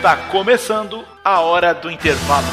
Está 0.00 0.16
começando 0.16 1.04
a 1.22 1.40
hora 1.40 1.74
do 1.74 1.90
intervalo. 1.90 2.46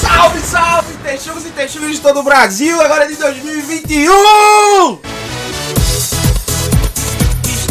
Salve, 0.00 0.40
salve, 0.40 0.96
texugos 1.04 1.46
e 1.46 1.50
texugos 1.50 1.92
de 1.92 2.00
todo 2.00 2.18
o 2.18 2.24
Brasil, 2.24 2.80
agora 2.80 3.04
é 3.04 3.06
de 3.06 3.14
2021! 3.14 5.13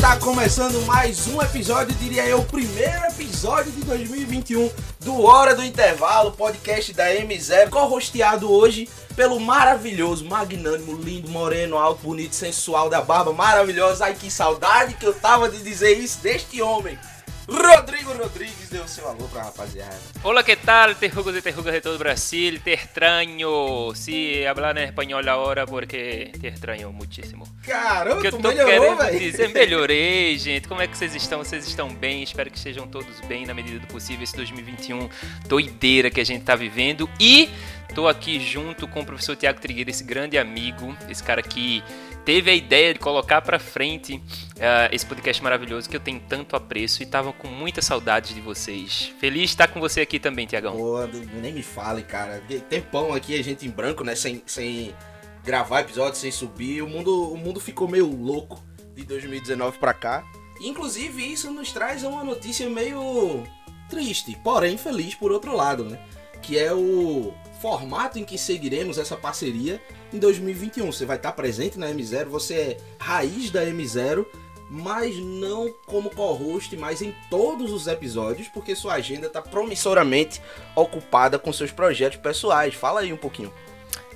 Está 0.04 0.18
começando 0.18 0.86
mais 0.86 1.28
um 1.28 1.42
episódio, 1.42 1.96
diria 1.96 2.26
eu, 2.26 2.40
o 2.40 2.46
primeiro 2.46 3.06
episódio 3.06 3.72
de 3.72 3.86
2021 3.86 4.70
do 5.00 5.24
Hora 5.24 5.56
do 5.56 5.64
Intervalo, 5.64 6.34
podcast 6.34 6.92
da 6.92 7.06
M0, 7.06 7.70
co-hosteado 7.70 8.52
hoje 8.52 8.90
pelo 9.16 9.40
maravilhoso, 9.40 10.26
magnânimo, 10.26 10.98
lindo, 10.98 11.30
moreno, 11.30 11.78
alto, 11.78 12.02
bonito, 12.04 12.36
sensual, 12.36 12.90
da 12.90 13.02
barba 13.02 13.32
maravilhosa. 13.32 14.04
Ai, 14.04 14.14
que 14.14 14.30
saudade 14.30 14.96
que 14.96 15.06
eu 15.06 15.14
tava 15.14 15.48
de 15.48 15.64
dizer 15.64 15.98
isso 15.98 16.20
deste 16.22 16.62
homem. 16.62 17.00
Rodrigo 17.48 18.14
Rodrigues 18.14 18.70
deu 18.70 18.88
seu 18.88 19.08
alô 19.10 19.28
pra 19.28 19.44
rapaziada. 19.44 20.00
Hola, 20.24 20.44
¿qué 20.44 20.56
tal? 20.56 20.96
Terrugos 20.96 21.36
y 21.36 21.42
terrugas 21.42 21.74
de 21.74 21.82
todo 21.82 21.98
Brasil. 21.98 22.62
Te 22.62 22.74
extraño. 22.74 23.94
Sí, 23.96 24.46
hablar 24.46 24.78
en 24.78 24.86
español 24.86 25.28
ahora 25.28 25.66
porque 25.66 26.32
te 26.40 26.48
extraño 26.48 26.92
muchísimo. 26.94 27.46
Caramba, 27.68 28.18
O 28.18 28.22
que 28.22 28.28
eu 28.28 28.32
tô 28.32 28.48
melhorou, 28.48 28.98
querendo 28.98 29.20
dizer, 29.20 29.50
melhorei, 29.54 30.38
gente. 30.40 30.68
Como 30.70 30.82
é 30.82 30.88
que 30.88 30.98
vocês 30.98 31.14
estão? 31.16 31.40
Vocês 31.40 31.68
estão 31.68 31.94
bem? 31.94 32.24
Espero 32.24 32.50
que 32.50 32.58
estejam 32.58 32.88
todos 32.88 33.20
bem 33.28 33.46
na 33.46 33.54
medida 33.54 33.80
do 33.80 33.88
possível. 33.88 34.24
Esse 34.24 34.38
2021 34.38 35.10
doideira 35.46 36.10
que 36.10 36.22
a 36.22 36.26
gente 36.26 36.46
tá 36.46 36.56
vivendo. 36.56 37.10
E 37.20 37.50
tô 37.94 38.08
aqui 38.08 38.40
junto 38.40 38.88
com 38.88 39.02
o 39.02 39.06
professor 39.06 39.36
Tiago 39.36 39.60
Trigueira, 39.60 39.90
esse 39.90 40.04
grande 40.04 40.38
amigo, 40.38 40.96
esse 41.10 41.24
cara 41.24 41.42
que 41.42 41.84
teve 42.26 42.50
a 42.50 42.54
ideia 42.54 42.94
de 42.94 43.00
colocar 43.00 43.42
pra 43.42 43.60
frente 43.60 44.22
ah, 44.60 44.90
esse 44.92 45.06
podcast 45.06 45.42
maravilhoso 45.44 45.90
que 45.90 45.96
eu 45.96 46.00
tenho 46.00 46.20
tanto 46.28 46.56
apreço 46.56 47.04
e 47.04 47.06
tava 47.06 47.32
com 47.32 47.48
muita 47.48 47.82
saudade 47.82 48.34
de 48.34 48.42
vocês. 48.42 49.14
Feliz 49.20 49.42
de 49.42 49.48
estar 49.48 49.68
com 49.68 49.80
você 49.80 50.02
aqui 50.02 50.20
também, 50.20 50.48
Tiagão. 50.48 50.76
Pô, 50.76 51.00
nem 51.42 51.54
me 51.54 51.64
fale, 51.64 52.02
cara. 52.04 52.42
Tempão 52.70 53.14
aqui, 53.14 53.38
a 53.38 53.44
gente 53.44 53.66
em 53.66 53.70
branco, 53.70 54.04
né? 54.04 54.16
Sem, 54.16 54.42
sem 54.46 54.94
gravar 55.44 55.82
episódio, 55.82 56.18
sem 56.18 56.32
subir. 56.32 56.82
O 56.82 56.88
mundo, 56.88 57.32
o 57.32 57.38
mundo 57.38 57.60
ficou 57.60 57.88
meio 57.88 58.08
louco 58.08 58.64
de 58.96 59.04
2019 59.04 59.78
pra 59.78 59.94
cá. 59.94 60.24
Inclusive, 60.62 61.32
isso 61.32 61.52
nos 61.52 61.72
traz 61.72 62.04
uma 62.04 62.24
notícia 62.24 62.70
meio 62.70 63.44
triste, 63.90 64.38
porém 64.44 64.78
feliz 64.78 65.14
por 65.14 65.32
outro 65.32 65.56
lado, 65.56 65.84
né? 65.84 66.00
Que 66.42 66.58
é 66.58 66.74
o 66.74 67.34
formato 67.64 68.20
em 68.20 68.26
que 68.26 68.38
seguiremos 68.38 68.98
essa 68.98 69.16
parceria 69.16 69.82
em 70.12 70.20
2021. 70.20 70.92
Você 70.92 71.06
vai 71.06 71.16
estar 71.16 71.32
presente 71.32 71.80
na 71.80 71.88
M0, 71.88 72.26
você 72.26 72.54
é 72.56 72.78
raiz 73.00 73.50
da 73.52 73.66
M0, 73.66 74.26
mas 74.70 75.16
não 75.16 75.74
como 75.86 76.10
co-host, 76.10 76.76
mas 76.76 77.02
em 77.02 77.16
todos 77.30 77.72
os 77.72 77.88
episódios, 77.88 78.50
porque 78.50 78.76
sua 78.76 78.96
agenda 78.96 79.28
está 79.28 79.42
promissoramente 79.42 80.42
ocupada 80.76 81.40
com 81.40 81.54
seus 81.54 81.72
projetos 81.72 82.18
pessoais. 82.18 82.74
Fala 82.74 83.00
aí 83.00 83.14
um 83.14 83.18
pouquinho. 83.18 83.54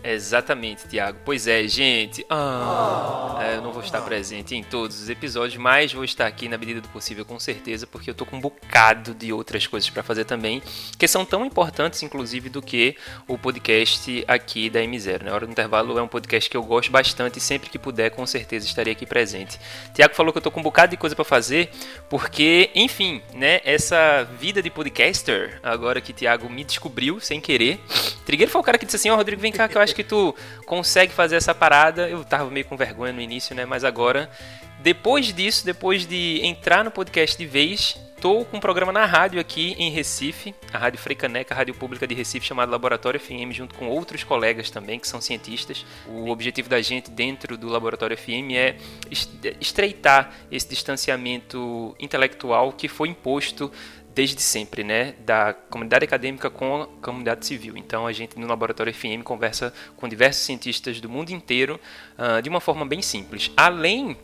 Exatamente, 0.03 0.87
Tiago. 0.87 1.19
Pois 1.25 1.47
é, 1.47 1.67
gente. 1.67 2.25
Ah, 2.29 3.39
é, 3.41 3.55
eu 3.57 3.61
não 3.61 3.71
vou 3.71 3.81
estar 3.81 4.01
presente 4.01 4.55
em 4.55 4.63
todos 4.63 5.01
os 5.01 5.09
episódios, 5.09 5.57
mas 5.57 5.93
vou 5.93 6.03
estar 6.03 6.27
aqui 6.27 6.47
na 6.47 6.57
medida 6.57 6.81
do 6.81 6.87
possível, 6.89 7.25
com 7.25 7.39
certeza, 7.39 7.85
porque 7.85 8.09
eu 8.09 8.13
tô 8.13 8.25
com 8.25 8.37
um 8.37 8.41
bocado 8.41 9.13
de 9.13 9.33
outras 9.33 9.67
coisas 9.67 9.89
para 9.89 10.03
fazer 10.03 10.25
também, 10.25 10.61
que 10.97 11.07
são 11.07 11.25
tão 11.25 11.45
importantes, 11.45 12.01
inclusive, 12.03 12.49
do 12.49 12.61
que 12.61 12.95
o 13.27 13.37
podcast 13.37 14.23
aqui 14.27 14.69
da 14.69 14.79
M0. 14.79 15.23
Né? 15.23 15.31
Hora 15.31 15.45
do 15.45 15.51
Intervalo 15.51 15.97
é 15.97 16.01
um 16.01 16.07
podcast 16.07 16.49
que 16.49 16.57
eu 16.57 16.63
gosto 16.63 16.91
bastante 16.91 17.37
e 17.37 17.41
sempre 17.41 17.69
que 17.69 17.79
puder, 17.79 18.11
com 18.11 18.25
certeza 18.25 18.65
estarei 18.65 18.93
aqui 18.93 19.05
presente. 19.05 19.59
Tiago 19.93 20.15
falou 20.15 20.31
que 20.31 20.37
eu 20.37 20.43
tô 20.43 20.51
com 20.51 20.59
um 20.59 20.63
bocado 20.63 20.91
de 20.91 20.97
coisa 20.97 21.15
para 21.15 21.25
fazer, 21.25 21.69
porque, 22.09 22.69
enfim, 22.73 23.21
né, 23.33 23.61
essa 23.63 24.23
vida 24.39 24.61
de 24.61 24.69
podcaster, 24.69 25.59
agora 25.63 26.01
que 26.01 26.13
Tiago 26.13 26.49
me 26.49 26.63
descobriu 26.63 27.19
sem 27.19 27.41
querer. 27.41 27.79
Trigueiro 28.25 28.51
foi 28.51 28.61
o 28.61 28.63
cara 28.63 28.77
que 28.77 28.85
disse 28.85 28.97
assim: 28.97 29.09
Ó, 29.09 29.15
Rodrigo, 29.15 29.41
vem 29.41 29.51
cá 29.51 29.67
que 29.67 29.77
eu 29.77 29.81
acho 29.87 29.95
que 29.95 30.03
tu 30.03 30.35
consegue 30.65 31.11
fazer 31.13 31.35
essa 31.35 31.53
parada. 31.55 32.07
Eu 32.09 32.23
tava 32.23 32.49
meio 32.49 32.65
com 32.65 32.77
vergonha 32.77 33.11
no 33.13 33.21
início, 33.21 33.55
né? 33.55 33.65
Mas 33.65 33.83
agora, 33.83 34.29
depois 34.79 35.33
disso, 35.33 35.65
depois 35.65 36.05
de 36.05 36.39
entrar 36.43 36.83
no 36.83 36.91
podcast 36.91 37.37
de 37.37 37.45
vez, 37.45 37.97
tô 38.21 38.45
com 38.45 38.57
um 38.57 38.59
programa 38.59 38.91
na 38.91 39.05
rádio 39.05 39.39
aqui 39.39 39.75
em 39.77 39.91
Recife, 39.91 40.53
a 40.73 40.77
Rádio 40.77 40.99
Freicaneca, 40.99 41.53
a 41.53 41.57
rádio 41.57 41.73
pública 41.75 42.05
de 42.07 42.15
Recife, 42.15 42.45
chamada 42.45 42.71
Laboratório 42.71 43.19
FM, 43.19 43.51
junto 43.51 43.75
com 43.75 43.87
outros 43.89 44.23
colegas 44.23 44.69
também 44.71 44.99
que 44.99 45.07
são 45.07 45.21
cientistas. 45.21 45.85
O 46.07 46.29
objetivo 46.29 46.67
da 46.69 46.81
gente 46.81 47.09
dentro 47.11 47.57
do 47.57 47.67
Laboratório 47.67 48.17
FM 48.17 48.53
é 48.55 48.75
est- 49.11 49.29
estreitar 49.61 50.31
esse 50.51 50.67
distanciamento 50.67 51.95
intelectual 51.99 52.71
que 52.71 52.87
foi 52.87 53.09
imposto 53.09 53.71
desde 54.17 54.41
sempre, 54.41 54.83
né, 54.83 55.13
da 55.19 55.53
comunidade 55.53 56.03
acadêmica 56.03 56.49
com 56.49 56.81
a 56.81 56.87
comunidade 57.03 57.45
civil. 57.45 57.77
Então 57.77 58.07
a 58.07 58.11
gente 58.11 58.39
no 58.39 58.47
Laboratório 58.47 58.91
FM 58.91 59.21
conversa 59.23 59.71
com 59.95 60.07
diversos 60.07 60.43
cientistas 60.43 60.99
do 60.99 61.07
mundo 61.07 61.29
inteiro 61.29 61.79
ah, 62.17 62.41
de 62.41 62.49
uma 62.49 62.59
forma 62.59 62.83
bem 62.83 62.99
simples. 62.99 63.51
Além 63.55 64.17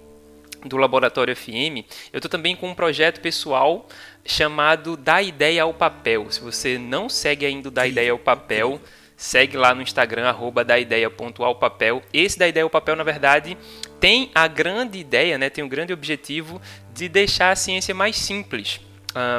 do 0.66 0.78
Laboratório 0.78 1.36
FM, 1.36 1.86
eu 2.12 2.18
estou 2.18 2.28
também 2.28 2.56
com 2.56 2.70
um 2.70 2.74
projeto 2.74 3.22
pessoal 3.22 3.88
chamado 4.26 4.98
Da 4.98 5.22
Ideia 5.22 5.62
ao 5.62 5.76
Papel. 5.76 6.32
Se 6.32 6.42
você 6.42 6.80
não 6.80 7.08
segue 7.08 7.46
ainda 7.46 7.68
o 7.68 7.72
Da 7.72 7.86
Ideia 7.86 8.14
ao 8.14 8.18
Papel, 8.18 8.82
segue 9.16 9.58
lá 9.58 9.76
no 9.76 9.84
Instagram, 9.84 10.28
arroba 10.28 10.66
daideia.alpapel. 10.66 12.02
Esse 12.12 12.40
Da 12.40 12.48
Ideia 12.48 12.64
ao 12.64 12.70
Papel, 12.70 12.96
na 12.96 13.04
verdade, 13.04 13.56
tem 14.00 14.32
a 14.34 14.48
grande 14.48 14.98
ideia, 14.98 15.38
né, 15.38 15.52
tem 15.52 15.64
o 15.64 15.70
grande 15.70 15.94
objetivo 15.94 16.60
de 16.96 17.08
deixar 17.08 17.52
a 17.52 17.56
ciência 17.56 17.94
mais 17.94 18.16
simples 18.16 18.82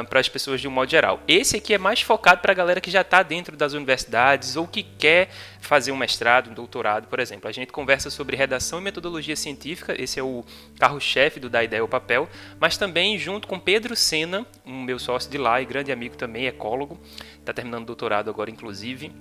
para 0.07 0.19
as 0.19 0.29
pessoas 0.29 0.61
de 0.61 0.67
um 0.67 0.71
modo 0.71 0.89
geral. 0.89 1.21
Esse 1.27 1.57
aqui 1.57 1.73
é 1.73 1.77
mais 1.77 2.01
focado 2.01 2.41
para 2.41 2.51
a 2.51 2.55
galera 2.55 2.79
que 2.79 2.89
já 2.89 3.01
está 3.01 3.21
dentro 3.21 3.57
das 3.57 3.73
universidades 3.73 4.55
ou 4.55 4.67
que 4.67 4.83
quer 4.83 5.29
fazer 5.59 5.91
um 5.91 5.97
mestrado, 5.97 6.49
um 6.49 6.53
doutorado, 6.53 7.07
por 7.07 7.19
exemplo. 7.19 7.49
A 7.49 7.51
gente 7.51 7.71
conversa 7.71 8.09
sobre 8.09 8.37
redação 8.37 8.79
e 8.79 8.81
metodologia 8.81 9.35
científica, 9.35 9.99
esse 10.01 10.19
é 10.19 10.23
o 10.23 10.45
carro-chefe 10.79 11.39
do 11.39 11.49
Da 11.49 11.63
Ideia 11.63 11.81
ao 11.81 11.87
Papel, 11.87 12.29
mas 12.59 12.77
também 12.77 13.17
junto 13.17 13.47
com 13.47 13.59
Pedro 13.59 13.95
Sena, 13.95 14.45
um 14.65 14.81
meu 14.83 14.99
sócio 14.99 15.29
de 15.29 15.37
lá 15.37 15.61
e 15.61 15.65
grande 15.65 15.91
amigo 15.91 16.15
também, 16.15 16.47
ecólogo, 16.47 16.99
está 17.39 17.51
terminando 17.51 17.85
doutorado 17.85 18.29
agora, 18.29 18.49
inclusive. 18.49 19.11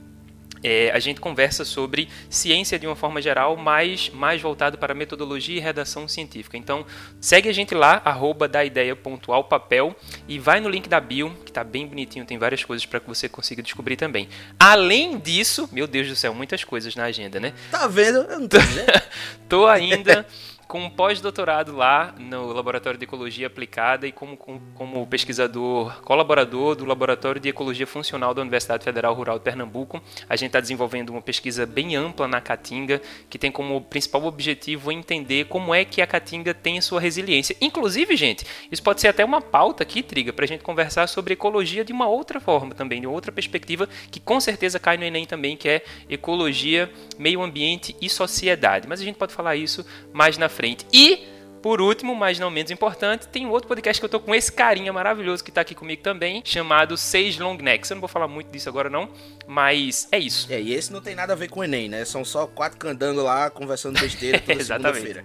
É, 0.65 0.91
a 0.93 0.99
gente 0.99 1.21
conversa 1.21 1.65
sobre 1.65 2.09
ciência 2.31 2.79
de 2.79 2.87
uma 2.87 2.97
forma 2.97 3.21
geral, 3.21 3.55
mas 3.57 4.09
mais 4.09 4.41
voltado 4.41 4.79
para 4.79 4.95
metodologia 4.95 5.59
e 5.59 5.61
redação 5.61 6.09
científica. 6.09 6.57
Então, 6.57 6.87
segue 7.21 7.51
a 7.51 7.53
gente 7.53 7.75
lá, 7.75 8.01
arroba 8.03 8.49
daideia.alpapel 8.49 9.95
e 10.27 10.39
vai 10.39 10.61
no 10.61 10.71
link 10.71 10.89
da 10.89 10.99
bio, 10.99 11.31
que 11.45 11.51
está 11.51 11.63
bem 11.63 11.87
bonitinho, 11.87 12.25
tem 12.25 12.39
várias 12.39 12.65
coisas 12.65 12.87
para 12.87 12.99
que 12.99 13.07
você 13.07 13.29
consiga 13.29 13.63
descobrir 13.63 13.97
também. 13.97 14.27
Além 14.59 15.19
disso, 15.19 15.69
meu 15.71 15.87
Deus 15.87 16.09
do 16.09 16.17
céu, 16.17 16.33
muitas 16.35 16.65
coisas 16.65 16.97
na 16.97 17.05
agenda, 17.05 17.39
né? 17.39 17.53
Tá 17.71 17.87
vendo? 17.87 18.23
Eu 18.23 18.41
não 18.41 18.49
tô 18.49 18.59
dizendo. 18.59 19.05
Tô 19.47 19.67
ainda 19.67 20.27
com 20.75 20.81
um 20.81 20.91
pós-doutorado 20.91 21.77
lá 21.77 22.13
no 22.19 22.53
Laboratório 22.53 22.99
de 22.99 23.05
Ecologia 23.05 23.47
Aplicada 23.47 24.09
e 24.09 24.11
como, 24.11 24.37
como, 24.37 24.61
como 24.75 25.07
pesquisador 25.07 26.03
colaborador 26.03 26.75
do 26.75 26.85
Laboratório 26.85 27.41
de 27.41 27.49
Ecologia 27.49 27.87
Funcional 27.87 28.35
da 28.35 28.43
Universidade 28.43 28.83
Federal 28.83 29.15
Rural 29.15 29.39
de 29.39 29.45
Pernambuco. 29.45 30.03
A 30.29 30.35
gente 30.35 30.49
está 30.49 30.59
desenvolvendo 30.59 31.11
uma 31.11 31.23
pesquisa 31.23 31.65
bem 31.65 31.95
ampla 31.95 32.27
na 32.27 32.41
Caatinga, 32.41 33.01
que 33.31 33.39
tem 33.39 33.53
como 33.53 33.81
principal 33.83 34.25
objetivo 34.25 34.91
entender 34.91 35.45
como 35.45 35.73
é 35.73 35.85
que 35.85 36.03
a 36.03 36.09
Caatinga 36.09 36.53
tem 36.53 36.81
sua 36.81 37.01
resiliência. 37.01 37.57
Inclusive, 37.61 38.17
gente, 38.17 38.45
isso 38.69 38.83
pode 38.83 39.01
ser 39.01 39.07
até 39.07 39.25
uma 39.25 39.41
pauta 39.41 39.85
aqui, 39.85 40.03
Triga, 40.03 40.33
para 40.33 40.45
a 40.45 40.49
gente 40.49 40.65
conversar 40.65 41.07
sobre 41.07 41.35
ecologia 41.35 41.85
de 41.85 41.93
uma 41.93 42.09
outra 42.09 42.41
forma 42.41 42.75
também, 42.75 43.01
de 43.01 43.07
outra 43.07 43.31
perspectiva, 43.31 43.89
que 44.11 44.19
com 44.19 44.41
certeza 44.41 44.81
cai 44.81 44.97
no 44.97 45.05
Enem 45.05 45.25
também, 45.25 45.57
que 45.57 45.69
é 45.69 45.85
ecologia, 46.11 46.91
meio 47.17 47.41
ambiente 47.43 47.95
e 48.03 48.11
sociedade. 48.11 48.89
Mas 48.89 49.01
a 49.01 49.05
gente 49.05 49.15
pode 49.15 49.33
falar 49.33 49.55
isso 49.55 49.87
mais 50.13 50.37
na 50.37 50.49
frente. 50.49 50.64
E, 50.93 51.27
por 51.63 51.81
último, 51.81 52.15
mas 52.15 52.39
não 52.39 52.51
menos 52.51 52.71
importante, 52.71 53.29
tem 53.29 53.47
um 53.47 53.51
outro 53.51 53.69
podcast 53.69 54.01
que 54.01 54.05
eu 54.05 54.09
tô 54.09 54.21
com 54.21 54.35
esse 54.35 54.53
carinha 54.53 54.93
maravilhoso 54.93 55.43
que 55.43 55.51
tá 55.51 55.61
aqui 55.61 55.75
comigo 55.75 56.03
também, 56.03 56.43
chamado 56.45 56.97
Seis 56.97 57.39
Long 57.39 57.57
Necks. 57.57 57.91
Eu 57.91 57.97
não 57.97 58.01
vou 58.01 58.09
falar 58.09 58.29
muito 58.29 58.51
disso 58.51 58.69
agora 58.69 58.89
não, 58.89 59.09
mas 59.47 60.09
é 60.13 60.19
isso. 60.19 60.47
É, 60.51 60.61
e 60.61 60.73
esse 60.73 60.93
não 60.93 61.01
tem 61.01 61.15
nada 61.15 61.33
a 61.33 61.37
ver 61.37 61.49
com 61.49 61.61
o 61.61 61.65
Enem, 61.65 61.89
né? 61.89 62.05
São 62.05 62.25
só 62.25 62.47
quatro 62.47 62.79
candangos 62.79 63.23
lá 63.23 63.51
conversando 63.51 64.01
besteira 64.01 64.41
toda 64.41 64.63
segunda-feira. 64.65 65.25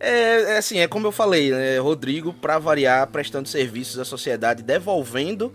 É, 0.00 0.54
é 0.54 0.58
assim, 0.58 0.78
é 0.78 0.86
como 0.86 1.08
eu 1.08 1.12
falei, 1.12 1.50
né? 1.50 1.78
Rodrigo, 1.78 2.32
para 2.32 2.58
variar, 2.58 3.06
prestando 3.08 3.48
serviços 3.48 3.98
à 3.98 4.04
sociedade, 4.04 4.62
devolvendo 4.62 5.52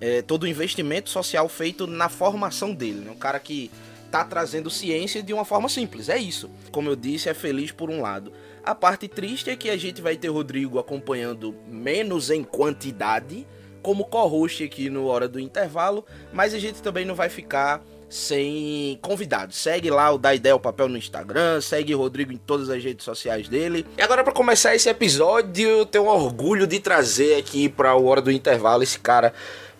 é, 0.00 0.20
todo 0.20 0.42
o 0.42 0.46
investimento 0.48 1.10
social 1.10 1.48
feito 1.48 1.86
na 1.86 2.08
formação 2.08 2.74
dele. 2.74 3.00
Né? 3.00 3.10
Um 3.10 3.18
cara 3.18 3.38
que 3.38 3.70
tá 4.12 4.22
trazendo 4.22 4.68
ciência 4.68 5.22
de 5.22 5.32
uma 5.32 5.44
forma 5.44 5.70
simples, 5.70 6.10
é 6.10 6.18
isso. 6.18 6.50
Como 6.70 6.88
eu 6.88 6.94
disse, 6.94 7.30
é 7.30 7.34
feliz 7.34 7.72
por 7.72 7.88
um 7.88 8.02
lado. 8.02 8.30
A 8.62 8.74
parte 8.74 9.08
triste 9.08 9.48
é 9.48 9.56
que 9.56 9.70
a 9.70 9.76
gente 9.76 10.02
vai 10.02 10.16
ter 10.16 10.28
Rodrigo 10.28 10.78
acompanhando 10.78 11.54
menos 11.66 12.28
em 12.28 12.44
quantidade, 12.44 13.46
como 13.82 14.04
co-host 14.04 14.62
aqui 14.62 14.90
no 14.90 15.06
Hora 15.06 15.26
do 15.26 15.40
Intervalo, 15.40 16.04
mas 16.30 16.52
a 16.52 16.58
gente 16.58 16.82
também 16.82 17.06
não 17.06 17.14
vai 17.14 17.30
ficar 17.30 17.82
sem 18.12 18.98
convidados. 19.00 19.56
Segue 19.56 19.90
lá 19.90 20.10
o 20.12 20.18
Da 20.18 20.34
Ideia 20.34 20.54
o 20.54 20.60
Papel 20.60 20.86
no 20.86 20.98
Instagram, 20.98 21.62
segue 21.62 21.94
o 21.94 21.98
Rodrigo 21.98 22.30
em 22.30 22.36
todas 22.36 22.68
as 22.68 22.84
redes 22.84 23.06
sociais 23.06 23.48
dele. 23.48 23.86
E 23.96 24.02
agora 24.02 24.22
para 24.22 24.34
começar 24.34 24.74
esse 24.74 24.90
episódio, 24.90 25.66
eu 25.66 25.86
tenho 25.86 26.04
orgulho 26.04 26.66
de 26.66 26.78
trazer 26.78 27.36
aqui 27.36 27.70
para 27.70 27.96
o 27.96 28.04
Hora 28.04 28.20
do 28.20 28.30
Intervalo 28.30 28.82
esse 28.82 28.98
cara, 28.98 29.32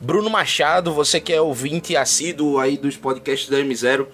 Bruno 0.02 0.28
Machado, 0.28 0.92
você 0.92 1.20
que 1.20 1.32
é 1.32 1.40
ouvinte 1.40 1.94
assíduo 1.96 2.58
aí 2.58 2.76
dos 2.76 2.96
podcasts 2.96 3.48
da 3.48 3.60
M0. 3.60 4.08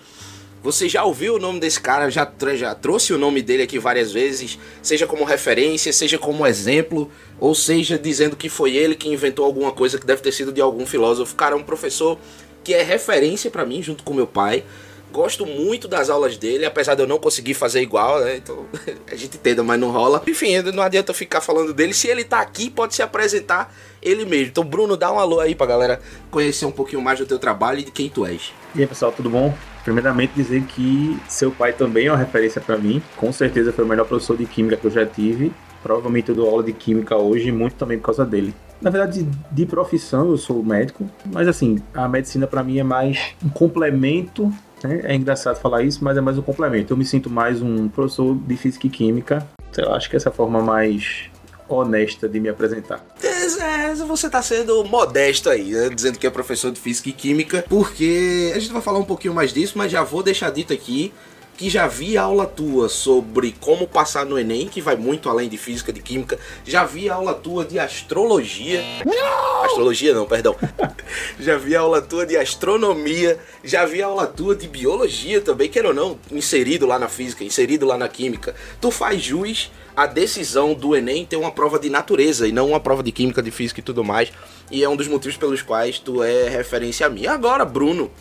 Você 0.62 0.86
já 0.86 1.02
ouviu 1.02 1.36
o 1.36 1.38
nome 1.38 1.60
desse 1.60 1.80
cara, 1.80 2.10
já, 2.10 2.30
já 2.56 2.74
trouxe 2.74 3.14
o 3.14 3.18
nome 3.18 3.40
dele 3.40 3.62
aqui 3.62 3.78
várias 3.78 4.12
vezes, 4.12 4.58
seja 4.82 5.06
como 5.06 5.24
referência, 5.24 5.90
seja 5.90 6.18
como 6.18 6.46
exemplo, 6.46 7.10
ou 7.40 7.54
seja 7.54 7.98
dizendo 7.98 8.36
que 8.36 8.50
foi 8.50 8.76
ele 8.76 8.94
que 8.94 9.08
inventou 9.08 9.46
alguma 9.46 9.72
coisa 9.72 9.98
que 9.98 10.04
deve 10.04 10.20
ter 10.20 10.32
sido 10.32 10.52
de 10.52 10.60
algum 10.60 10.84
filósofo. 10.84 11.34
Cara, 11.34 11.54
é 11.54 11.56
um 11.56 11.62
professor 11.62 12.18
que 12.62 12.74
é 12.74 12.82
referência 12.82 13.50
para 13.50 13.64
mim, 13.64 13.82
junto 13.82 14.04
com 14.04 14.12
meu 14.12 14.26
pai. 14.26 14.64
Gosto 15.12 15.46
muito 15.46 15.88
das 15.88 16.10
aulas 16.10 16.36
dele, 16.36 16.64
apesar 16.64 16.94
de 16.94 17.02
eu 17.02 17.06
não 17.06 17.18
conseguir 17.18 17.54
fazer 17.54 17.80
igual, 17.80 18.20
né? 18.20 18.36
Então 18.36 18.66
a 19.10 19.14
gente 19.14 19.36
entenda, 19.36 19.62
mas 19.62 19.80
não 19.80 19.90
rola. 19.90 20.22
Enfim, 20.26 20.60
não 20.62 20.82
adianta 20.82 21.14
ficar 21.14 21.40
falando 21.40 21.72
dele. 21.72 21.94
Se 21.94 22.08
ele 22.08 22.24
tá 22.24 22.40
aqui, 22.40 22.70
pode 22.70 22.94
se 22.94 23.02
apresentar 23.02 23.74
ele 24.02 24.24
mesmo. 24.24 24.48
Então, 24.48 24.64
Bruno, 24.64 24.96
dá 24.96 25.12
um 25.12 25.18
alô 25.18 25.40
aí 25.40 25.54
pra 25.54 25.66
galera 25.66 26.00
conhecer 26.30 26.66
um 26.66 26.70
pouquinho 26.70 27.02
mais 27.02 27.18
do 27.18 27.26
teu 27.26 27.38
trabalho 27.38 27.80
e 27.80 27.84
de 27.84 27.90
quem 27.90 28.08
tu 28.08 28.26
és. 28.26 28.52
E 28.74 28.80
aí, 28.80 28.86
pessoal, 28.86 29.12
tudo 29.12 29.30
bom? 29.30 29.54
Primeiramente, 29.84 30.32
dizer 30.34 30.62
que 30.64 31.18
seu 31.28 31.50
pai 31.50 31.72
também 31.72 32.06
é 32.06 32.10
uma 32.10 32.18
referência 32.18 32.60
para 32.60 32.76
mim. 32.76 33.02
Com 33.16 33.32
certeza 33.32 33.72
foi 33.72 33.84
o 33.84 33.88
melhor 33.88 34.06
professor 34.06 34.36
de 34.36 34.44
química 34.44 34.76
que 34.76 34.86
eu 34.86 34.90
já 34.90 35.06
tive. 35.06 35.52
Provavelmente 35.82 36.28
eu 36.28 36.34
dou 36.34 36.48
aula 36.48 36.62
de 36.62 36.72
química 36.72 37.16
hoje, 37.16 37.50
muito 37.50 37.76
também 37.76 37.98
por 37.98 38.06
causa 38.06 38.26
dele. 38.26 38.54
Na 38.80 38.90
verdade, 38.90 39.26
de 39.50 39.66
profissão 39.66 40.30
eu 40.30 40.36
sou 40.36 40.62
médico, 40.62 41.08
mas 41.26 41.48
assim, 41.48 41.82
a 41.92 42.08
medicina 42.08 42.46
para 42.46 42.62
mim 42.62 42.78
é 42.78 42.84
mais 42.84 43.34
um 43.44 43.48
complemento. 43.48 44.52
Né? 44.82 45.00
É 45.04 45.14
engraçado 45.14 45.56
falar 45.56 45.82
isso, 45.82 46.02
mas 46.02 46.16
é 46.16 46.20
mais 46.20 46.38
um 46.38 46.42
complemento. 46.42 46.92
Eu 46.92 46.96
me 46.96 47.04
sinto 47.04 47.30
mais 47.30 47.62
um 47.62 47.88
professor 47.88 48.36
de 48.36 48.56
física 48.56 48.86
e 48.86 48.90
química. 48.90 49.46
Eu 49.76 49.92
acho 49.92 50.08
que 50.08 50.16
essa 50.16 50.28
é 50.28 50.32
forma 50.32 50.60
mais 50.60 51.30
honesta 51.68 52.28
de 52.28 52.40
me 52.40 52.48
apresentar. 52.48 53.04
É, 53.22 53.94
você 53.94 54.28
tá 54.28 54.42
sendo 54.42 54.84
modesto 54.84 55.50
aí, 55.50 55.70
né? 55.70 55.88
dizendo 55.90 56.18
que 56.18 56.26
é 56.26 56.30
professor 56.30 56.70
de 56.70 56.80
física 56.80 57.10
e 57.10 57.12
química, 57.12 57.64
porque 57.68 58.52
a 58.54 58.58
gente 58.58 58.72
vai 58.72 58.82
falar 58.82 58.98
um 58.98 59.04
pouquinho 59.04 59.34
mais 59.34 59.52
disso, 59.52 59.76
mas 59.76 59.92
já 59.92 60.02
vou 60.02 60.22
deixar 60.22 60.50
dito 60.50 60.72
aqui 60.72 61.12
que 61.58 61.68
já 61.68 61.88
vi 61.88 62.16
aula 62.16 62.46
tua 62.46 62.88
sobre 62.88 63.52
como 63.60 63.88
passar 63.88 64.24
no 64.24 64.38
Enem, 64.38 64.68
que 64.68 64.80
vai 64.80 64.94
muito 64.94 65.28
além 65.28 65.48
de 65.48 65.58
física, 65.58 65.92
de 65.92 66.00
química. 66.00 66.38
Já 66.64 66.84
vi 66.84 67.10
aula 67.10 67.34
tua 67.34 67.64
de 67.64 67.80
astrologia. 67.80 68.80
Não! 69.04 69.64
Astrologia 69.64 70.14
não, 70.14 70.24
perdão. 70.24 70.54
já 71.40 71.58
vi 71.58 71.74
aula 71.74 72.00
tua 72.00 72.24
de 72.24 72.36
astronomia. 72.36 73.40
Já 73.64 73.84
vi 73.84 74.00
aula 74.00 74.24
tua 74.24 74.54
de 74.54 74.68
biologia 74.68 75.40
também, 75.40 75.68
quer 75.68 75.84
ou 75.84 75.92
não, 75.92 76.16
inserido 76.30 76.86
lá 76.86 76.96
na 76.96 77.08
física, 77.08 77.42
inserido 77.42 77.84
lá 77.84 77.98
na 77.98 78.08
química. 78.08 78.54
Tu 78.80 78.88
faz 78.92 79.20
jus 79.20 79.72
a 79.96 80.06
decisão 80.06 80.74
do 80.74 80.94
Enem 80.94 81.26
ter 81.26 81.34
uma 81.34 81.50
prova 81.50 81.76
de 81.76 81.90
natureza 81.90 82.46
e 82.46 82.52
não 82.52 82.68
uma 82.68 82.78
prova 82.78 83.02
de 83.02 83.10
química, 83.10 83.42
de 83.42 83.50
física 83.50 83.80
e 83.80 83.82
tudo 83.82 84.04
mais. 84.04 84.30
E 84.70 84.84
é 84.84 84.88
um 84.88 84.94
dos 84.94 85.08
motivos 85.08 85.36
pelos 85.36 85.60
quais 85.60 85.98
tu 85.98 86.22
é 86.22 86.48
referência 86.48 87.04
a 87.04 87.10
mim. 87.10 87.26
Agora, 87.26 87.64
Bruno, 87.64 88.12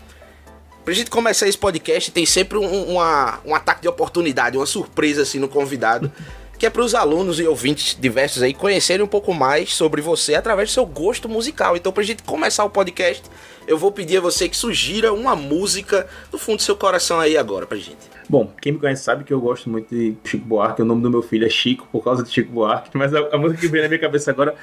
Pra 0.87 0.93
gente 0.93 1.11
começar 1.11 1.49
esse 1.49 1.57
podcast, 1.57 2.13
tem 2.13 2.25
sempre 2.25 2.57
um, 2.57 2.93
uma, 2.93 3.41
um 3.45 3.53
ataque 3.53 3.81
de 3.81 3.89
oportunidade, 3.89 4.55
uma 4.55 4.65
surpresa 4.65 5.23
assim 5.23 5.37
no 5.37 5.49
convidado. 5.49 6.09
Que 6.57 6.65
é 6.65 6.69
para 6.69 6.81
os 6.81 6.95
alunos 6.95 7.41
e 7.41 7.43
ouvintes 7.45 7.97
diversos 7.99 8.41
aí 8.41 8.53
conhecerem 8.53 9.03
um 9.03 9.07
pouco 9.07 9.33
mais 9.33 9.73
sobre 9.73 10.01
você 10.01 10.33
através 10.33 10.69
do 10.69 10.71
seu 10.71 10.85
gosto 10.85 11.27
musical. 11.27 11.75
Então, 11.75 11.91
pra 11.91 12.03
gente 12.03 12.23
começar 12.23 12.63
o 12.63 12.69
podcast, 12.69 13.21
eu 13.67 13.77
vou 13.77 13.91
pedir 13.91 14.19
a 14.19 14.21
você 14.21 14.47
que 14.47 14.55
sugira 14.55 15.11
uma 15.11 15.35
música 15.35 16.07
do 16.31 16.37
fundo 16.37 16.55
do 16.55 16.63
seu 16.63 16.77
coração 16.77 17.19
aí 17.19 17.37
agora 17.37 17.67
pra 17.67 17.77
gente. 17.77 18.09
Bom, 18.29 18.53
quem 18.61 18.71
me 18.71 18.79
conhece 18.79 19.03
sabe 19.03 19.25
que 19.25 19.33
eu 19.33 19.41
gosto 19.41 19.69
muito 19.69 19.93
de 19.93 20.15
Chico 20.23 20.45
Buarque. 20.45 20.81
O 20.81 20.85
nome 20.85 21.01
do 21.01 21.09
meu 21.09 21.21
filho 21.21 21.45
é 21.45 21.49
Chico 21.49 21.85
por 21.91 22.01
causa 22.01 22.23
de 22.23 22.31
Chico 22.31 22.53
Buarque. 22.53 22.97
Mas 22.97 23.13
a, 23.13 23.19
a 23.33 23.37
música 23.37 23.59
que 23.59 23.67
veio 23.67 23.83
na 23.83 23.89
minha 23.89 23.99
cabeça 23.99 24.31
agora 24.31 24.55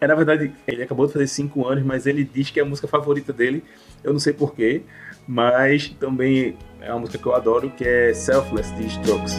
é, 0.00 0.06
na 0.06 0.14
verdade, 0.14 0.52
ele 0.66 0.82
acabou 0.84 1.08
de 1.08 1.12
fazer 1.12 1.26
5 1.26 1.66
anos, 1.66 1.84
mas 1.84 2.06
ele 2.06 2.22
diz 2.22 2.50
que 2.50 2.60
é 2.60 2.62
a 2.62 2.66
música 2.66 2.86
favorita 2.86 3.32
dele. 3.32 3.64
Eu 4.02 4.12
não 4.12 4.20
sei 4.20 4.32
porquê 4.32 4.82
mas 5.26 5.88
também 6.00 6.56
é 6.80 6.90
uma 6.90 7.00
música 7.00 7.18
que 7.18 7.26
eu 7.26 7.34
adoro, 7.34 7.70
que 7.70 7.84
é 7.84 8.12
Selfless 8.12 8.74
de 8.74 8.86
Strokes. 8.86 9.36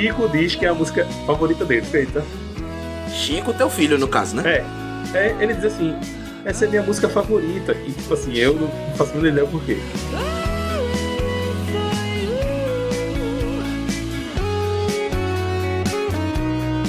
Chico 0.00 0.26
diz 0.30 0.54
que 0.54 0.64
é 0.64 0.68
a 0.70 0.72
música 0.72 1.04
favorita 1.26 1.62
dele, 1.62 1.84
feita. 1.84 2.24
Chico, 3.12 3.52
teu 3.52 3.68
filho, 3.68 3.98
no 3.98 4.08
caso, 4.08 4.34
né? 4.34 4.64
É. 5.12 5.18
é 5.18 5.36
ele 5.38 5.52
diz 5.52 5.66
assim: 5.66 5.94
essa 6.42 6.64
é 6.64 6.68
minha 6.68 6.82
música 6.82 7.06
favorita. 7.06 7.72
E, 7.86 7.92
tipo 7.92 8.14
assim, 8.14 8.34
eu 8.34 8.54
não 8.54 8.96
faço 8.96 9.14
nem 9.18 9.30
ideia 9.30 9.46
por 9.46 9.62
quê. 9.62 9.76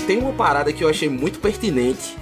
Tem 0.07 0.17
uma 0.17 0.31
parada 0.31 0.71
que 0.71 0.81
eu 0.81 0.87
achei 0.87 1.09
muito 1.09 1.39
pertinente 1.39 2.15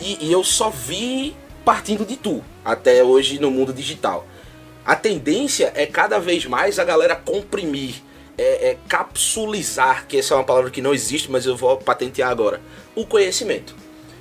e, 0.00 0.28
e 0.28 0.30
eu 0.30 0.44
só 0.44 0.70
vi 0.70 1.34
partindo 1.64 2.06
de 2.06 2.16
tu 2.16 2.44
até 2.64 3.02
hoje 3.02 3.40
no 3.40 3.50
mundo 3.50 3.72
digital. 3.72 4.24
A 4.86 4.94
tendência 4.94 5.72
é 5.74 5.84
cada 5.84 6.20
vez 6.20 6.46
mais 6.46 6.78
a 6.78 6.84
galera 6.84 7.16
comprimir 7.16 7.96
é, 8.36 8.70
é 8.70 8.78
capsulizar, 8.88 10.06
que 10.06 10.18
essa 10.18 10.34
é 10.34 10.36
uma 10.36 10.44
palavra 10.44 10.70
que 10.70 10.82
não 10.82 10.94
existe, 10.94 11.30
mas 11.30 11.46
eu 11.46 11.56
vou 11.56 11.76
patentear 11.76 12.30
agora, 12.30 12.60
o 12.94 13.06
conhecimento. 13.06 13.74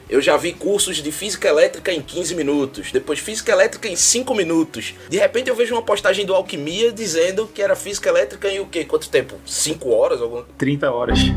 Eu 0.09 0.21
já 0.21 0.35
vi 0.35 0.51
cursos 0.51 0.97
de 0.97 1.09
física 1.09 1.47
elétrica 1.47 1.89
em 1.91 2.01
15 2.01 2.35
minutos, 2.35 2.91
depois 2.91 3.19
física 3.19 3.53
elétrica 3.53 3.87
em 3.87 3.95
5 3.95 4.35
minutos. 4.35 4.93
De 5.09 5.17
repente 5.17 5.49
eu 5.49 5.55
vejo 5.55 5.73
uma 5.73 5.81
postagem 5.81 6.25
do 6.25 6.35
Alquimia 6.35 6.91
dizendo 6.91 7.47
que 7.47 7.61
era 7.61 7.77
física 7.77 8.09
elétrica 8.09 8.49
em 8.49 8.59
o 8.59 8.65
quê? 8.65 8.83
Quanto 8.83 9.09
tempo? 9.09 9.35
5 9.45 9.89
horas? 9.89 10.21
Algum... 10.21 10.43
30 10.57 10.91
horas. 10.91 11.19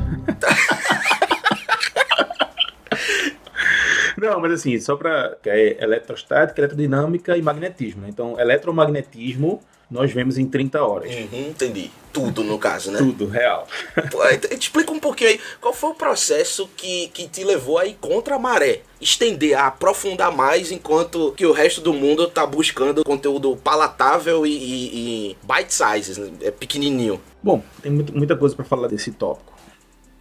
Não, 4.19 4.41
mas 4.41 4.53
assim, 4.53 4.79
só 4.81 4.97
para. 4.97 5.37
É 5.45 5.85
eletrostática, 5.85 6.61
eletrodinâmica 6.61 7.37
e 7.37 7.43
magnetismo. 7.43 8.03
Né? 8.03 8.09
Então, 8.09 8.41
eletromagnetismo 8.41 9.61
nós 9.91 10.13
vemos 10.13 10.39
em 10.39 10.47
30 10.47 10.83
horas. 10.83 11.15
Uhum, 11.15 11.49
entendi. 11.49 11.91
Tudo, 12.13 12.45
no 12.45 12.59
caso, 12.59 12.93
né? 12.93 12.99
Tudo, 12.99 13.27
real. 13.27 13.67
Pô, 14.11 14.19
te 14.39 14.55
explica 14.55 14.93
um 14.93 15.01
pouquinho 15.01 15.31
aí, 15.31 15.41
qual 15.61 15.75
foi 15.75 15.91
o 15.91 15.95
processo 15.95 16.69
que, 16.77 17.09
que 17.09 17.27
te 17.27 17.43
levou 17.43 17.77
a 17.77 17.87
ir 17.87 17.95
contra 18.01 18.37
a 18.37 18.39
maré? 18.39 18.83
Estender, 19.01 19.59
a 19.59 19.67
aprofundar 19.67 20.31
mais, 20.31 20.71
enquanto 20.71 21.33
que 21.33 21.45
o 21.45 21.53
resto 21.53 21.81
do 21.81 21.93
mundo 21.93 22.29
tá 22.29 22.47
buscando 22.47 23.05
conteúdo 23.05 23.57
palatável 23.57 24.47
e, 24.47 24.51
e, 24.51 25.31
e 25.31 25.37
bite 25.43 25.75
sizes, 25.75 26.17
né? 26.17 26.31
é 26.43 26.51
pequenininho. 26.53 27.21
Bom, 27.43 27.63
tem 27.83 27.91
muita 27.91 28.37
coisa 28.37 28.55
para 28.55 28.65
falar 28.65 28.87
desse 28.87 29.11
tópico. 29.11 29.53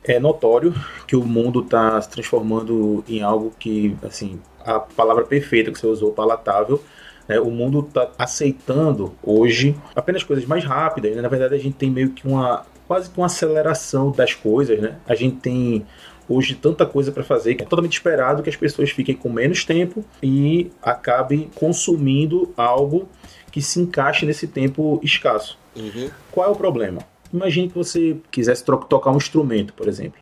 É 0.04 0.20
notório 0.20 0.74
que 1.08 1.16
o 1.16 1.24
mundo 1.24 1.62
está 1.62 2.02
se 2.02 2.10
transformando 2.10 3.04
em 3.08 3.22
algo 3.22 3.54
que, 3.58 3.96
assim, 4.04 4.42
a 4.66 4.80
palavra 4.80 5.24
perfeita 5.24 5.72
que 5.72 5.80
você 5.80 5.88
usou, 5.88 6.12
palatável, 6.12 6.84
né? 7.28 7.40
O 7.40 7.50
mundo 7.50 7.80
está 7.80 8.10
aceitando 8.18 9.14
hoje 9.24 9.76
apenas 9.96 10.24
coisas 10.24 10.46
mais 10.46 10.64
rápidas. 10.64 11.16
Né? 11.16 11.22
Na 11.22 11.30
verdade, 11.30 11.56
a 11.56 11.60
gente 11.60 11.76
tem 11.76 11.90
meio 11.90 12.10
que 12.10 12.28
uma 12.28 12.66
quase 12.88 13.10
que 13.10 13.18
uma 13.18 13.28
aceleração 13.28 14.12
das 14.12 14.34
coisas. 14.34 14.80
Né? 14.80 14.96
A 15.08 15.16
gente 15.16 15.38
tem 15.38 15.86
hoje 16.28 16.56
tanta 16.56 16.86
coisa 16.86 17.12
para 17.12 17.24
fazer 17.24 17.56
que 17.56 17.64
é 17.64 17.66
totalmente 17.66 17.94
esperado 17.94 18.44
que 18.44 18.50
as 18.50 18.56
pessoas 18.56 18.90
fiquem 18.92 19.16
com 19.16 19.30
menos 19.30 19.66
tempo 19.66 20.04
e 20.22 20.72
acabem 20.82 21.50
consumindo 21.56 22.54
algo 22.56 23.08
que 23.52 23.62
se 23.62 23.80
encaixe 23.80 24.26
nesse 24.26 24.48
tempo 24.48 25.00
escasso. 25.04 25.58
Uhum. 25.76 26.10
Qual 26.32 26.48
é 26.48 26.52
o 26.52 26.56
problema? 26.56 27.02
Imagine 27.32 27.68
que 27.68 27.76
você 27.76 28.18
quisesse 28.32 28.64
tocar 28.64 29.12
um 29.12 29.18
instrumento, 29.18 29.74
por 29.74 29.88
exemplo. 29.88 30.20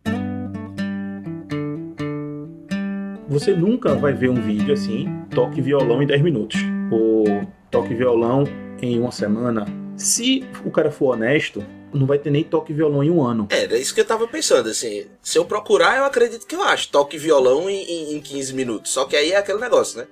Você 3.27 3.53
nunca 3.53 3.95
vai 3.95 4.13
ver 4.13 4.29
um 4.29 4.41
vídeo 4.41 4.73
assim, 4.73 5.07
toque 5.29 5.61
violão 5.61 6.01
em 6.01 6.07
10 6.07 6.21
minutos 6.21 6.70
ou 6.91 7.47
toque 7.71 7.93
violão 7.93 8.43
em 8.81 8.99
uma 8.99 9.11
semana. 9.11 9.65
Se 9.95 10.45
o 10.65 10.69
cara 10.69 10.91
for 10.91 11.13
honesto, 11.13 11.65
não 11.93 12.05
vai 12.05 12.17
ter 12.17 12.29
nem 12.29 12.43
toque 12.43 12.73
violão 12.73 13.03
em 13.03 13.09
um 13.09 13.23
ano. 13.23 13.47
É, 13.49 13.63
era 13.63 13.77
isso 13.77 13.93
que 13.93 14.01
eu 14.01 14.05
tava 14.05 14.27
pensando, 14.27 14.69
assim. 14.69 15.05
Se 15.21 15.37
eu 15.37 15.45
procurar, 15.45 15.97
eu 15.97 16.05
acredito 16.05 16.45
que 16.45 16.55
eu 16.55 16.61
acho. 16.61 16.89
Toque 16.89 17.17
violão 17.17 17.69
em, 17.69 18.15
em 18.15 18.19
15 18.19 18.53
minutos. 18.53 18.91
Só 18.91 19.05
que 19.05 19.15
aí 19.15 19.31
é 19.31 19.37
aquele 19.37 19.59
negócio, 19.59 19.99
né? 19.99 20.07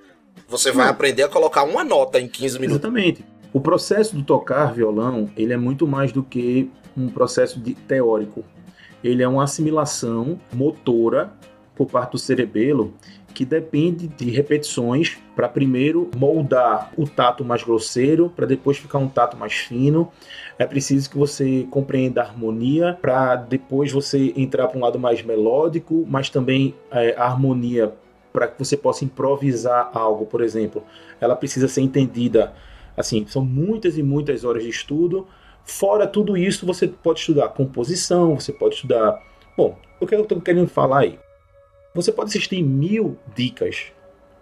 Você 0.48 0.72
vai 0.72 0.88
aprender 0.88 1.22
a 1.22 1.28
colocar 1.28 1.62
uma 1.62 1.84
nota 1.84 2.18
em 2.18 2.28
15 2.28 2.58
minutos. 2.58 2.82
Exatamente. 2.82 3.24
O 3.52 3.60
processo 3.60 4.14
do 4.14 4.22
tocar 4.22 4.72
violão, 4.72 5.30
ele 5.36 5.52
é 5.52 5.56
muito 5.56 5.86
mais 5.86 6.12
do 6.12 6.22
que 6.22 6.70
um 6.96 7.08
processo 7.08 7.58
de 7.60 7.74
teórico. 7.74 8.44
Ele 9.02 9.22
é 9.22 9.28
uma 9.28 9.44
assimilação 9.44 10.40
motora 10.52 11.32
por 11.74 11.86
parte 11.86 12.12
do 12.12 12.18
cerebelo 12.18 12.94
que 13.40 13.44
depende 13.46 14.06
de 14.06 14.28
repetições 14.30 15.16
para 15.34 15.48
primeiro 15.48 16.10
moldar 16.14 16.92
o 16.94 17.08
tato 17.08 17.42
mais 17.42 17.62
grosseiro, 17.62 18.28
para 18.36 18.44
depois 18.44 18.76
ficar 18.76 18.98
um 18.98 19.08
tato 19.08 19.34
mais 19.34 19.54
fino. 19.54 20.12
É 20.58 20.66
preciso 20.66 21.08
que 21.08 21.16
você 21.16 21.66
compreenda 21.70 22.20
a 22.20 22.26
harmonia 22.26 22.98
para 23.00 23.36
depois 23.36 23.90
você 23.90 24.34
entrar 24.36 24.68
para 24.68 24.76
um 24.76 24.82
lado 24.82 24.98
mais 24.98 25.22
melódico, 25.22 26.04
mas 26.06 26.28
também 26.28 26.74
é, 26.90 27.14
a 27.16 27.24
harmonia 27.24 27.94
para 28.30 28.46
que 28.46 28.58
você 28.58 28.76
possa 28.76 29.06
improvisar 29.06 29.90
algo, 29.94 30.26
por 30.26 30.42
exemplo. 30.42 30.84
Ela 31.18 31.34
precisa 31.34 31.66
ser 31.66 31.80
entendida. 31.80 32.52
Assim, 32.94 33.24
são 33.26 33.42
muitas 33.42 33.96
e 33.96 34.02
muitas 34.02 34.44
horas 34.44 34.64
de 34.64 34.68
estudo. 34.68 35.26
Fora 35.64 36.06
tudo 36.06 36.36
isso, 36.36 36.66
você 36.66 36.86
pode 36.86 37.20
estudar 37.20 37.48
composição, 37.48 38.38
você 38.38 38.52
pode 38.52 38.74
estudar. 38.74 39.18
Bom, 39.56 39.78
o 39.98 40.06
que 40.06 40.14
eu 40.14 40.24
estou 40.24 40.38
querendo 40.42 40.68
falar 40.68 40.98
aí? 40.98 41.18
Você 41.94 42.12
pode 42.12 42.28
assistir 42.28 42.62
mil 42.62 43.16
dicas. 43.34 43.86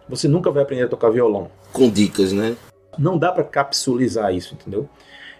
Você 0.09 0.28
nunca 0.28 0.50
vai 0.50 0.62
aprender 0.62 0.85
a 0.85 0.88
tocar 0.88 1.11
violão. 1.11 1.50
Com 1.73 1.88
dicas, 1.88 2.33
né? 2.33 2.57
Não 2.99 3.17
dá 3.17 3.33
para 3.33 3.45
capsulizar 3.45 4.35
isso, 4.35 4.55
entendeu? 4.55 4.88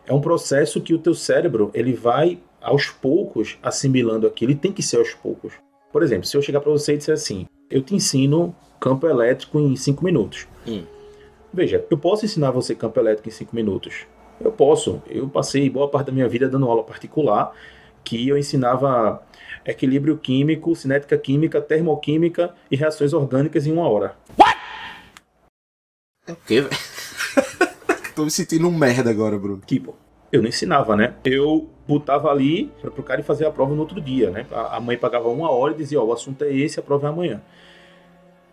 É 0.07 0.13
um 0.13 0.21
processo 0.21 0.81
que 0.81 0.95
o 0.95 0.99
teu 0.99 1.15
cérebro 1.15 1.71
ele 1.75 1.93
vai 1.93 2.39
aos 2.61 2.89
poucos 2.89 3.59
assimilando 3.63 4.27
aquilo. 4.27 4.53
Ele 4.53 4.59
tem 4.59 4.73
que 4.73 4.83
ser 4.83 4.97
aos 4.97 5.13
poucos. 5.13 5.53
Por 5.93 6.03
exemplo, 6.03 6.27
se 6.27 6.37
eu 6.37 6.43
chegar 6.43 6.61
para 6.61 6.71
você 6.71 6.95
e 6.95 6.97
disser 6.97 7.15
assim, 7.15 7.47
eu 7.71 7.83
te 7.83 7.95
ensino 7.95 8.55
campo 8.81 9.07
elétrico 9.07 9.59
em 9.59 9.77
5 9.77 10.05
minutos. 10.05 10.47
Hum. 10.67 10.85
Veja, 11.53 11.85
eu 11.91 11.99
posso 11.99 12.25
ensinar 12.25 12.51
você 12.51 12.75
campo 12.75 12.99
elétrico 12.99 13.29
em 13.29 13.33
5 13.33 13.55
minutos. 13.55 14.07
Eu 14.41 14.53
posso. 14.53 15.03
Eu 15.09 15.29
passei 15.29 15.69
boa 15.69 15.89
parte 15.89 16.07
da 16.07 16.13
minha 16.13 16.29
vida 16.29 16.49
dando 16.49 16.67
aula 16.67 16.85
particular, 16.85 17.53
que 18.05 18.29
eu 18.29 18.39
ensinava 18.39 19.23
equilíbrio 19.69 20.17
químico, 20.17 20.75
cinética 20.75 21.17
química, 21.19 21.61
termoquímica 21.61 22.55
e 22.71 22.77
reações 22.77 23.13
orgânicas 23.13 23.67
em 23.67 23.73
uma 23.73 23.89
hora. 23.89 24.17
What? 24.39 24.57
É 26.27 26.33
o 26.33 26.37
quê, 26.37 26.63
velho? 26.63 26.77
Tô 28.17 28.25
me 28.25 28.31
sentindo 28.31 28.67
um 28.67 28.73
merda 28.73 29.11
agora, 29.11 29.39
Bruno. 29.39 29.63
Tipo, 29.65 29.95
eu 30.33 30.43
não 30.43 30.49
ensinava, 30.49 30.97
né? 30.97 31.15
Eu 31.25 31.69
botava 31.87 32.31
ali 32.31 32.73
para 32.81 32.91
o 32.91 33.03
cara 33.03 33.23
fazer 33.23 33.47
a 33.47 33.51
prova 33.51 33.75
no 33.75 33.81
outro 33.81 34.01
dia, 34.01 34.31
né? 34.31 34.47
A 34.51 34.81
mãe 34.81 34.97
pagava 34.97 35.29
uma 35.29 35.51
hora 35.51 35.75
e 35.75 35.77
dizia, 35.77 36.01
ó, 36.01 36.05
oh, 36.05 36.09
o 36.09 36.13
assunto 36.13 36.45
é 36.45 36.53
esse, 36.53 36.81
a 36.81 36.83
prova 36.83 37.07
é 37.07 37.11
amanhã. 37.11 37.43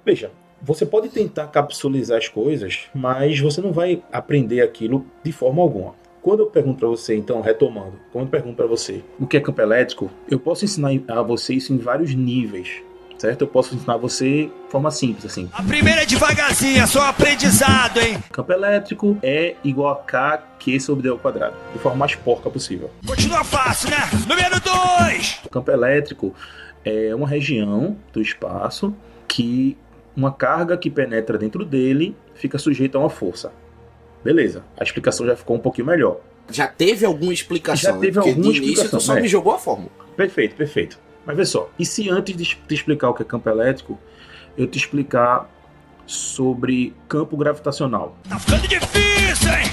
Veja, 0.05 0.31
você 0.61 0.85
pode 0.85 1.09
tentar 1.09 1.47
capsulizar 1.47 2.17
as 2.17 2.27
coisas, 2.27 2.85
mas 2.93 3.39
você 3.39 3.61
não 3.61 3.71
vai 3.71 4.03
aprender 4.11 4.61
aquilo 4.61 5.05
de 5.23 5.31
forma 5.31 5.61
alguma. 5.61 5.95
Quando 6.25 6.39
eu 6.39 6.47
pergunto 6.47 6.79
para 6.79 6.87
você, 6.87 7.15
então, 7.15 7.39
retomando, 7.39 7.99
quando 8.11 8.25
eu 8.25 8.31
pergunto 8.31 8.55
para 8.55 8.65
você 8.65 9.03
o 9.19 9.27
que 9.27 9.37
é 9.37 9.39
campo 9.39 9.61
elétrico, 9.61 10.09
eu 10.27 10.39
posso 10.39 10.65
ensinar 10.65 10.89
a 11.07 11.21
você 11.21 11.53
isso 11.53 11.71
em 11.71 11.77
vários 11.77 12.15
níveis, 12.15 12.81
certo? 13.15 13.41
Eu 13.41 13.47
posso 13.47 13.75
ensinar 13.75 13.97
você 13.97 14.45
de 14.45 14.71
forma 14.71 14.89
simples, 14.89 15.23
assim. 15.23 15.47
A 15.53 15.61
primeira 15.61 16.01
é 16.01 16.05
devagarzinho, 16.07 16.81
é 16.81 16.87
só 16.87 17.03
aprendizado, 17.03 17.99
hein? 17.99 18.17
Campo 18.31 18.51
elétrico 18.51 19.15
é 19.21 19.55
igual 19.63 19.93
a 19.93 19.97
K 19.97 20.79
sobre 20.79 21.03
D 21.03 21.09
ao 21.09 21.19
quadrado, 21.19 21.55
de 21.71 21.77
forma 21.77 21.99
mais 21.99 22.15
porca 22.15 22.49
possível. 22.49 22.89
Continua 23.05 23.43
fácil, 23.43 23.91
né? 23.91 23.97
Número 24.27 24.59
2! 24.59 25.41
Campo 25.51 25.69
elétrico 25.69 26.33
é 26.83 27.13
uma 27.13 27.27
região 27.27 27.95
do 28.11 28.19
espaço 28.19 28.95
que 29.27 29.77
uma 30.17 30.31
carga 30.31 30.75
que 30.75 30.89
penetra 30.89 31.37
dentro 31.37 31.63
dele 31.63 32.15
fica 32.33 32.57
sujeita 32.57 32.97
a 32.97 33.01
uma 33.01 33.11
força. 33.11 33.51
Beleza, 34.25 34.63
a 34.75 34.83
explicação 34.83 35.23
já 35.23 35.35
ficou 35.35 35.55
um 35.55 35.59
pouquinho 35.59 35.85
melhor. 35.85 36.19
Já 36.49 36.65
teve 36.65 37.05
alguma 37.05 37.31
explicação? 37.31 37.93
Já 37.93 37.99
teve 37.99 38.19
né? 38.19 38.25
alguma 38.25 38.51
de 38.51 38.59
explicação. 38.59 38.99
tu 38.99 39.05
só 39.05 39.15
é. 39.15 39.21
me 39.21 39.27
jogou 39.27 39.53
a 39.53 39.59
fórmula. 39.59 39.91
Perfeito, 40.17 40.55
perfeito. 40.55 40.97
Mas 41.23 41.37
vê 41.37 41.45
só, 41.45 41.69
e 41.77 41.85
se 41.85 42.09
antes 42.09 42.35
de 42.35 42.43
te 42.43 42.73
explicar 42.73 43.09
o 43.09 43.13
que 43.13 43.21
é 43.21 43.25
campo 43.25 43.47
elétrico, 43.47 43.99
eu 44.57 44.65
te 44.65 44.79
explicar 44.79 45.47
sobre 46.07 46.95
campo 47.07 47.37
gravitacional? 47.37 48.17
Tá 48.27 48.39
ficando 48.39 48.67
difícil, 48.67 49.51
hein? 49.51 49.65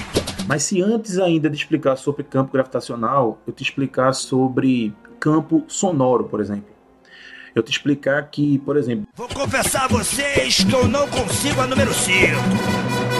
Mas 0.47 0.61
se 0.61 0.83
antes 0.83 1.17
ainda 1.17 1.49
de 1.49 1.57
explicar 1.57 1.95
sobre 1.95 2.23
campo 2.23 2.53
gravitacional, 2.53 3.41
eu 3.47 3.53
te 3.53 3.63
explicar 3.63 4.13
sobre 4.13 4.93
campo 5.19 5.63
sonoro, 5.67 6.25
por 6.25 6.39
exemplo. 6.39 6.71
Eu 7.55 7.63
te 7.63 7.71
explicar 7.71 8.29
que, 8.29 8.59
por 8.59 8.77
exemplo. 8.77 9.07
Vou 9.15 9.27
confessar 9.29 9.85
a 9.85 9.87
vocês 9.87 10.63
que 10.63 10.73
eu 10.73 10.87
não 10.87 11.07
consigo 11.07 11.59
a 11.59 11.65
número 11.65 11.91
5. 11.91 13.12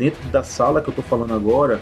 Dentro 0.00 0.26
da 0.30 0.42
sala 0.42 0.80
que 0.80 0.88
eu 0.88 0.94
tô 0.94 1.02
falando 1.02 1.34
agora, 1.34 1.78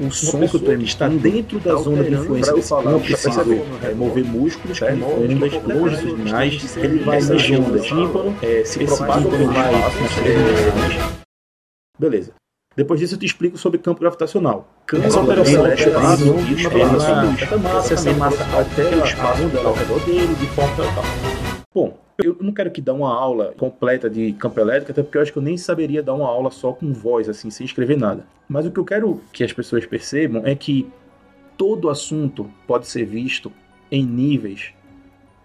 o 0.00 0.10
som 0.10 0.38
que 0.48 0.56
eu 0.56 0.60
tô 0.60 0.72
emitindo 0.72 0.84
está 0.84 1.08
dentro 1.08 1.60
da 1.60 1.74
zona 1.76 2.02
de 2.02 2.14
influência 2.14 2.54
desse 2.54 2.70
campo, 2.70 2.88
eu 2.88 3.00
preciso 3.00 3.40
é, 3.82 3.92
mover 3.94 4.24
músculos, 4.24 4.80
é, 4.80 4.94
ondas 4.94 5.52
longitudinais, 5.64 6.76
ele 6.78 7.00
vai 7.00 7.20
mexendo 7.20 7.74
o 7.74 7.78
tímpano, 7.78 8.34
é, 8.40 8.64
se 8.64 8.82
propaga 8.86 9.20
no 9.20 9.52
espaço, 9.52 9.98
é, 10.24 11.18
Beleza. 11.98 12.32
Depois 12.74 13.00
disso 13.00 13.16
eu 13.16 13.18
te 13.18 13.26
explico 13.26 13.58
sobre 13.58 13.78
campo 13.80 14.00
gravitacional. 14.00 14.66
Campo 14.86 15.04
Essa 15.04 15.20
operação 15.20 15.66
é 15.66 15.74
espaço, 15.74 16.34
essa 17.42 17.58
massa, 17.58 17.94
essa 17.94 18.12
massa 18.12 18.56
altera 18.56 18.96
o 18.96 19.04
espaço 19.04 19.42
ao 19.42 19.74
redor 19.74 20.00
dele 20.06 20.34
de 20.36 20.46
forma 20.46 20.76
tal. 20.76 21.04
Bom, 21.74 21.98
eu 22.18 22.36
não 22.40 22.52
quero 22.52 22.70
que 22.70 22.80
dá 22.80 22.92
uma 22.92 23.14
aula 23.14 23.54
completa 23.56 24.10
de 24.10 24.32
campo 24.32 24.58
elétrico, 24.58 24.90
até 24.90 25.02
porque 25.02 25.18
eu 25.18 25.22
acho 25.22 25.32
que 25.32 25.38
eu 25.38 25.42
nem 25.42 25.56
saberia 25.56 26.02
dar 26.02 26.14
uma 26.14 26.26
aula 26.26 26.50
só 26.50 26.72
com 26.72 26.92
voz, 26.92 27.28
assim, 27.28 27.48
sem 27.48 27.64
escrever 27.64 27.96
nada. 27.96 28.26
Mas 28.48 28.66
o 28.66 28.72
que 28.72 28.80
eu 28.80 28.84
quero 28.84 29.22
que 29.32 29.44
as 29.44 29.52
pessoas 29.52 29.86
percebam 29.86 30.42
é 30.44 30.54
que 30.56 30.90
todo 31.56 31.88
assunto 31.88 32.50
pode 32.66 32.88
ser 32.88 33.04
visto 33.04 33.52
em 33.90 34.04
níveis 34.04 34.72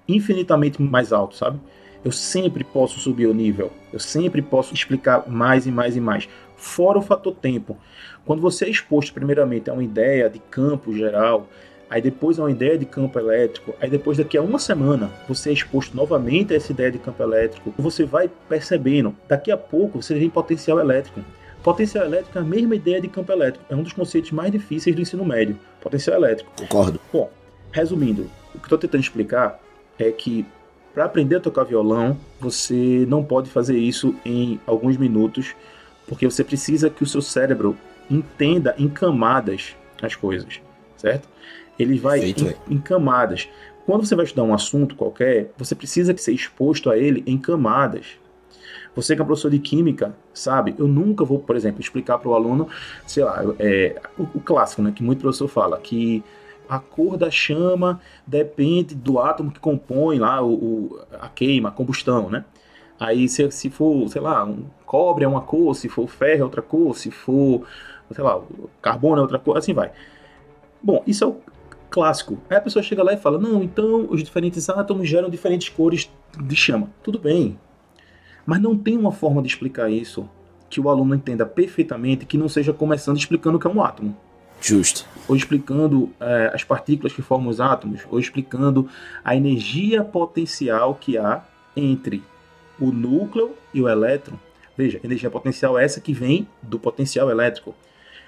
infinitamente 0.08 0.82
mais 0.82 1.14
altos, 1.14 1.38
sabe? 1.38 1.60
Eu 2.04 2.12
sempre 2.12 2.64
posso 2.64 3.00
subir 3.00 3.28
o 3.28 3.34
nível, 3.34 3.72
eu 3.94 4.00
sempre 4.00 4.42
posso 4.42 4.74
explicar 4.74 5.30
mais 5.30 5.68
e 5.68 5.72
mais 5.72 5.96
e 5.96 6.02
mais. 6.02 6.28
Fora 6.58 6.98
o 6.98 7.02
fator 7.02 7.36
tempo. 7.36 7.78
Quando 8.26 8.42
você 8.42 8.66
é 8.66 8.70
exposto 8.70 9.14
primeiramente 9.14 9.70
a 9.70 9.74
uma 9.74 9.84
ideia 9.84 10.30
de 10.30 10.40
campo 10.40 10.92
geral, 10.94 11.48
aí 11.94 12.02
depois 12.02 12.40
a 12.40 12.42
uma 12.42 12.50
ideia 12.50 12.76
de 12.76 12.88
campo 12.88 13.20
elétrico, 13.20 13.76
aí 13.80 13.88
depois 13.88 14.18
daqui 14.18 14.36
a 14.36 14.42
uma 14.42 14.58
semana 14.58 15.12
você 15.28 15.52
é 15.52 15.54
exposto 15.54 15.96
novamente 15.96 16.52
a 16.52 16.58
essa 16.58 16.72
ideia 16.72 16.92
de 16.92 16.98
campo 16.98 17.22
elétrico, 17.22 17.72
você 17.78 18.04
vai 18.04 18.28
percebendo, 18.50 19.16
daqui 19.30 19.52
a 19.52 19.58
pouco 19.58 20.02
você 20.02 20.16
tem 20.16 20.28
potencial 20.28 20.80
elétrico. 20.80 21.24
Potencial 21.62 22.04
elétrico 22.04 22.36
é 22.36 22.42
a 22.42 22.44
mesma 22.44 22.76
ideia 22.76 23.00
de 23.00 23.08
campo 23.08 23.32
elétrico, 23.32 23.64
é 23.70 23.76
um 23.76 23.84
dos 23.84 23.94
conceitos 23.94 24.32
mais 24.32 24.52
difíceis 24.52 24.96
do 24.96 25.04
ensino 25.04 25.24
médio, 25.24 25.56
potencial 25.80 26.18
elétrico. 26.18 26.52
Concordo. 26.58 27.00
Bom, 27.14 27.30
resumindo, 27.72 28.28
o 28.56 28.58
que 28.58 28.66
estou 28.66 28.80
tentando 28.80 29.02
explicar 29.02 29.60
é 30.00 30.10
que 30.12 30.44
para 30.96 31.06
aprender 31.06 31.36
a 31.36 31.40
tocar 31.42 31.64
violão, 31.64 32.18
você 32.40 33.06
não 33.08 33.24
pode 33.24 33.52
fazer 33.52 33.78
isso 33.78 34.16
em 34.26 34.60
alguns 34.66 34.98
minutos, 34.98 35.54
porque 36.08 36.26
você 36.26 36.44
precisa 36.44 36.90
que 36.90 37.04
o 37.04 37.08
seu 37.08 37.22
cérebro 37.22 37.78
entenda 38.10 38.74
em 38.80 38.90
camadas 38.90 39.76
as 40.02 40.16
coisas, 40.16 40.60
certo? 40.98 41.32
Ele 41.78 41.98
vai 41.98 42.20
Feito, 42.20 42.54
em, 42.70 42.76
em 42.76 42.78
camadas. 42.80 43.50
Quando 43.86 44.06
você 44.06 44.16
vai 44.16 44.26
estudar 44.26 44.44
um 44.44 44.54
assunto 44.54 44.96
qualquer, 44.96 45.52
você 45.58 45.76
precisa 45.76 46.16
ser 46.16 46.32
exposto 46.32 46.90
a 46.90 46.98
ele 46.98 47.24
em 47.26 47.38
camadas. 47.38 48.18
Você 48.96 49.16
que 49.16 49.22
é 49.22 49.26
professor 49.26 49.50
de 49.50 49.60
química, 49.60 50.16
sabe? 50.34 50.76
Eu 50.78 50.88
nunca 50.88 51.26
vou, 51.26 51.40
por 51.40 51.56
exemplo, 51.56 51.82
explicar 51.82 52.20
para 52.20 52.30
o 52.30 52.36
aluno, 52.36 52.68
sei 53.08 53.24
lá, 53.24 53.44
é, 53.60 54.00
o, 54.18 54.24
o, 54.36 54.40
clássico, 54.40 54.82
né? 54.82 54.94
Que 54.96 55.04
muito 55.04 55.20
professor 55.20 55.48
fala, 55.48 55.80
que 55.80 56.24
a 56.70 56.80
cor 56.80 57.18
da 57.18 57.30
chama 57.30 58.00
depende 58.26 58.96
do 58.96 59.20
átomo 59.20 59.52
que 59.52 59.60
compõe 59.60 60.20
lá 60.20 60.42
o, 60.42 60.54
o 60.54 61.00
a 61.20 61.28
queima, 61.28 61.70
a 61.70 61.72
combustão, 61.72 62.30
né? 62.30 62.46
Aí 63.00 63.28
se, 63.28 63.50
se 63.52 63.70
for, 63.70 64.08
sei 64.10 64.22
lá, 64.22 64.46
um 64.46 64.66
cobre 64.86 65.26
é 65.26 65.28
uma 65.28 65.42
cor, 65.42 65.76
se 65.76 65.90
for 65.90 66.08
ferro 66.08 66.42
é 66.42 66.44
outra 66.44 66.62
cor, 66.62 66.96
se 66.96 67.10
for, 67.10 67.66
sei 68.12 68.24
lá, 68.24 68.40
carbono 68.82 69.18
é 69.18 69.22
outra 69.22 69.40
cor, 69.40 69.58
assim 69.58 69.74
vai. 69.74 69.92
Bom, 70.82 71.04
isso 71.08 71.24
é 71.24 71.28
o, 71.28 71.38
clássico. 71.94 72.40
Aí 72.50 72.58
a 72.58 72.62
pessoa 72.62 72.82
chega 72.82 73.04
lá 73.04 73.14
e 73.14 73.18
fala: 73.18 73.38
não, 73.38 73.64
então 73.64 74.08
os 74.10 74.24
diferentes 74.24 74.68
átomos 74.68 75.08
geram 75.08 75.30
diferentes 75.30 75.70
cores 75.70 76.12
de 76.38 76.56
chama. 76.56 76.90
Tudo 77.04 77.20
bem. 77.20 77.60
Mas 78.46 78.60
não 78.60 78.76
tem 78.76 78.98
uma 78.98 79.12
forma 79.12 79.42
de 79.44 79.48
explicar 79.48 79.90
isso 79.92 80.28
que 80.70 80.82
o 80.82 80.90
aluno 80.90 81.14
entenda 81.14 81.46
perfeitamente 81.46 82.26
que 82.26 82.36
não 82.36 82.50
seja 82.50 82.74
começando 82.74 83.18
explicando 83.18 83.58
o 83.58 83.60
que 83.60 83.68
é 83.68 83.70
um 83.70 83.82
átomo. 83.82 84.18
Justo. 84.60 85.06
Ou 85.28 85.36
explicando 85.36 86.10
é, 86.20 86.52
as 86.54 86.64
partículas 86.64 87.14
que 87.14 87.22
formam 87.22 87.50
os 87.50 87.62
átomos, 87.62 88.02
ou 88.10 88.20
explicando 88.20 88.90
a 89.24 89.36
energia 89.36 90.04
potencial 90.04 90.96
que 90.96 91.18
há 91.18 91.44
entre 91.76 92.24
o 92.80 92.92
núcleo 92.92 93.54
e 93.74 93.82
o 93.82 93.88
elétron. 93.88 94.38
Veja, 94.76 95.00
energia 95.04 95.30
potencial 95.30 95.78
é 95.78 95.86
essa 95.86 96.02
que 96.02 96.12
vem 96.12 96.48
do 96.62 96.80
potencial 96.80 97.30
elétrico. 97.30 97.76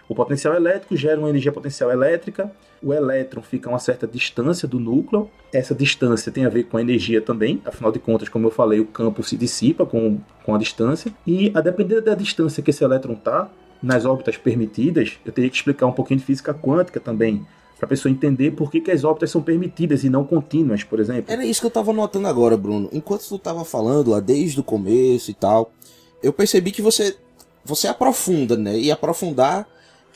O 0.08 0.14
potencial 0.14 0.54
elétrico 0.54 0.96
gera 0.96 1.20
uma 1.20 1.30
energia 1.30 1.52
potencial 1.52 1.92
elétrica, 1.92 2.52
o 2.82 2.94
elétron 2.94 3.42
fica 3.42 3.70
a 3.70 3.74
uma 3.74 3.80
certa 3.80 4.06
distância 4.06 4.68
do 4.68 4.80
núcleo, 4.80 5.30
essa 5.52 5.74
distância 5.74 6.32
tem 6.32 6.46
a 6.46 6.50
ver 6.50 6.66
com 6.66 6.78
a 6.78 6.82
energia 6.82 7.22
também, 7.22 7.62
afinal 7.66 7.92
de 7.92 7.98
contas, 7.98 8.30
como 8.30 8.46
eu 8.46 8.52
falei, 8.52 8.80
o 8.80 8.86
campo 8.86 9.24
se 9.24 9.36
dissipa 9.36 9.86
com, 9.86 10.20
com 10.44 10.54
a 10.54 10.58
distância, 10.58 11.12
e 11.26 11.52
a 11.56 11.62
depender 11.62 12.02
da 12.02 12.14
distância 12.14 12.62
que 12.62 12.70
esse 12.70 12.84
elétron 12.84 13.14
está, 13.14 13.50
nas 13.82 14.06
órbitas 14.06 14.38
permitidas, 14.38 15.20
eu 15.26 15.32
teria 15.32 15.50
que 15.50 15.56
explicar 15.56 15.88
um 15.88 15.92
pouquinho 15.92 16.20
de 16.20 16.26
física 16.26 16.54
quântica 16.54 17.00
também, 17.00 17.46
para 17.78 17.88
a 17.88 17.90
pessoa 17.90 18.12
entender 18.12 18.52
por 18.52 18.72
que, 18.72 18.80
que 18.80 18.92
as 18.92 19.04
órbitas 19.04 19.32
são 19.32 19.42
permitidas 19.42 20.04
e 20.04 20.10
não 20.10 20.24
contínuas, 20.24 20.84
por 20.84 21.00
exemplo. 21.00 21.32
Era 21.32 21.44
isso 21.44 21.60
que 21.60 21.68
eu 21.68 21.72
tava 21.72 21.92
notando 21.92 22.28
agora, 22.28 22.56
Bruno. 22.56 22.90
Enquanto 22.94 23.28
tu 23.28 23.38
tava 23.38 23.66
falando 23.66 24.12
lá 24.12 24.20
desde 24.22 24.60
o 24.60 24.64
começo 24.64 25.30
e 25.30 25.34
tal, 25.34 25.72
eu 26.24 26.32
percebi 26.32 26.72
que 26.72 26.82
você 26.82 27.18
você 27.66 27.88
aprofunda, 27.88 28.56
né? 28.56 28.78
E 28.78 28.92
aprofundar 28.92 29.68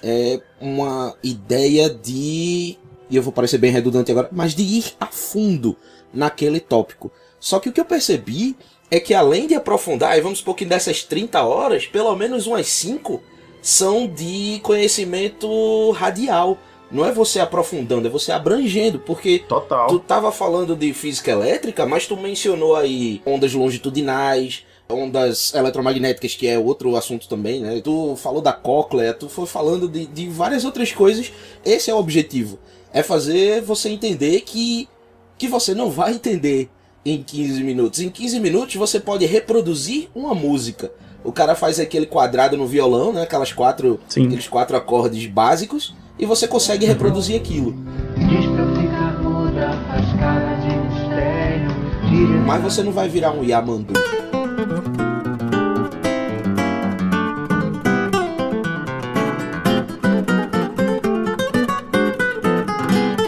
é 0.03 0.41
uma 0.59 1.15
ideia 1.23 1.89
de 1.89 2.77
e 3.09 3.15
eu 3.15 3.23
vou 3.23 3.33
parecer 3.33 3.57
bem 3.57 3.71
redundante 3.71 4.11
agora, 4.11 4.29
mas 4.31 4.53
de 4.53 4.61
ir 4.61 4.93
a 4.99 5.07
fundo 5.07 5.75
naquele 6.13 6.59
tópico. 6.59 7.11
Só 7.39 7.59
que 7.59 7.69
o 7.69 7.71
que 7.71 7.81
eu 7.81 7.85
percebi 7.85 8.55
é 8.91 8.99
que 8.99 9.13
além 9.13 9.47
de 9.47 9.55
aprofundar, 9.55 10.17
e 10.17 10.21
vamos 10.21 10.39
supor 10.39 10.55
que 10.55 10.65
dessas 10.65 11.03
30 11.03 11.41
horas, 11.43 11.87
pelo 11.87 12.15
menos 12.15 12.45
umas 12.45 12.67
5 12.67 13.21
são 13.61 14.07
de 14.07 14.59
conhecimento 14.63 15.91
radial. 15.91 16.57
Não 16.91 17.05
é 17.05 17.11
você 17.11 17.39
aprofundando, 17.39 18.07
é 18.07 18.11
você 18.11 18.31
abrangendo, 18.31 18.99
porque 18.99 19.39
Total. 19.47 19.87
tu 19.87 19.99
tava 19.99 20.31
falando 20.31 20.75
de 20.75 20.91
física 20.91 21.31
elétrica, 21.31 21.85
mas 21.85 22.07
tu 22.07 22.17
mencionou 22.17 22.75
aí 22.75 23.21
ondas 23.25 23.53
longitudinais, 23.53 24.65
ondas 24.91 25.53
eletromagnéticas, 25.53 26.33
que 26.33 26.47
é 26.47 26.57
outro 26.57 26.95
assunto 26.95 27.29
também, 27.29 27.61
né? 27.61 27.79
Tu 27.81 28.15
falou 28.15 28.41
da 28.41 28.51
cóclea, 28.51 29.13
tu 29.13 29.29
foi 29.29 29.45
falando 29.45 29.87
de, 29.87 30.07
de 30.07 30.27
várias 30.27 30.65
outras 30.65 30.91
coisas. 30.91 31.31
Esse 31.63 31.91
é 31.91 31.93
o 31.93 31.97
objetivo. 31.97 32.57
É 32.91 33.03
fazer 33.03 33.61
você 33.61 33.89
entender 33.89 34.41
que, 34.41 34.89
que 35.37 35.47
você 35.47 35.75
não 35.75 35.91
vai 35.91 36.13
entender 36.13 36.69
em 37.05 37.21
15 37.21 37.63
minutos. 37.63 37.99
Em 37.99 38.09
15 38.09 38.39
minutos 38.39 38.75
você 38.75 38.99
pode 38.99 39.25
reproduzir 39.25 40.09
uma 40.15 40.33
música. 40.33 40.91
O 41.23 41.31
cara 41.31 41.53
faz 41.53 41.79
aquele 41.79 42.05
quadrado 42.05 42.57
no 42.57 42.65
violão, 42.65 43.13
né? 43.13 43.21
Aquelas 43.21 43.53
quatro, 43.53 43.99
Sim. 44.07 44.25
aqueles 44.25 44.47
quatro 44.47 44.75
acordes 44.75 45.25
básicos, 45.27 45.93
e 46.17 46.25
você 46.25 46.47
consegue 46.47 46.85
reproduzir 46.85 47.35
aquilo. 47.35 47.73
Diz 48.17 48.45
pra 48.47 48.63
eu 48.63 48.75
ficar 48.75 49.21
muda, 49.21 49.71
faz 49.87 50.19
cara 50.19 50.55
de 50.55 50.77
mistério. 50.77 51.69
Tira 52.09 52.39
Mas 52.39 52.63
você 52.63 52.81
não 52.81 52.91
vai 52.91 53.07
virar 53.07 53.31
um 53.31 53.43
Yamandu. 53.43 53.93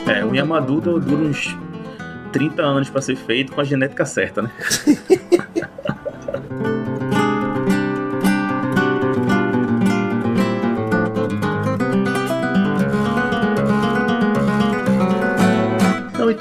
É, 0.07 0.25
o 0.25 0.35
Yamadu 0.35 0.81
dura 0.81 1.21
uns 1.21 1.57
30 2.31 2.61
anos 2.61 2.89
para 2.89 3.01
ser 3.01 3.15
feito 3.15 3.51
com 3.53 3.61
a 3.61 3.63
genética 3.63 4.05
certa, 4.05 4.41
né? 4.41 4.51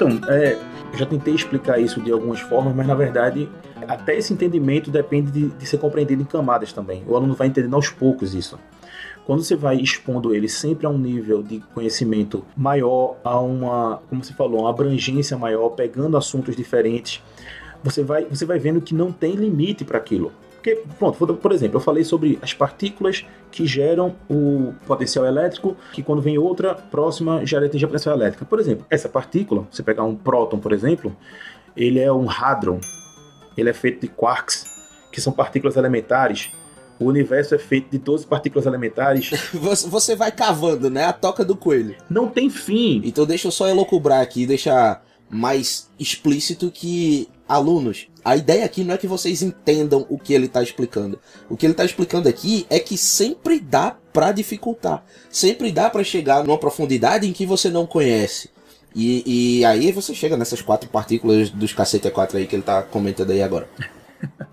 Então, 0.01 0.19
é, 0.29 0.57
eu 0.91 0.97
já 0.97 1.05
tentei 1.05 1.33
explicar 1.33 1.79
isso 1.79 2.01
de 2.01 2.11
algumas 2.11 2.39
formas, 2.39 2.75
mas 2.75 2.85
na 2.85 2.95
verdade, 2.95 3.49
até 3.87 4.17
esse 4.17 4.33
entendimento 4.33 4.91
depende 4.91 5.31
de, 5.31 5.47
de 5.49 5.65
ser 5.65 5.77
compreendido 5.77 6.21
em 6.21 6.25
camadas 6.25 6.73
também. 6.73 7.03
O 7.07 7.15
aluno 7.15 7.33
vai 7.33 7.47
entendendo 7.47 7.75
aos 7.75 7.89
poucos 7.89 8.35
isso. 8.35 8.59
Quando 9.25 9.43
você 9.43 9.55
vai 9.55 9.77
expondo 9.77 10.35
ele 10.35 10.49
sempre 10.49 10.85
a 10.85 10.89
um 10.89 10.97
nível 10.97 11.41
de 11.41 11.59
conhecimento 11.73 12.43
maior, 12.57 13.17
a 13.23 13.39
uma, 13.39 14.01
como 14.09 14.23
você 14.23 14.33
falou, 14.33 14.61
uma 14.61 14.69
abrangência 14.69 15.37
maior, 15.37 15.69
pegando 15.69 16.17
assuntos 16.17 16.55
diferentes, 16.55 17.21
você 17.83 18.03
vai, 18.03 18.25
você 18.25 18.45
vai 18.45 18.59
vendo 18.59 18.81
que 18.81 18.93
não 18.93 19.11
tem 19.11 19.33
limite 19.35 19.85
para 19.85 19.97
aquilo. 19.97 20.31
Porque, 20.61 20.83
pronto, 20.99 21.17
por- 21.37 21.51
exemplo, 21.51 21.77
eu 21.77 21.81
falei 21.81 22.03
sobre 22.03 22.37
as 22.39 22.53
partículas 22.53 23.25
que 23.51 23.65
geram 23.65 24.15
o 24.29 24.75
potencial 24.85 25.25
elétrico, 25.25 25.75
que 25.91 26.03
quando 26.03 26.21
vem 26.21 26.37
outra 26.37 26.75
próxima 26.75 27.43
gera 27.43 27.65
energia 27.65 27.87
potencial 27.87 28.15
elétrica. 28.15 28.45
Por 28.45 28.59
exemplo, 28.59 28.85
essa 28.87 29.09
partícula, 29.09 29.67
você 29.71 29.81
pegar 29.81 30.03
um 30.03 30.15
próton, 30.15 30.59
por 30.59 30.71
exemplo, 30.71 31.17
ele 31.75 31.99
é 31.99 32.13
um 32.13 32.29
hadron, 32.29 32.79
ele 33.57 33.71
é 33.71 33.73
feito 33.73 34.01
de 34.01 34.07
quarks, 34.07 34.65
que 35.11 35.19
são 35.19 35.33
partículas 35.33 35.75
elementares. 35.77 36.51
O 36.99 37.05
universo 37.05 37.55
é 37.55 37.57
feito 37.57 37.89
de 37.89 37.97
12 37.97 38.27
partículas 38.27 38.67
elementares. 38.67 39.31
Você 39.53 39.89
você 39.89 40.15
vai 40.15 40.31
cavando, 40.31 40.87
né? 40.91 41.05
A 41.05 41.13
toca 41.13 41.43
do 41.43 41.55
coelho. 41.55 41.95
Não 42.07 42.27
tem 42.27 42.47
fim. 42.51 43.01
Então 43.03 43.25
deixa 43.25 43.47
eu 43.47 43.51
só 43.51 43.67
elocubrar 43.67 44.21
aqui, 44.21 44.45
deixar 44.45 45.03
mais 45.27 45.89
explícito 45.99 46.69
que 46.69 47.27
alunos, 47.51 48.07
a 48.23 48.37
ideia 48.37 48.63
aqui 48.63 48.83
não 48.83 48.93
é 48.93 48.97
que 48.97 49.07
vocês 49.07 49.41
entendam 49.41 50.05
o 50.09 50.17
que 50.17 50.33
ele 50.33 50.45
está 50.45 50.63
explicando. 50.63 51.19
O 51.49 51.57
que 51.57 51.65
ele 51.65 51.73
está 51.73 51.83
explicando 51.83 52.29
aqui 52.29 52.65
é 52.69 52.79
que 52.79 52.97
sempre 52.97 53.59
dá 53.59 53.97
para 54.13 54.31
dificultar, 54.31 55.03
sempre 55.29 55.69
dá 55.71 55.89
para 55.89 56.03
chegar 56.03 56.43
numa 56.45 56.57
profundidade 56.57 57.27
em 57.27 57.33
que 57.33 57.45
você 57.45 57.69
não 57.69 57.85
conhece. 57.85 58.49
E, 58.95 59.59
e 59.59 59.65
aí 59.65 59.91
você 59.91 60.13
chega 60.13 60.37
nessas 60.37 60.61
quatro 60.61 60.89
partículas 60.89 61.49
dos 61.49 61.73
cacete 61.73 62.09
A4 62.09 62.35
aí 62.35 62.47
que 62.47 62.55
ele 62.55 62.63
tá 62.63 62.81
comentando 62.83 63.31
aí 63.31 63.41
agora. 63.41 63.67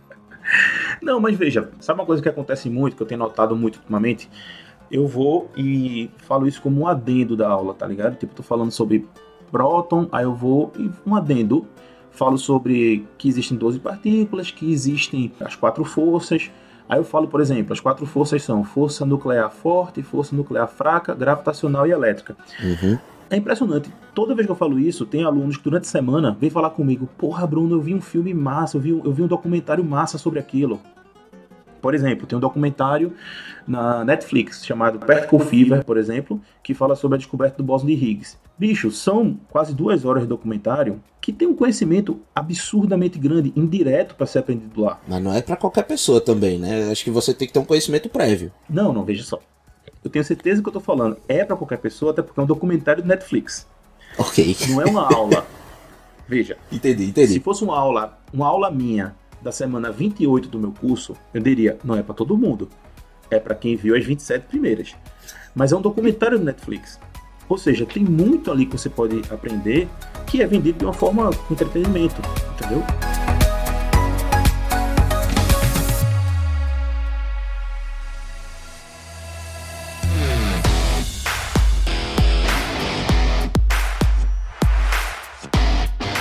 Não, 1.01 1.21
mas 1.21 1.37
veja, 1.37 1.71
sabe 1.79 2.01
uma 2.01 2.07
coisa 2.07 2.23
que 2.23 2.29
acontece 2.29 2.69
muito, 2.69 2.97
que 2.97 3.03
eu 3.03 3.07
tenho 3.07 3.21
notado 3.21 3.55
muito 3.55 3.77
ultimamente? 3.77 4.29
Eu 4.91 5.07
vou 5.07 5.51
e 5.57 6.11
falo 6.19 6.49
isso 6.49 6.61
como 6.63 6.81
um 6.81 6.87
adendo 6.89 7.37
da 7.37 7.49
aula, 7.49 7.75
tá 7.75 7.87
ligado? 7.87 8.17
Tipo, 8.17 8.35
tô 8.35 8.43
falando 8.43 8.73
sobre 8.73 9.07
próton, 9.51 10.09
aí 10.11 10.25
eu 10.25 10.35
vou 10.35 10.73
e 10.79 10.91
um 11.07 11.15
adendo. 11.15 11.67
Falo 12.18 12.37
sobre 12.37 13.07
que 13.16 13.28
existem 13.28 13.57
12 13.57 13.78
partículas, 13.78 14.50
que 14.50 14.72
existem 14.72 15.31
as 15.38 15.54
quatro 15.54 15.85
forças. 15.85 16.50
Aí 16.88 16.98
eu 16.98 17.04
falo, 17.04 17.28
por 17.28 17.40
exemplo, 17.40 17.72
as 17.72 17.78
quatro 17.78 18.04
forças 18.07 18.42
são 18.42 18.64
força 18.64 19.07
nuclear 19.07 19.48
forte, 19.52 20.02
força 20.02 20.35
nuclear 20.35 20.66
fraca, 20.66 21.14
gravitacional 21.14 21.87
e 21.87 21.92
elétrica. 21.92 22.37
É 23.31 23.37
impressionante. 23.37 23.92
Toda 24.16 24.35
vez 24.35 24.46
que 24.46 24.50
eu 24.50 24.57
falo 24.57 24.81
isso, 24.81 25.07
tem 25.07 25.22
alunos 25.22 25.59
que 25.59 25.62
durante 25.62 25.85
a 25.85 25.88
semana 25.88 26.37
vêm 26.40 26.50
falar 26.50 26.70
comigo: 26.70 27.09
Porra, 27.16 27.46
Bruno, 27.46 27.76
eu 27.76 27.81
vi 27.81 27.94
um 27.94 28.00
filme 28.00 28.35
massa, 28.35 28.78
eu 28.78 28.81
vi, 28.81 28.90
eu 28.90 29.12
vi 29.12 29.22
um 29.22 29.28
documentário 29.28 29.85
massa 29.85 30.18
sobre 30.18 30.40
aquilo. 30.40 30.81
Por 31.81 31.94
exemplo, 31.94 32.26
tem 32.26 32.37
um 32.37 32.40
documentário 32.40 33.12
na 33.64 34.04
Netflix 34.04 34.66
chamado 34.66 34.98
Particle 34.98 35.38
Fever, 35.38 35.85
por 35.85 35.96
exemplo, 35.96 36.40
que 36.64 36.74
fala 36.74 36.96
sobre 36.96 37.14
a 37.14 37.18
descoberta 37.18 37.59
do 37.59 37.62
bóson 37.62 37.87
de 37.87 37.92
Higgs. 37.92 38.37
Bicho, 38.59 38.90
são 38.90 39.38
quase 39.51 39.73
duas 39.75 40.05
horas 40.05 40.23
de 40.25 40.29
documentário 40.29 41.01
que 41.21 41.33
tem 41.33 41.47
um 41.47 41.55
conhecimento 41.55 42.21
absurdamente 42.35 43.18
grande, 43.18 43.53
indireto 43.55 44.14
para 44.16 44.27
ser 44.27 44.40
aprendido 44.40 44.81
lá. 44.81 45.01
Mas 45.07 45.23
não 45.23 45.33
é 45.33 45.40
para 45.40 45.57
qualquer 45.57 45.85
pessoa 45.85 46.21
também, 46.21 46.59
né? 46.59 46.90
Acho 46.90 47.05
que 47.05 47.11
você 47.11 47.33
tem 47.33 47.47
que 47.47 47.53
ter 47.55 47.61
um 47.61 47.64
conhecimento 47.64 48.09
prévio. 48.09 48.51
Não, 48.68 48.92
não, 48.92 49.05
veja 49.05 49.23
só. 49.23 49.38
Eu 50.03 50.11
tenho 50.11 50.25
certeza 50.25 50.61
que 50.62 50.68
eu 50.68 50.73
tô 50.73 50.81
falando 50.81 51.16
é 51.29 51.44
para 51.44 51.57
qualquer 51.57 51.79
pessoa, 51.79 52.12
até 52.12 52.23
porque 52.23 52.38
é 52.40 52.42
um 52.42 52.47
documentário 52.47 53.03
do 53.03 53.09
Netflix. 53.09 53.66
Ok. 54.16 54.57
Não 54.71 54.83
é 54.83 54.87
uma 54.87 55.12
aula. 55.12 55.47
Veja, 56.27 56.59
Entendi, 56.71 57.05
Se 57.05 57.11
entendi. 57.11 57.40
fosse 57.40 57.64
uma 57.64 57.79
aula, 57.79 58.18
uma 58.35 58.47
aula 58.47 58.71
minha 58.71 59.14
da 59.40 59.51
semana 59.51 59.90
28 59.90 60.47
do 60.49 60.59
meu 60.59 60.73
curso, 60.73 61.16
eu 61.33 61.40
diria, 61.40 61.79
não 61.83 61.94
é 61.97 62.03
pra 62.03 62.14
todo 62.14 62.37
mundo. 62.37 62.68
É 63.31 63.38
pra 63.40 63.55
quem 63.55 63.77
viu 63.77 63.97
as 63.97 64.05
27 64.05 64.47
primeiras. 64.47 64.94
Mas 65.55 65.73
é 65.73 65.77
um 65.77 65.81
documentário 65.81 66.38
do 66.38 66.44
Netflix. 66.44 66.99
Ou 67.49 67.57
seja, 67.57 67.87
tem 67.87 68.05
muito 68.05 68.51
ali 68.51 68.67
que 68.67 68.77
você 68.77 68.91
pode 68.91 69.23
aprender 69.31 69.89
que 70.27 70.43
é 70.43 70.47
vendido 70.47 70.79
de 70.79 70.85
uma 70.85 70.93
forma 70.93 71.31
com 71.31 71.55
entretenimento, 71.55 72.21
entendeu? 72.53 72.85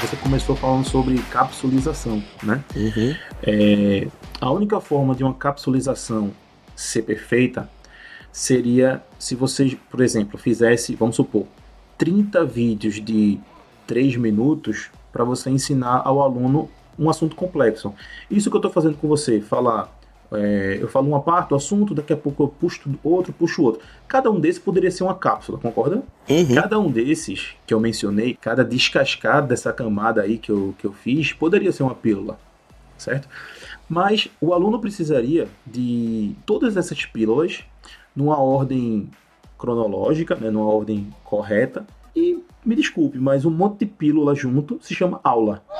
Você 0.02 0.16
começou 0.16 0.56
falando 0.56 0.88
sobre 0.88 1.18
capsulização, 1.30 2.24
né? 2.42 2.64
Uhum. 2.74 3.16
É, 3.44 4.08
a 4.40 4.50
única 4.50 4.80
forma 4.80 5.14
de 5.14 5.24
uma 5.24 5.34
capsulização 5.34 6.32
ser 6.74 7.02
perfeita 7.02 7.70
seria 8.38 9.02
se 9.18 9.34
você, 9.34 9.76
por 9.90 10.00
exemplo, 10.00 10.38
fizesse, 10.38 10.94
vamos 10.94 11.16
supor, 11.16 11.48
30 11.98 12.46
vídeos 12.46 13.04
de 13.04 13.40
3 13.88 14.16
minutos 14.16 14.92
para 15.12 15.24
você 15.24 15.50
ensinar 15.50 16.04
ao 16.06 16.22
aluno 16.22 16.70
um 17.00 17.10
assunto 17.10 17.36
complexo. 17.36 17.92
Isso 18.30 18.52
que 18.52 18.56
eu 18.56 18.60
estou 18.60 18.72
fazendo 18.72 18.96
com 18.96 19.08
você, 19.08 19.42
falar. 19.42 19.92
é, 20.32 20.78
eu 20.80 20.88
falo 20.88 21.08
uma 21.08 21.20
parte 21.20 21.50
do 21.50 21.56
assunto, 21.56 21.96
daqui 21.96 22.14
a 22.14 22.18
pouco 22.18 22.44
eu 22.44 22.48
puxo 22.48 22.88
outro, 23.04 23.34
puxo 23.34 23.64
outro. 23.64 23.82
Cada 24.08 24.30
um 24.30 24.40
desses 24.40 24.62
poderia 24.62 24.92
ser 24.92 25.04
uma 25.04 25.16
cápsula, 25.16 25.58
concorda? 25.58 26.04
Uhum. 26.30 26.54
Cada 26.54 26.78
um 26.78 26.92
desses 26.92 27.56
que 27.66 27.74
eu 27.74 27.80
mencionei, 27.80 28.38
cada 28.40 28.64
descascado 28.64 29.48
dessa 29.48 29.74
camada 29.74 30.22
aí 30.22 30.38
que 30.38 30.52
eu, 30.52 30.76
que 30.78 30.86
eu 30.86 30.94
fiz, 30.94 31.34
poderia 31.34 31.72
ser 31.72 31.82
uma 31.82 31.96
pílula. 31.96 32.38
certo? 33.00 33.28
Mas 33.90 34.30
o 34.40 34.54
aluno 34.54 34.80
precisaria 34.80 35.48
de 35.66 36.36
todas 36.46 36.78
essas 36.78 37.04
pílulas 37.04 37.64
numa 38.18 38.38
ordem 38.42 39.10
cronológica, 39.60 40.36
né, 40.36 40.50
numa 40.50 40.66
ordem 40.66 41.14
correta. 41.24 41.86
E 42.16 42.44
me 42.66 42.76
desculpe, 42.76 43.20
mas 43.20 43.46
um 43.46 43.52
monte 43.52 43.80
de 43.82 43.86
pílula 43.86 44.34
junto 44.34 44.80
se 44.82 44.94
chama 44.96 45.22
aula. 45.24 45.64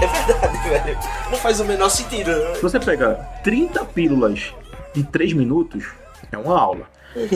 É 0.00 0.06
verdade, 0.06 0.68
velho. 0.68 0.98
Não 1.30 1.38
faz 1.38 1.58
o 1.60 1.64
menor 1.64 1.88
sentido. 1.88 2.30
né? 2.30 2.54
Se 2.54 2.62
você 2.62 2.78
pega 2.78 3.14
30 3.42 3.84
pílulas 3.86 4.54
de 4.94 5.02
3 5.02 5.32
minutos, 5.32 5.88
é 6.30 6.38
uma 6.38 6.56
aula. 6.58 6.86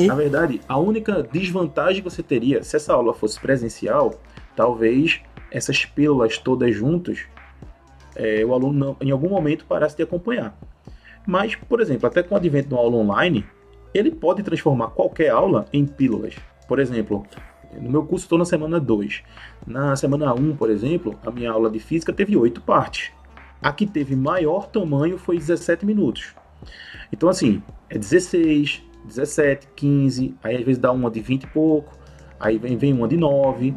Na 0.06 0.14
verdade, 0.14 0.60
a 0.68 0.78
única 0.78 1.22
desvantagem 1.24 2.02
que 2.02 2.08
você 2.08 2.22
teria, 2.22 2.62
se 2.62 2.76
essa 2.76 2.92
aula 2.92 3.12
fosse 3.14 3.40
presencial, 3.40 4.14
talvez 4.54 5.20
essas 5.50 5.84
pílulas 5.84 6.38
todas 6.38 6.74
juntas, 6.74 7.20
é, 8.14 8.44
o 8.44 8.54
aluno 8.54 8.72
não- 8.78 8.96
em 9.00 9.10
algum 9.10 9.30
momento 9.30 9.64
parasse 9.64 9.96
de 9.96 10.02
acompanhar. 10.04 10.54
Mas, 11.26 11.54
por 11.54 11.80
exemplo, 11.80 12.06
até 12.06 12.22
com 12.22 12.35
o 12.35 12.38
advento 12.38 12.68
de 12.68 12.74
uma 12.74 12.80
aula 12.80 12.96
online, 12.96 13.44
ele 13.94 14.11
pode 14.11 14.42
transformar 14.42 14.88
qualquer 14.88 15.30
aula 15.30 15.66
em 15.72 15.87
pílulas. 15.87 16.35
Por 16.66 16.78
exemplo, 16.78 17.24
no 17.80 17.90
meu 17.90 18.04
curso 18.04 18.24
estou 18.24 18.38
na 18.38 18.44
semana 18.44 18.80
2. 18.80 19.22
Na 19.66 19.94
semana 19.96 20.35
1, 20.35 20.56
por 20.56 20.70
exemplo, 20.70 21.18
a 21.24 21.30
minha 21.30 21.50
aula 21.50 21.70
de 21.70 21.78
física 21.78 22.12
teve 22.12 22.37
8 22.37 22.61
partes. 22.61 23.12
A 23.61 23.72
que 23.72 23.87
teve 23.87 24.16
maior 24.16 24.66
tamanho 24.66 25.16
foi 25.18 25.37
17 25.37 25.87
minutos. 25.87 26.35
Então, 27.12 27.28
assim, 27.28 27.62
é 27.88 27.98
16, 27.98 28.82
17, 29.04 29.68
15, 29.76 30.35
aí 30.42 30.56
às 30.56 30.64
vezes 30.64 30.80
dá 30.80 30.90
uma 30.90 31.11
de 31.11 31.20
20 31.20 31.44
e 31.44 31.46
pouco, 31.48 31.92
aí 32.40 32.58
vem, 32.58 32.76
vem 32.76 32.92
uma 32.92 33.06
de 33.06 33.16
9. 33.16 33.74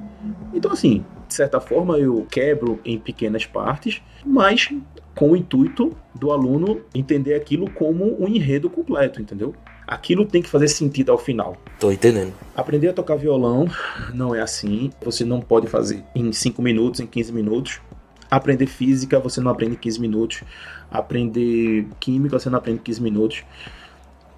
Então, 0.54 0.72
assim, 0.72 1.06
certa 1.36 1.60
forma 1.60 1.98
eu 1.98 2.26
quebro 2.30 2.80
em 2.86 2.98
pequenas 2.98 3.46
partes, 3.46 4.02
mas 4.26 4.70
com 5.16 5.32
o 5.32 5.36
intuito 5.36 5.96
do 6.14 6.32
aluno 6.32 6.82
entender 6.94 7.36
aquilo 7.36 7.70
como 7.72 8.22
um 8.22 8.28
enredo 8.28 8.70
completo, 8.70 9.22
entendeu? 9.22 9.54
Aquilo 9.88 10.26
tem 10.26 10.42
que 10.42 10.50
fazer 10.50 10.68
sentido 10.68 11.12
ao 11.12 11.18
final. 11.18 11.56
Tô 11.80 11.92
entendendo. 11.92 12.34
Aprender 12.56 12.90
a 12.90 12.94
tocar 12.94 13.16
violão 13.16 13.68
não 14.14 14.34
é 14.34 14.42
assim. 14.42 14.92
Você 15.04 15.24
não 15.24 15.40
pode 15.40 15.68
fazer 15.68 16.04
em 16.16 16.32
5 16.32 16.62
minutos, 16.62 17.00
em 17.00 17.06
15 17.06 17.32
minutos. 17.32 17.82
Aprender 18.30 18.66
física 18.66 19.20
você 19.20 19.40
não 19.40 19.52
aprende 19.52 19.74
em 19.74 19.78
15 19.78 20.02
minutos. 20.02 20.44
Aprender 20.90 21.88
química 22.00 22.40
você 22.40 22.50
não 22.50 22.58
aprende 22.58 22.80
em 22.80 22.84
15 22.84 23.02
minutos. 23.02 23.44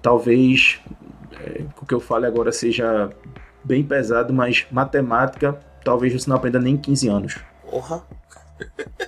Talvez 0.02 0.80
é, 1.40 1.62
o 1.80 1.86
que 1.86 1.94
eu 1.94 2.00
fale 2.00 2.26
agora 2.26 2.52
seja 2.52 3.10
bem 3.64 3.82
pesado, 3.82 4.32
mas 4.32 4.66
matemática 4.70 5.58
talvez 5.88 6.12
você 6.12 6.28
não 6.28 6.36
aprenda 6.36 6.60
nem 6.60 6.74
em 6.74 6.76
15 6.76 7.08
anos. 7.08 7.36
Porra. 7.70 8.02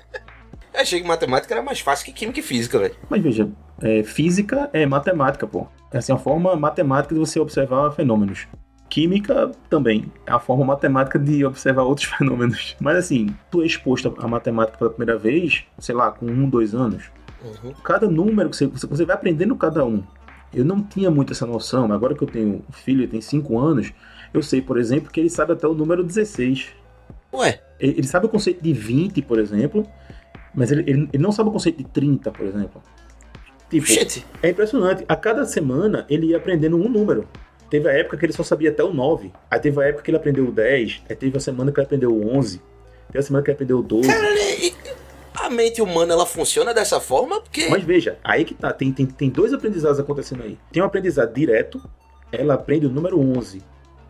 Eu 0.72 0.80
achei 0.80 1.00
que 1.00 1.06
matemática 1.06 1.52
era 1.52 1.62
mais 1.62 1.80
fácil 1.80 2.06
que 2.06 2.12
química 2.12 2.40
e 2.40 2.42
física, 2.42 2.78
velho. 2.78 2.96
Mas 3.10 3.22
veja, 3.22 3.50
é, 3.82 4.02
física 4.02 4.70
é 4.72 4.86
matemática, 4.86 5.46
pô. 5.46 5.66
É 5.92 5.98
assim, 5.98 6.10
a 6.12 6.16
forma 6.16 6.56
matemática 6.56 7.14
de 7.14 7.20
você 7.20 7.38
observar 7.38 7.90
fenômenos. 7.90 8.48
Química 8.88 9.52
também 9.68 10.10
é 10.26 10.32
a 10.32 10.38
forma 10.38 10.64
matemática 10.64 11.18
de 11.18 11.44
observar 11.44 11.82
outros 11.82 12.06
fenômenos. 12.16 12.76
Mas 12.80 12.96
assim, 12.96 13.28
tu 13.50 13.60
é 13.60 13.66
exposto 13.66 14.14
à 14.18 14.26
matemática 14.26 14.78
pela 14.78 14.90
primeira 14.90 15.18
vez, 15.18 15.64
sei 15.78 15.94
lá, 15.94 16.10
com 16.10 16.24
um, 16.24 16.48
dois 16.48 16.74
anos. 16.74 17.10
Uhum. 17.44 17.74
Cada 17.84 18.08
número 18.08 18.48
que 18.48 18.56
você, 18.56 18.66
você 18.66 19.04
vai 19.04 19.16
aprendendo 19.16 19.54
cada 19.56 19.84
um. 19.84 20.02
Eu 20.54 20.64
não 20.64 20.82
tinha 20.82 21.10
muito 21.10 21.34
essa 21.34 21.46
noção, 21.46 21.88
mas 21.88 21.96
agora 21.96 22.14
que 22.14 22.22
eu 22.22 22.28
tenho 22.28 22.64
um 22.66 22.72
filho, 22.72 23.02
ele 23.02 23.08
tem 23.08 23.20
5 23.20 23.58
anos, 23.58 23.92
eu 24.32 24.42
sei, 24.42 24.60
por 24.62 24.78
exemplo, 24.78 25.10
que 25.10 25.20
ele 25.20 25.30
sabe 25.30 25.52
até 25.52 25.66
o 25.66 25.74
número 25.74 26.04
16. 26.04 26.68
Ué, 27.32 27.60
Ele, 27.78 28.06
sabe 28.06 28.26
o 28.26 28.28
conceito 28.28 28.62
de 28.62 28.72
20, 28.72 29.22
por 29.22 29.38
exemplo, 29.38 29.86
mas 30.54 30.72
ele, 30.72 30.82
ele, 30.82 31.08
ele 31.12 31.22
não 31.22 31.30
sabe 31.30 31.48
o 31.48 31.52
conceito 31.52 31.78
de 31.78 31.84
30, 31.84 32.30
por 32.32 32.44
exemplo. 32.44 32.82
Tipo, 33.70 33.86
gente. 33.86 34.26
é 34.42 34.50
impressionante. 34.50 35.04
A 35.08 35.14
cada 35.14 35.44
semana 35.44 36.04
ele 36.10 36.26
ia 36.26 36.36
aprendendo 36.36 36.76
um 36.76 36.88
número. 36.88 37.28
Teve 37.70 37.88
a 37.88 37.92
época 37.92 38.16
que 38.16 38.26
ele 38.26 38.32
só 38.32 38.42
sabia 38.42 38.70
até 38.70 38.82
o 38.82 38.92
9. 38.92 39.32
Aí 39.48 39.60
teve 39.60 39.80
a 39.80 39.86
época 39.86 40.02
que 40.02 40.10
ele 40.10 40.16
aprendeu 40.16 40.48
o 40.48 40.50
10. 40.50 41.02
Aí 41.08 41.14
teve 41.14 41.36
a 41.36 41.40
semana 41.40 41.70
que 41.70 41.78
ele 41.78 41.86
aprendeu 41.86 42.12
o 42.12 42.36
11. 42.36 42.60
Teve 43.06 43.18
a 43.20 43.22
semana 43.22 43.44
que 43.44 43.50
ele 43.50 43.54
aprendeu 43.54 43.78
o 43.78 43.82
12. 43.82 44.08
A 45.32 45.48
mente 45.48 45.80
humana 45.80 46.12
ela 46.12 46.26
funciona 46.26 46.74
dessa 46.74 46.98
forma 47.00 47.40
porque. 47.40 47.68
Mas 47.68 47.84
veja, 47.84 48.18
aí 48.24 48.44
que 48.44 48.54
tá. 48.54 48.72
Tem, 48.72 48.92
tem, 48.92 49.06
tem 49.06 49.30
dois 49.30 49.52
aprendizados 49.54 50.00
acontecendo 50.00 50.42
aí. 50.42 50.58
Tem 50.72 50.82
um 50.82 50.86
aprendizado 50.86 51.32
direto. 51.32 51.80
Ela 52.32 52.54
aprende 52.54 52.86
o 52.86 52.90
número 52.90 53.20
11. 53.20 53.62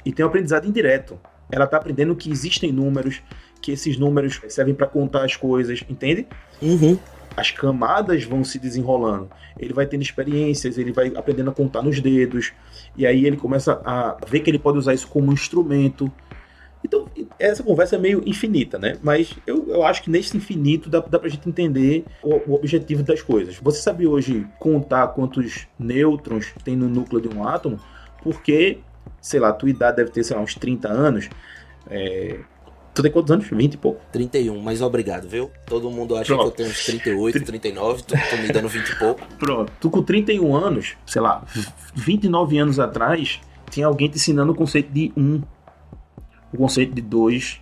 E 0.04 0.12
tem 0.12 0.24
um 0.24 0.28
aprendizado 0.28 0.66
indireto. 0.66 1.18
Ela 1.50 1.66
tá 1.66 1.76
aprendendo 1.76 2.14
que 2.16 2.30
existem 2.30 2.72
números. 2.72 3.20
Que 3.60 3.72
esses 3.72 3.98
números 3.98 4.40
servem 4.48 4.74
para 4.74 4.86
contar 4.86 5.24
as 5.24 5.36
coisas. 5.36 5.82
Entende? 5.88 6.26
Uhum. 6.62 6.98
as 7.36 7.50
camadas 7.50 8.24
vão 8.24 8.44
se 8.44 8.58
desenrolando. 8.58 9.30
Ele 9.58 9.72
vai 9.72 9.86
tendo 9.86 10.02
experiências, 10.02 10.78
ele 10.78 10.92
vai 10.92 11.12
aprendendo 11.14 11.50
a 11.50 11.54
contar 11.54 11.82
nos 11.82 12.00
dedos, 12.00 12.52
e 12.96 13.06
aí 13.06 13.26
ele 13.26 13.36
começa 13.36 13.80
a 13.84 14.16
ver 14.26 14.40
que 14.40 14.50
ele 14.50 14.58
pode 14.58 14.78
usar 14.78 14.94
isso 14.94 15.08
como 15.08 15.30
um 15.30 15.32
instrumento. 15.32 16.10
Então, 16.82 17.06
essa 17.38 17.62
conversa 17.62 17.96
é 17.96 17.98
meio 17.98 18.22
infinita, 18.26 18.78
né? 18.78 18.96
Mas 19.02 19.34
eu, 19.46 19.68
eu 19.68 19.84
acho 19.84 20.02
que 20.02 20.10
nesse 20.10 20.36
infinito 20.36 20.88
dá, 20.88 21.00
dá 21.00 21.18
pra 21.18 21.28
gente 21.28 21.48
entender 21.48 22.04
o, 22.22 22.50
o 22.50 22.54
objetivo 22.54 23.02
das 23.02 23.20
coisas. 23.20 23.56
Você 23.58 23.82
sabe 23.82 24.06
hoje 24.06 24.46
contar 24.58 25.08
quantos 25.08 25.66
nêutrons 25.78 26.52
tem 26.64 26.74
no 26.74 26.88
núcleo 26.88 27.20
de 27.20 27.28
um 27.28 27.46
átomo? 27.46 27.78
Porque, 28.22 28.78
sei 29.20 29.40
lá, 29.40 29.48
a 29.50 29.52
tua 29.52 29.70
idade 29.70 29.96
deve 29.96 30.10
ter, 30.10 30.24
sei 30.24 30.36
lá, 30.36 30.42
uns 30.42 30.54
30 30.54 30.88
anos. 30.88 31.28
É... 31.88 32.38
Tu 32.92 33.02
tem 33.02 33.12
quantos 33.12 33.30
anos? 33.30 33.46
20 33.48 33.74
e 33.74 33.76
pouco? 33.76 34.00
31, 34.10 34.60
mas 34.60 34.82
obrigado, 34.82 35.28
viu? 35.28 35.50
Todo 35.66 35.90
mundo 35.90 36.16
acha 36.16 36.34
Pronto. 36.34 36.42
que 36.42 36.48
eu 36.48 36.56
tenho 36.56 36.68
uns 36.70 36.84
38, 36.84 37.44
39, 37.44 38.02
tu, 38.02 38.14
tu 38.14 38.36
me 38.38 38.48
dando 38.48 38.68
20 38.68 38.88
e 38.88 38.98
pouco. 38.98 39.20
Pronto. 39.38 39.72
Tu 39.80 39.90
com 39.90 40.02
31 40.02 40.56
anos, 40.56 40.96
sei 41.06 41.22
lá, 41.22 41.44
29 41.94 42.58
anos 42.58 42.80
atrás, 42.80 43.40
tinha 43.70 43.86
alguém 43.86 44.08
te 44.08 44.16
ensinando 44.16 44.52
o 44.52 44.54
conceito 44.54 44.92
de 44.92 45.12
1, 45.16 45.42
o 46.52 46.56
conceito 46.56 46.92
de 46.92 47.00
2. 47.00 47.60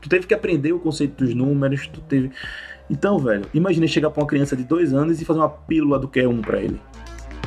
Tu 0.00 0.08
teve 0.08 0.26
que 0.26 0.34
aprender 0.34 0.72
o 0.72 0.80
conceito 0.80 1.24
dos 1.24 1.32
números, 1.34 1.86
tu 1.86 2.00
teve. 2.00 2.32
Então, 2.90 3.18
velho, 3.18 3.46
imagina 3.54 3.86
chegar 3.86 4.10
pra 4.10 4.22
uma 4.22 4.28
criança 4.28 4.56
de 4.56 4.64
2 4.64 4.92
anos 4.92 5.20
e 5.20 5.24
fazer 5.24 5.38
uma 5.38 5.48
pílula 5.48 5.98
do 5.98 6.08
que 6.08 6.20
é 6.20 6.28
1 6.28 6.42
pra 6.42 6.60
ele. 6.60 6.80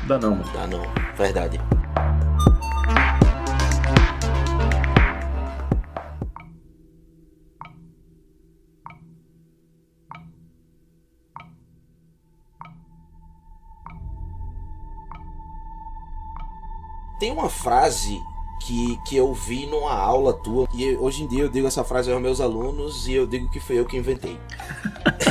Dá 0.08 0.18
não, 0.18 0.32
mano. 0.32 0.50
Ah, 0.58 0.68
não. 0.68 0.82
Verdade. 1.16 1.60
Tem 17.20 17.32
uma 17.32 17.50
frase 17.50 18.24
que, 18.62 18.98
que 19.06 19.18
eu 19.18 19.34
vi 19.34 19.66
numa 19.66 19.94
aula 19.94 20.34
tua, 20.34 20.68
e 20.74 20.96
hoje 20.96 21.24
em 21.24 21.28
dia 21.28 21.44
eu 21.44 21.50
digo 21.50 21.68
essa 21.68 21.84
frase 21.84 22.10
aos 22.12 22.22
meus 22.22 22.40
alunos 22.40 23.08
e 23.08 23.14
eu 23.14 23.28
digo 23.28 23.50
que 23.50 23.60
foi 23.60 23.78
eu 23.78 23.86
que 23.86 23.98
inventei. 23.98 24.40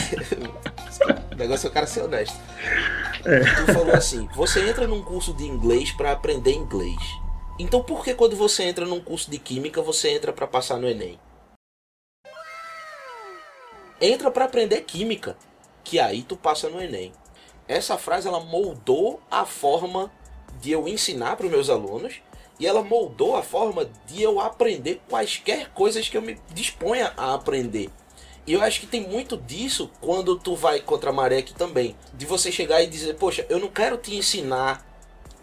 o 1.32 1.34
negócio 1.34 1.66
é 1.66 1.70
o 1.70 1.72
cara 1.72 1.86
ser 1.86 2.02
honesto. 2.02 2.36
Tu 3.22 3.72
falou 3.72 3.94
assim: 3.94 4.28
você 4.34 4.68
entra 4.68 4.86
num 4.86 5.02
curso 5.02 5.32
de 5.32 5.44
inglês 5.44 5.90
pra 5.90 6.12
aprender 6.12 6.52
inglês. 6.52 6.98
Então 7.58 7.82
por 7.82 8.04
que 8.04 8.14
quando 8.14 8.36
você 8.36 8.64
entra 8.64 8.84
num 8.84 9.00
curso 9.00 9.30
de 9.30 9.38
química 9.38 9.80
você 9.80 10.10
entra 10.10 10.32
pra 10.32 10.46
passar 10.46 10.78
no 10.78 10.88
Enem? 10.88 11.18
Entra 14.00 14.30
pra 14.30 14.44
aprender 14.44 14.82
química, 14.82 15.36
que 15.82 15.98
aí 15.98 16.22
tu 16.22 16.36
passa 16.36 16.68
no 16.68 16.80
Enem. 16.80 17.12
Essa 17.66 17.98
frase 17.98 18.28
ela 18.28 18.40
moldou 18.40 19.20
a 19.30 19.44
forma 19.44 20.10
de 20.60 20.72
eu 20.72 20.86
ensinar 20.88 21.36
para 21.36 21.46
os 21.46 21.52
meus 21.52 21.70
alunos 21.70 22.20
e 22.58 22.66
ela 22.66 22.82
moldou 22.82 23.36
a 23.36 23.42
forma 23.42 23.88
de 24.06 24.22
eu 24.22 24.40
aprender 24.40 25.00
quaisquer 25.08 25.70
coisas 25.70 26.08
que 26.08 26.16
eu 26.16 26.22
me 26.22 26.38
disponha 26.52 27.12
a 27.16 27.34
aprender. 27.34 27.88
E 28.46 28.54
eu 28.54 28.62
acho 28.62 28.80
que 28.80 28.86
tem 28.86 29.06
muito 29.06 29.36
disso 29.36 29.90
quando 30.00 30.36
tu 30.38 30.56
vai 30.56 30.80
contra 30.80 31.10
a 31.10 31.12
maré 31.12 31.38
aqui 31.38 31.52
também. 31.52 31.94
De 32.14 32.24
você 32.24 32.50
chegar 32.50 32.82
e 32.82 32.86
dizer, 32.86 33.14
poxa, 33.14 33.46
eu 33.48 33.58
não 33.58 33.68
quero 33.68 33.98
te 33.98 34.16
ensinar 34.16 34.86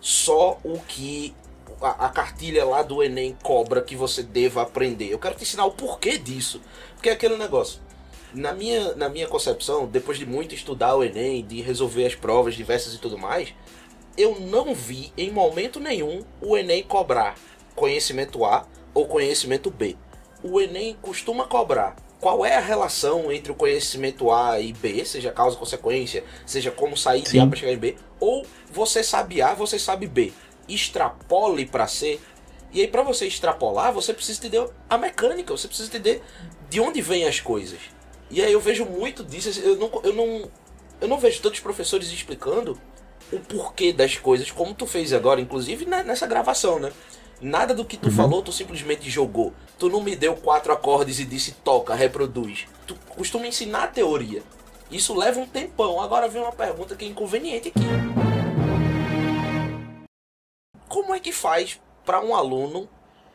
só 0.02 0.60
o 0.64 0.80
que 0.80 1.36
a, 1.80 2.08
a 2.08 2.10
cartilha 2.10 2.66
lá 2.66 2.82
do 2.82 3.04
Enem 3.04 3.38
cobra 3.44 3.82
que 3.82 3.96
você 3.96 4.24
deva 4.24 4.64
aprender. 4.64 5.12
Eu 5.12 5.20
quero 5.20 5.36
te 5.36 5.44
ensinar 5.44 5.66
o 5.66 5.72
porquê 5.72 6.18
disso. 6.18 6.60
Porque 6.96 7.10
é 7.10 7.12
aquele 7.12 7.38
negócio. 7.38 7.80
Na 8.34 8.54
minha, 8.54 8.96
na 8.96 9.08
minha 9.08 9.28
concepção, 9.28 9.86
depois 9.86 10.18
de 10.18 10.26
muito 10.26 10.56
estudar 10.56 10.96
o 10.96 11.04
Enem, 11.04 11.46
de 11.46 11.62
resolver 11.62 12.08
as 12.08 12.16
provas 12.16 12.56
diversas 12.56 12.96
e 12.96 12.98
tudo 12.98 13.20
mais, 13.20 13.54
eu 14.18 14.40
não 14.40 14.74
vi 14.74 15.12
em 15.18 15.32
momento 15.32 15.80
nenhum 15.80 16.24
o 16.42 16.58
Enem 16.58 16.84
cobrar 16.84 17.36
conhecimento 17.76 18.46
A 18.46 18.66
ou 18.94 19.08
conhecimento 19.08 19.70
B. 19.70 19.98
O 20.44 20.62
Enem 20.62 20.98
costuma 21.02 21.46
cobrar 21.46 21.96
qual 22.20 22.46
é 22.46 22.56
a 22.56 22.62
relação 22.62 23.32
entre 23.32 23.52
o 23.52 23.56
conhecimento 23.56 24.32
A 24.32 24.60
e 24.60 24.74
B, 24.74 25.04
seja 25.06 25.32
causa 25.32 25.56
e 25.56 25.60
consequência, 25.60 26.24
seja 26.46 26.72
como 26.72 26.96
sair 26.96 27.22
de 27.22 27.38
A 27.38 27.44
Sim. 27.44 27.50
para 27.50 27.60
chegar 27.60 27.74
em 27.74 27.78
B, 27.78 27.96
ou 28.20 28.46
você 28.72 29.04
sabe 29.04 29.42
A, 29.42 29.54
você 29.54 29.78
sabe 29.78 30.08
B. 30.08 30.32
Extrapole 30.68 31.66
para 31.66 31.88
C. 31.88 32.20
E 32.72 32.82
aí, 32.82 32.88
para 32.88 33.04
você 33.04 33.28
extrapolar, 33.28 33.94
você 33.94 34.14
precisa 34.14 34.40
entender 34.40 34.68
a 34.90 34.98
mecânica, 34.98 35.56
você 35.56 35.68
precisa 35.68 35.88
entender 35.90 36.24
de 36.70 36.80
onde 36.80 37.02
vêm 37.02 37.28
as 37.28 37.40
coisas. 37.40 37.80
E 38.30 38.42
aí 38.42 38.52
eu 38.52 38.60
vejo 38.60 38.86
muito 38.86 39.24
disso, 39.24 39.60
eu 39.60 39.76
não, 39.78 39.92
eu 40.04 40.14
não, 40.14 40.52
eu 41.00 41.08
não 41.08 41.18
vejo 41.18 41.42
tantos 41.42 41.60
professores 41.60 42.12
explicando 42.12 42.80
o 43.32 43.40
porquê 43.40 43.92
das 43.92 44.18
coisas, 44.18 44.52
como 44.52 44.74
tu 44.74 44.86
fez 44.86 45.14
agora, 45.14 45.42
inclusive 45.42 45.86
né, 45.86 46.04
nessa 46.04 46.28
gravação, 46.28 46.80
né? 46.80 46.92
Nada 47.42 47.74
do 47.74 47.84
que 47.84 47.98
tu 47.98 48.10
falou, 48.10 48.42
tu 48.42 48.52
simplesmente 48.52 49.10
jogou. 49.10 49.54
Tu 49.78 49.90
não 49.90 50.02
me 50.02 50.16
deu 50.16 50.36
quatro 50.36 50.72
acordes 50.72 51.20
e 51.20 51.26
disse 51.26 51.52
toca, 51.52 51.94
reproduz. 51.94 52.66
Tu 52.88 52.96
costuma 53.10 53.46
ensinar 53.46 53.84
a 53.84 53.88
teoria. 53.88 54.42
Isso 54.90 55.14
leva 55.14 55.40
um 55.40 55.46
tempão. 55.46 56.00
Agora 56.00 56.30
vem 56.30 56.42
uma 56.42 56.54
pergunta 56.54 56.96
que 56.96 57.04
é 57.04 57.08
inconveniente 57.08 57.70
aqui. 57.70 57.86
Como 60.88 61.14
é 61.14 61.20
que 61.20 61.34
faz 61.34 61.80
para 62.06 62.22
um 62.22 62.34
aluno 62.34 62.88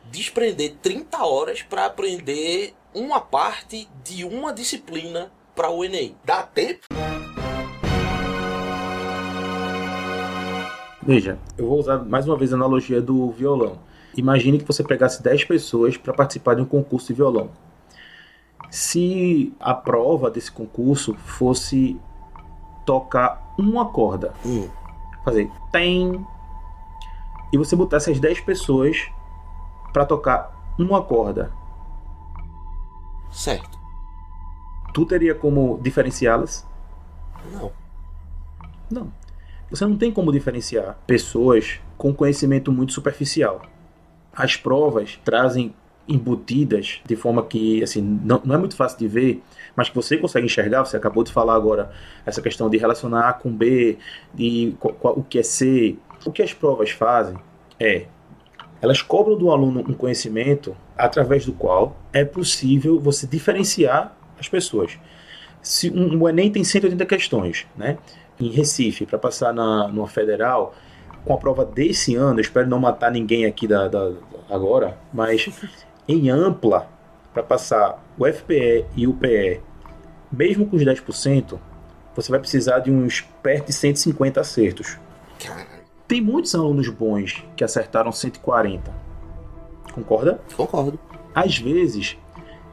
desprender 0.07 0.77
30 0.81 1.23
horas 1.25 1.63
para 1.63 1.85
aprender 1.85 2.75
uma 2.95 3.21
parte 3.21 3.89
de 4.03 4.25
uma 4.25 4.53
disciplina 4.53 5.31
para 5.55 5.71
o 5.71 5.85
Enem? 5.85 6.17
Dá 6.25 6.43
tempo? 6.43 6.87
Veja, 11.11 11.41
eu 11.59 11.67
vou 11.69 11.77
usar 11.81 11.99
mais 12.05 12.29
uma 12.29 12.37
vez 12.37 12.53
a 12.53 12.55
analogia 12.55 13.03
do 13.03 13.33
violão. 13.33 13.81
Imagine 14.17 14.59
que 14.61 14.65
você 14.65 14.85
pegasse 14.85 15.21
10 15.21 15.43
pessoas 15.43 15.97
para 15.97 16.13
participar 16.15 16.55
de 16.55 16.63
um 16.63 16.65
concurso 16.65 17.09
de 17.09 17.15
violão. 17.15 17.51
Se 18.71 19.53
a 19.59 19.75
prova 19.75 20.31
desse 20.31 20.53
concurso 20.53 21.13
fosse 21.15 22.01
tocar 22.87 23.43
uma 23.59 23.87
corda, 23.87 24.33
Hum. 24.47 24.69
fazer 25.25 25.51
tem 25.73 26.25
e 27.53 27.59
você 27.59 27.75
botasse 27.75 28.13
as 28.13 28.21
10 28.21 28.39
pessoas 28.43 29.11
para 29.93 30.07
tocar 30.07 30.73
uma 30.79 31.03
corda, 31.03 31.51
Certo. 33.33 33.77
tu 34.95 35.05
teria 35.05 35.35
como 35.35 35.77
diferenciá-las? 35.83 36.65
Não. 37.53 37.73
Não. 38.89 39.13
Você 39.71 39.87
não 39.87 39.97
tem 39.97 40.11
como 40.11 40.33
diferenciar 40.33 40.99
pessoas 41.07 41.81
com 41.97 42.13
conhecimento 42.13 42.73
muito 42.73 42.93
superficial. 42.93 43.63
As 44.33 44.57
provas 44.57 45.19
trazem 45.25 45.75
embutidas 46.09 47.01
de 47.07 47.15
forma 47.15 47.45
que 47.45 47.83
assim 47.83 48.01
não, 48.03 48.41
não 48.45 48.55
é 48.55 48.59
muito 48.59 48.75
fácil 48.75 48.99
de 48.99 49.07
ver, 49.07 49.43
mas 49.77 49.89
que 49.89 49.95
você 49.95 50.17
consegue 50.17 50.47
enxergar. 50.47 50.85
Você 50.85 50.97
acabou 50.97 51.23
de 51.23 51.33
falar 51.33 51.55
agora 51.55 51.91
essa 52.27 52.43
questão 52.43 52.69
de 52.69 52.77
relacionar 52.79 53.29
A 53.29 53.33
com 53.33 53.51
B, 53.53 53.97
de 54.35 54.75
qual- 54.81 54.95
qual- 54.95 55.19
o 55.19 55.23
que 55.23 55.39
é 55.39 55.43
C. 55.43 55.97
O 56.27 56.33
que 56.33 56.43
as 56.43 56.53
provas 56.53 56.91
fazem 56.91 57.37
é 57.79 58.07
elas 58.83 59.03
cobram 59.03 59.37
do 59.37 59.51
aluno 59.51 59.81
um 59.87 59.93
conhecimento 59.93 60.75
através 60.97 61.45
do 61.45 61.53
qual 61.53 61.97
é 62.15 62.25
possível 62.25 62.99
você 62.99 63.27
diferenciar 63.27 64.17
as 64.39 64.49
pessoas. 64.49 64.99
Se 65.63 65.91
um, 65.91 66.19
o 66.23 66.27
Enem 66.29 66.51
tem 66.51 66.65
180 66.65 67.05
questões, 67.05 67.67
né? 67.77 67.99
Em 68.41 68.49
Recife, 68.49 69.05
para 69.07 69.19
passar 69.19 69.53
na, 69.53 69.87
numa 69.89 70.09
federal, 70.09 70.75
com 71.25 71.35
a 71.35 71.37
prova 71.37 71.65
desse 71.65 72.15
ano, 72.17 72.39
eu 72.39 72.43
espero 72.43 72.67
não 72.69 72.79
matar 72.79 73.11
ninguém 73.13 73.45
aqui 73.45 73.67
da, 73.69 73.87
da- 73.89 74.13
agora, 74.49 74.97
mas 75.13 75.49
em 76.09 76.31
ampla, 76.31 76.89
para 77.35 77.43
passar 77.43 78.03
o 78.19 78.27
FPE 78.27 78.87
e 78.97 79.07
o 79.07 79.13
PE, 79.13 79.61
mesmo 80.33 80.67
com 80.67 80.77
os 80.77 80.83
10%, 80.83 81.59
você 82.17 82.31
vai 82.31 82.41
precisar 82.41 82.79
de 82.81 82.91
uns 82.91 83.21
perto 83.43 83.67
de 83.67 83.73
150 83.75 84.41
acertos. 84.41 84.99
Tem 86.09 86.21
muitos 86.21 86.55
alunos 86.55 86.89
bons 86.89 87.45
que 87.57 87.63
acertaram 87.63 88.11
140. 88.11 88.93
Concorda? 89.93 90.41
Concordo. 90.57 90.99
Às 91.35 91.59
vezes 91.59 92.17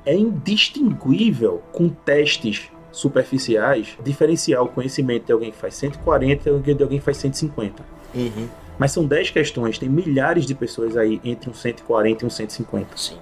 é 0.05 0.15
indistinguível 0.15 1.61
com 1.71 1.89
testes 1.89 2.71
superficiais 2.97 3.97
diferenciar 4.03 4.63
o 4.63 4.67
conhecimento 4.67 5.25
de 5.27 5.31
alguém 5.31 5.51
que 5.51 5.57
faz 5.57 5.75
140 5.75 6.49
e 6.49 6.73
de 6.73 6.83
alguém 6.83 6.97
que 6.99 7.05
faz 7.05 7.17
150. 7.17 7.83
Uhum. 8.15 8.47
Mas 8.79 8.91
são 8.91 9.05
10 9.05 9.29
questões, 9.31 9.77
tem 9.77 9.87
milhares 9.87 10.45
de 10.45 10.55
pessoas 10.55 10.97
aí 10.97 11.21
entre 11.23 11.49
um 11.49 11.53
140 11.53 12.23
e 12.23 12.27
um 12.27 12.29
150. 12.29 12.97
Sim. 12.97 13.17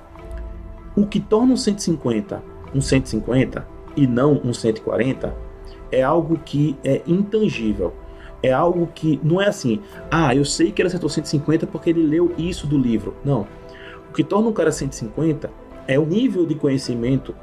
O 0.96 1.06
que 1.06 1.20
torna 1.20 1.54
um 1.54 1.58
150 1.58 2.56
um 2.74 2.82
150 2.82 3.66
e 3.96 4.06
não 4.06 4.42
um 4.44 4.54
140 4.54 5.34
é 5.92 6.04
algo 6.04 6.38
que 6.44 6.76
é 6.84 7.02
intangível. 7.08 7.94
É 8.44 8.52
algo 8.52 8.88
que 8.94 9.20
não 9.24 9.42
é 9.42 9.48
assim, 9.48 9.82
ah, 10.12 10.36
eu 10.36 10.46
sei 10.46 10.72
que 10.72 10.82
ele 10.82 10.88
acertou 10.88 11.10
150 11.10 11.66
porque 11.68 11.90
ele 11.90 12.04
leu 12.04 12.34
isso 12.38 12.68
do 12.68 12.78
livro. 12.78 13.16
Não. 13.24 13.48
O 14.10 14.14
que 14.14 14.24
torna 14.24 14.50
um 14.50 14.54
cara 14.54 14.72
150 14.72 15.50
é 15.88 15.98
o 15.98 16.06
nível 16.06 16.46
de 16.46 16.56
conhecimento 16.56 17.34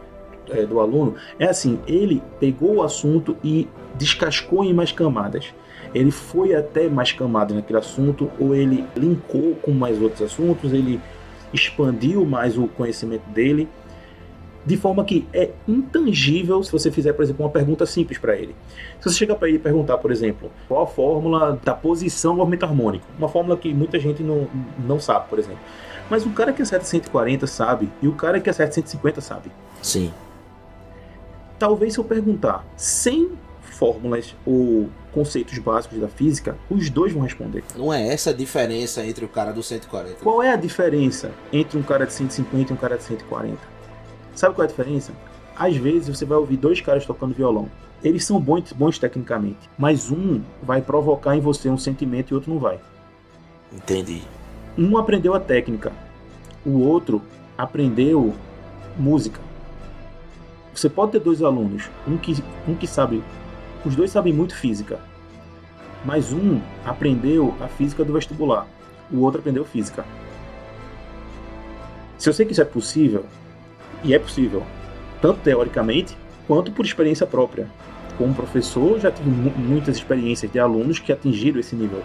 é, 0.51 0.65
do 0.65 0.81
aluno. 0.81 1.15
É 1.39 1.47
assim, 1.47 1.79
ele 1.87 2.23
pegou 2.41 2.77
o 2.77 2.83
assunto 2.83 3.37
e 3.43 3.69
descascou 3.97 4.65
em 4.65 4.73
mais 4.73 4.93
camadas. 4.93 5.53
Ele 5.95 6.11
foi 6.11 6.55
até 6.55 6.89
mais 6.89 7.13
camadas 7.13 7.55
naquele 7.55 7.79
assunto, 7.79 8.31
ou 8.39 8.55
ele 8.55 8.85
linkou 8.97 9.55
com 9.57 9.73
mais 9.73 10.01
outros 10.01 10.23
assuntos, 10.23 10.73
ele 10.73 11.01
expandiu 11.53 12.25
mais 12.25 12.57
o 12.57 12.67
conhecimento 12.67 13.29
dele, 13.29 13.69
de 14.65 14.77
forma 14.77 15.05
que 15.05 15.27
é 15.33 15.51
intangível 15.67 16.63
se 16.63 16.71
você 16.71 16.91
fizer, 16.91 17.13
por 17.13 17.23
exemplo, 17.23 17.45
uma 17.45 17.51
pergunta 17.51 17.85
simples 17.85 18.17
para 18.17 18.37
ele. 18.37 18.55
Se 19.01 19.11
você 19.11 19.17
chegar 19.17 19.35
para 19.35 19.49
ele 19.49 19.57
e 19.57 19.61
perguntar, 19.61 19.99
por 19.99 20.11
exemplo, 20.13 20.51
qual 20.69 20.85
a 20.85 20.87
fórmula 20.87 21.59
da 21.65 21.75
posição 21.75 22.33
do 22.33 22.39
movimento 22.39 22.65
harmônico, 22.65 23.05
uma 23.19 23.29
fórmula 23.29 23.57
que 23.57 23.75
muita 23.75 23.99
gente 23.99 24.23
não, 24.23 24.47
não 24.87 25.01
sabe, 25.01 25.29
por 25.29 25.39
exemplo. 25.39 25.61
Mas 26.09 26.25
o 26.25 26.31
cara 26.31 26.53
que 26.53 26.63
acerta 26.63 26.85
140 26.85 27.47
sabe, 27.47 27.89
e 28.01 28.07
o 28.07 28.13
cara 28.13 28.41
que 28.41 28.49
acerta 28.49 28.75
150 28.75 29.21
sabe. 29.21 29.51
Sim. 29.83 30.13
Talvez 31.63 31.93
se 31.93 32.01
eu 32.01 32.05
perguntar 32.05 32.67
100 32.77 33.39
fórmulas 33.61 34.35
ou 34.45 34.89
conceitos 35.13 35.57
básicos 35.59 36.01
da 36.01 36.09
física, 36.09 36.59
os 36.69 36.91
dois 36.91 37.13
vão 37.13 37.23
responder. 37.23 37.63
Não 37.77 37.95
é 37.95 38.09
essa 38.09 38.31
a 38.31 38.33
diferença 38.33 39.07
entre 39.07 39.25
o 39.25 39.29
cara 39.29 39.53
do 39.53 39.63
140. 39.63 40.17
Qual 40.25 40.43
é 40.43 40.51
a 40.51 40.57
diferença 40.57 41.31
entre 41.53 41.79
um 41.79 41.83
cara 41.85 42.05
de 42.05 42.15
150 42.15 42.73
e 42.73 42.75
um 42.75 42.77
cara 42.77 42.97
de 42.97 43.05
140? 43.05 43.57
Sabe 44.35 44.57
qual 44.57 44.65
é 44.65 44.67
a 44.67 44.71
diferença? 44.73 45.13
Às 45.57 45.77
vezes 45.77 46.09
você 46.09 46.25
vai 46.25 46.37
ouvir 46.37 46.57
dois 46.57 46.81
caras 46.81 47.07
tocando 47.07 47.33
violão. 47.33 47.71
Eles 48.03 48.25
são 48.25 48.41
bons, 48.41 48.73
bons 48.73 48.99
tecnicamente, 48.99 49.71
mas 49.79 50.11
um 50.11 50.43
vai 50.65 50.83
provocar 50.83 51.37
em 51.37 51.41
você 51.41 51.71
um 51.71 51.79
sentimento 51.79 52.31
e 52.31 52.35
o 52.35 52.39
outro 52.39 52.53
não 52.53 52.59
vai. 52.59 52.81
Entendi. 53.73 54.23
Um 54.77 54.99
aprendeu 54.99 55.33
a 55.33 55.39
técnica, 55.39 55.93
o 56.67 56.81
outro 56.81 57.23
aprendeu 57.57 58.35
música. 58.99 59.52
Você 60.75 60.89
pode 60.89 61.13
ter 61.13 61.21
dois 61.21 61.43
alunos, 61.43 61.91
um 62.07 62.17
que, 62.17 62.43
um 62.67 62.75
que 62.75 62.87
sabe, 62.87 63.23
os 63.85 63.95
dois 63.95 64.11
sabem 64.11 64.33
muito 64.33 64.55
física, 64.55 64.99
mas 66.05 66.33
um 66.33 66.61
aprendeu 66.85 67.55
a 67.61 67.69
física 67.69 68.05
do 68.05 68.13
vestibular, 68.13 68.67
o 69.11 69.21
outro 69.21 69.41
aprendeu 69.41 69.65
física. 69.65 70.05
Se 72.19 72.29
eu 72.29 72.33
sei 72.33 72.47
que 72.47 72.53
isso 72.53 72.63
é 72.63 72.65
possível, 72.65 73.25
e 74.05 74.15
é 74.15 74.19
possível, 74.19 74.63
tanto 75.21 75.41
teoricamente 75.41 76.17
quanto 76.47 76.73
por 76.73 76.85
experiência 76.85 77.27
própria. 77.27 77.69
Como 78.19 78.35
professor, 78.35 78.99
já 79.01 79.11
tive 79.11 79.31
mu- 79.31 79.53
muitas 79.57 79.97
experiências 79.97 80.51
de 80.51 80.59
alunos 80.59 80.99
que 80.99 81.13
atingiram 81.13 81.59
esse 81.61 81.75
nível. 81.75 82.03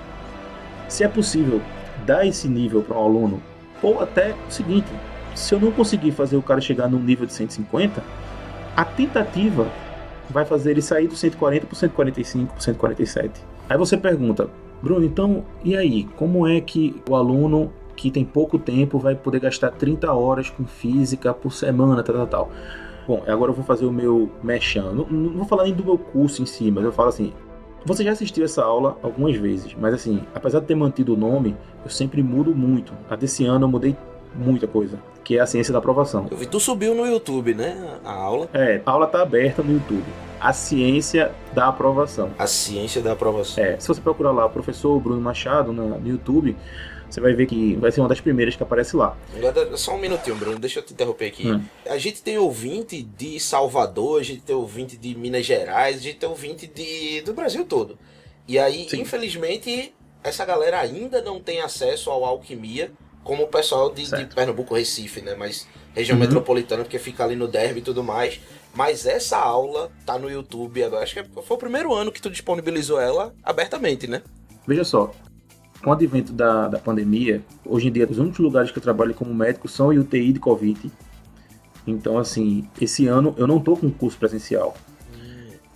Se 0.87 1.03
é 1.03 1.07
possível 1.07 1.61
dar 2.05 2.25
esse 2.25 2.47
nível 2.47 2.81
para 2.81 2.97
um 2.97 3.03
aluno, 3.03 3.41
ou 3.83 4.01
até 4.01 4.33
o 4.47 4.51
seguinte: 4.51 4.87
se 5.35 5.53
eu 5.53 5.59
não 5.59 5.71
conseguir 5.71 6.11
fazer 6.11 6.37
o 6.37 6.41
cara 6.41 6.61
chegar 6.61 6.87
num 6.87 6.99
nível 6.99 7.25
de 7.25 7.33
150, 7.33 8.01
a 8.77 8.85
tentativa 8.85 9.67
vai 10.29 10.45
fazer 10.45 10.69
ele 10.69 10.83
sair 10.83 11.07
do 11.07 11.15
140 11.15 11.65
para 11.65 11.75
145, 11.75 12.53
para 12.53 12.61
147. 12.61 13.41
Aí 13.67 13.75
você 13.75 13.97
pergunta, 13.97 14.51
Bruno, 14.83 15.03
então 15.03 15.43
e 15.63 15.75
aí? 15.75 16.03
Como 16.15 16.47
é 16.47 16.61
que 16.61 17.01
o 17.09 17.15
aluno 17.15 17.73
que 17.95 18.11
tem 18.11 18.23
pouco 18.23 18.59
tempo 18.59 18.99
vai 18.99 19.15
poder 19.15 19.39
gastar 19.39 19.71
30 19.71 20.13
horas 20.13 20.51
com 20.51 20.63
física 20.63 21.33
por 21.33 21.51
semana, 21.51 22.03
tal, 22.03 22.15
tal, 22.15 22.27
tal? 22.27 22.51
Bom, 23.07 23.23
agora 23.25 23.49
eu 23.49 23.55
vou 23.55 23.65
fazer 23.65 23.87
o 23.87 23.91
meu 23.91 24.29
mechan. 24.43 24.91
Não, 24.91 25.07
não 25.09 25.31
vou 25.31 25.45
falar 25.45 25.63
nem 25.63 25.73
do 25.73 25.83
meu 25.83 25.97
curso 25.97 26.43
em 26.43 26.45
si, 26.45 26.69
mas 26.69 26.83
eu 26.83 26.91
falo 26.91 27.09
assim. 27.09 27.33
Você 27.83 28.03
já 28.03 28.11
assistiu 28.11 28.43
essa 28.43 28.63
aula 28.63 28.97
algumas 29.01 29.35
vezes, 29.37 29.73
mas 29.79 29.93
assim, 29.93 30.21
apesar 30.35 30.59
de 30.59 30.65
ter 30.65 30.75
mantido 30.75 31.13
o 31.13 31.17
nome, 31.17 31.55
eu 31.83 31.89
sempre 31.89 32.21
mudo 32.21 32.53
muito. 32.53 32.93
A 33.09 33.15
desse 33.15 33.45
ano 33.45 33.63
eu 33.63 33.69
mudei 33.69 33.95
muita 34.35 34.67
coisa, 34.67 34.99
que 35.27 35.37
é 35.37 35.41
a 35.41 35.45
ciência 35.45 35.73
da 35.73 35.79
aprovação. 35.79 36.25
Eu 36.31 36.37
vi, 36.37 36.45
tu 36.45 36.57
subiu 36.57 36.95
no 36.95 37.05
YouTube, 37.05 37.53
né? 37.53 37.99
A 38.05 38.13
aula. 38.13 38.49
É, 38.53 38.81
a 38.85 38.91
aula 38.91 39.07
tá 39.07 39.21
aberta 39.21 39.61
no 39.61 39.73
YouTube. 39.73 40.05
A 40.39 40.53
ciência 40.53 41.33
da 41.53 41.67
aprovação. 41.67 42.31
A 42.39 42.47
ciência 42.47 43.01
da 43.01 43.11
aprovação. 43.11 43.61
É, 43.61 43.77
se 43.77 43.89
você 43.89 43.99
procurar 43.99 44.31
lá, 44.31 44.47
professor 44.47 44.97
Bruno 45.01 45.19
Machado 45.19 45.73
na- 45.73 45.97
no 45.97 46.07
YouTube, 46.07 46.55
você 47.09 47.19
vai 47.19 47.33
ver 47.33 47.45
que 47.45 47.75
vai 47.75 47.91
ser 47.91 47.99
uma 47.99 48.07
das 48.07 48.21
primeiras 48.21 48.55
que 48.55 48.63
aparece 48.63 48.95
lá. 48.95 49.17
Só 49.75 49.95
um 49.95 49.99
minutinho, 49.99 50.37
Bruno, 50.37 50.57
deixa 50.59 50.79
eu 50.79 50.83
te 50.83 50.93
interromper 50.93 51.25
aqui. 51.25 51.51
Hum. 51.51 51.61
A 51.89 51.97
gente 51.97 52.21
tem 52.23 52.37
ouvinte 52.37 53.01
de 53.03 53.37
Salvador, 53.37 54.21
a 54.21 54.23
gente 54.23 54.43
tem 54.43 54.55
ouvinte 54.55 54.95
de 54.95 55.13
Minas 55.13 55.45
Gerais, 55.45 55.97
a 55.97 55.99
gente 55.99 56.19
tem 56.19 56.29
ouvinte 56.29 56.67
de, 56.67 57.19
do 57.23 57.33
Brasil 57.33 57.65
todo. 57.65 57.99
E 58.47 58.57
aí, 58.57 58.87
Sim. 58.89 59.01
infelizmente, 59.01 59.93
essa 60.23 60.45
galera 60.45 60.79
ainda 60.79 61.21
não 61.21 61.41
tem 61.41 61.59
acesso 61.59 62.09
ao 62.09 62.23
Alquimia, 62.23 62.93
como 63.27 63.43
o 63.43 63.47
pessoal 63.47 63.93
de, 63.93 64.09
de. 64.09 64.25
Pernambuco, 64.33 64.73
Recife, 64.73 65.21
né? 65.21 65.35
Mas 65.35 65.67
região 65.93 66.15
Uhum. 66.15 66.21
metropolitana, 66.21 66.83
porque 66.83 66.97
fica 66.97 67.25
ali 67.25 67.35
no 67.35 67.45
derby 67.47 67.79
e 67.79 67.83
tudo 67.83 68.01
mais. 68.01 68.39
Mas 68.73 69.05
essa 69.05 69.37
aula 69.37 69.91
tá 70.05 70.17
no 70.17 70.29
YouTube 70.29 70.81
agora. 70.81 71.03
Acho 71.03 71.15
que 71.15 71.41
foi 71.41 71.57
o 71.57 71.59
primeiro 71.59 71.93
ano 71.93 72.09
que 72.11 72.21
tu 72.21 72.29
disponibilizou 72.29 73.01
ela 73.01 73.33
abertamente, 73.43 74.07
né? 74.07 74.21
Veja 74.65 74.83
só, 74.85 75.11
com 75.83 75.89
o 75.89 75.93
advento 75.93 76.31
da, 76.31 76.69
da 76.69 76.79
pandemia, 76.79 77.43
hoje 77.65 77.87
em 77.87 77.91
dia 77.91 78.07
os 78.09 78.17
únicos 78.17 78.39
lugares 78.39 78.71
que 78.71 78.77
eu 78.77 78.83
trabalho 78.83 79.13
como 79.13 79.33
médico 79.33 79.67
são 79.67 79.91
em 79.91 79.97
UTI 79.99 80.31
de 80.33 80.39
Covid. 80.39 80.89
Então, 81.85 82.17
assim, 82.17 82.67
esse 82.79 83.07
ano 83.07 83.33
eu 83.37 83.45
não 83.47 83.59
tô 83.59 83.75
com 83.75 83.89
curso 83.91 84.17
presencial. 84.17 84.75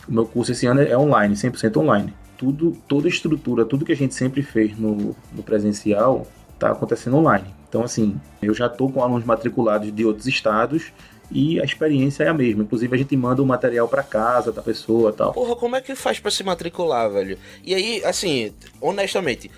O 0.08 0.12
meu 0.14 0.26
curso 0.26 0.52
esse 0.52 0.66
ano 0.66 0.82
é 0.82 0.98
online, 0.98 1.36
100% 1.36 1.78
online. 1.78 2.14
Tudo, 2.38 2.76
toda 2.88 3.08
a 3.08 3.10
estrutura, 3.10 3.66
tudo 3.66 3.86
que 3.86 3.92
a 3.92 3.96
gente 3.96 4.16
sempre 4.16 4.42
fez 4.42 4.78
no, 4.78 5.16
no 5.32 5.44
presencial 5.44 6.26
tá 6.62 6.72
acontecendo 6.72 7.18
online. 7.18 7.54
Então, 7.68 7.84
assim, 7.84 8.20
eu 8.42 8.54
já 8.54 8.70
tô 8.70 8.88
com 8.90 9.02
alunos 9.04 9.26
matriculados 9.26 9.92
de 9.94 10.06
outros 10.06 10.28
estados 10.28 10.92
e 11.32 11.60
a 11.60 11.64
experiência 11.64 12.24
é 12.24 12.28
a 12.28 12.34
mesma. 12.34 12.64
Inclusive, 12.64 12.94
a 12.94 12.98
gente 12.98 13.16
manda 13.18 13.42
o 13.42 13.46
material 13.46 13.88
para 13.88 14.04
casa 14.04 14.52
da 14.52 14.62
pessoa 14.62 15.12
tal. 15.12 15.34
Porra, 15.34 15.56
como 15.56 15.76
é 15.76 15.82
que 15.82 15.96
faz 15.96 16.20
pra 16.20 16.30
se 16.30 16.44
matricular, 16.44 17.10
velho? 17.10 17.38
E 17.64 17.74
aí, 17.74 18.04
assim, 18.06 18.54
honestamente, 18.80 19.50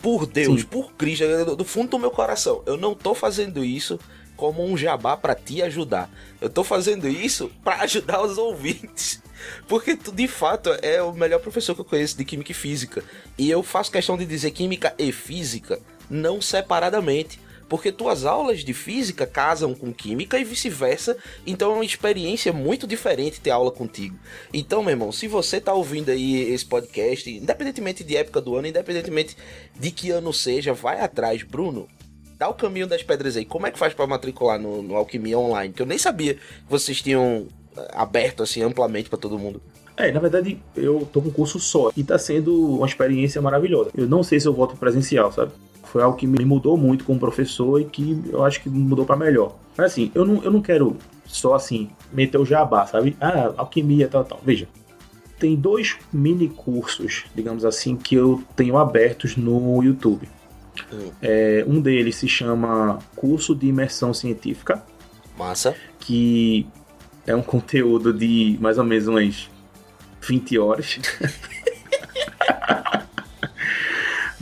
por 0.00 0.26
Deus, 0.26 0.60
Sim. 0.60 0.66
por 0.66 0.92
Cristo, 0.92 1.24
do- 1.44 1.56
do 1.56 1.64
fundo 1.64 1.90
do 1.90 1.98
meu 1.98 2.10
coração, 2.10 2.62
eu 2.66 2.76
não 2.76 2.94
tô 2.94 3.14
fazendo 3.14 3.64
isso 3.64 3.98
como 4.36 4.64
um 4.64 4.76
jabá 4.76 5.16
pra 5.16 5.34
te 5.34 5.62
ajudar. 5.62 6.10
Eu 6.40 6.50
tô 6.50 6.62
fazendo 6.64 7.08
isso 7.08 7.50
pra 7.64 7.76
ajudar 7.82 8.22
os 8.22 8.36
ouvintes. 8.38 9.22
Porque 9.68 9.96
tu, 9.96 10.12
de 10.12 10.28
fato, 10.28 10.70
é 10.82 11.02
o 11.02 11.12
melhor 11.12 11.40
professor 11.40 11.74
que 11.74 11.80
eu 11.80 11.84
conheço 11.84 12.16
de 12.16 12.24
Química 12.24 12.50
e 12.52 12.54
Física. 12.54 13.02
E 13.38 13.50
eu 13.50 13.62
faço 13.62 13.90
questão 13.90 14.16
de 14.16 14.24
dizer 14.26 14.50
Química 14.52 14.94
e 14.98 15.10
Física 15.12 15.80
não 16.10 16.40
separadamente. 16.40 17.40
Porque 17.72 17.90
tuas 17.90 18.26
aulas 18.26 18.62
de 18.62 18.74
física 18.74 19.26
casam 19.26 19.74
com 19.74 19.94
química 19.94 20.38
e 20.38 20.44
vice-versa. 20.44 21.16
Então 21.46 21.72
é 21.72 21.74
uma 21.76 21.84
experiência 21.84 22.52
muito 22.52 22.86
diferente 22.86 23.40
ter 23.40 23.48
aula 23.48 23.70
contigo. 23.70 24.14
Então, 24.52 24.82
meu 24.82 24.90
irmão, 24.90 25.10
se 25.10 25.26
você 25.26 25.58
tá 25.58 25.72
ouvindo 25.72 26.10
aí 26.10 26.52
esse 26.52 26.66
podcast, 26.66 27.30
independentemente 27.30 28.04
de 28.04 28.14
época 28.14 28.42
do 28.42 28.56
ano, 28.56 28.66
independentemente 28.66 29.38
de 29.74 29.90
que 29.90 30.10
ano 30.10 30.34
seja, 30.34 30.74
vai 30.74 31.00
atrás, 31.00 31.42
Bruno. 31.42 31.88
Dá 32.38 32.46
o 32.46 32.54
caminho 32.54 32.86
das 32.86 33.02
pedras 33.02 33.38
aí. 33.38 33.46
Como 33.46 33.66
é 33.66 33.70
que 33.70 33.78
faz 33.78 33.94
pra 33.94 34.06
matricular 34.06 34.60
no, 34.60 34.82
no 34.82 34.94
Alquimia 34.94 35.38
Online? 35.38 35.72
Que 35.72 35.80
eu 35.80 35.86
nem 35.86 35.96
sabia 35.96 36.34
que 36.34 36.40
vocês 36.68 37.00
tinham 37.00 37.46
eh, 37.74 37.88
aberto 37.94 38.42
assim 38.42 38.60
amplamente 38.62 39.08
pra 39.08 39.18
todo 39.18 39.38
mundo. 39.38 39.62
É, 39.96 40.10
na 40.12 40.20
verdade, 40.20 40.60
eu 40.76 41.08
tô 41.10 41.22
com 41.22 41.28
um 41.28 41.32
curso 41.32 41.58
só 41.58 41.90
e 41.96 42.04
tá 42.04 42.18
sendo 42.18 42.76
uma 42.76 42.86
experiência 42.86 43.40
maravilhosa. 43.40 43.90
Eu 43.96 44.08
não 44.08 44.22
sei 44.22 44.40
se 44.40 44.46
eu 44.46 44.52
volto 44.52 44.76
presencial, 44.76 45.32
sabe? 45.32 45.52
Foi 45.92 46.02
algo 46.02 46.16
que 46.16 46.26
me 46.26 46.42
mudou 46.42 46.78
muito 46.78 47.04
como 47.04 47.20
professor 47.20 47.78
e 47.78 47.84
que 47.84 48.18
eu 48.30 48.42
acho 48.42 48.62
que 48.62 48.70
mudou 48.70 49.04
pra 49.04 49.14
melhor. 49.14 49.54
Mas 49.76 49.92
assim, 49.92 50.10
eu 50.14 50.24
não, 50.24 50.42
eu 50.42 50.50
não 50.50 50.62
quero 50.62 50.96
só 51.26 51.52
assim 51.52 51.90
meter 52.10 52.38
o 52.38 52.46
jabá, 52.46 52.86
sabe? 52.86 53.14
Ah, 53.20 53.52
alquimia, 53.58 54.08
tal, 54.08 54.24
tal. 54.24 54.40
Veja, 54.42 54.66
tem 55.38 55.54
dois 55.54 55.98
mini 56.10 56.48
cursos, 56.48 57.26
digamos 57.34 57.62
assim, 57.62 57.94
que 57.94 58.14
eu 58.14 58.42
tenho 58.56 58.78
abertos 58.78 59.36
no 59.36 59.82
YouTube. 59.82 60.26
Hum. 60.90 61.10
É, 61.20 61.62
um 61.68 61.78
deles 61.78 62.16
se 62.16 62.26
chama 62.26 62.98
Curso 63.14 63.54
de 63.54 63.66
Imersão 63.66 64.14
Científica, 64.14 64.82
Massa. 65.36 65.76
que 66.00 66.66
é 67.26 67.36
um 67.36 67.42
conteúdo 67.44 68.14
de 68.14 68.56
mais 68.62 68.78
ou 68.78 68.84
menos 68.84 69.08
umas 69.08 69.50
20 70.22 70.58
horas. 70.58 70.98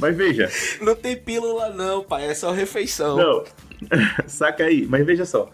Mas 0.01 0.17
veja, 0.17 0.51
Não 0.81 0.95
tem 0.95 1.17
pílula 1.17 1.71
não, 1.71 2.03
pai. 2.03 2.27
É 2.27 2.35
só 2.35 2.51
refeição. 2.51 3.17
não, 3.17 3.45
saca 4.27 4.65
aí, 4.65 4.87
mas 4.89 5.05
veja 5.05 5.25
só. 5.25 5.51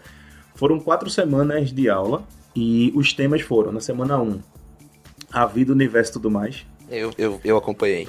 Foram 0.55 0.79
quatro 0.79 1.09
semanas 1.09 1.71
de 1.71 1.89
aula 1.89 2.23
e 2.55 2.91
os 2.95 3.13
temas 3.13 3.41
foram, 3.41 3.71
na 3.71 3.79
semana 3.79 4.19
1, 4.19 4.41
a 5.31 5.45
vida, 5.45 5.71
o 5.71 5.75
universo 5.75 6.11
e 6.11 6.13
tudo 6.13 6.31
mais. 6.31 6.65
Eu, 6.89 7.11
eu, 7.17 7.39
eu 7.43 7.57
acompanhei. 7.57 8.07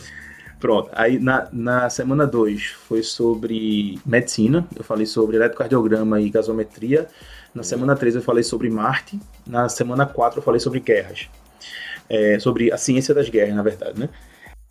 Pronto, 0.59 0.89
aí 0.93 1.19
na, 1.19 1.49
na 1.53 1.91
semana 1.91 2.27
2 2.27 2.67
foi 2.89 3.03
sobre 3.03 3.99
medicina, 4.05 4.67
eu 4.75 4.83
falei 4.83 5.07
sobre 5.07 5.37
eletrocardiograma 5.37 6.21
e 6.21 6.31
gasometria. 6.31 7.07
Na 7.55 7.63
semana 7.63 7.95
3 7.95 8.17
eu 8.17 8.23
falei 8.23 8.43
sobre 8.43 8.69
Marte. 8.69 9.19
Na 9.47 9.69
semana 9.69 10.05
4 10.07 10.39
eu 10.39 10.43
falei 10.43 10.61
sobre 10.61 10.81
guerras. 10.81 11.29
É, 12.09 12.39
sobre 12.39 12.73
a 12.73 12.79
ciência 12.79 13.15
das 13.15 13.29
guerras, 13.29 13.55
na 13.55 13.63
verdade, 13.63 14.01
né? 14.01 14.09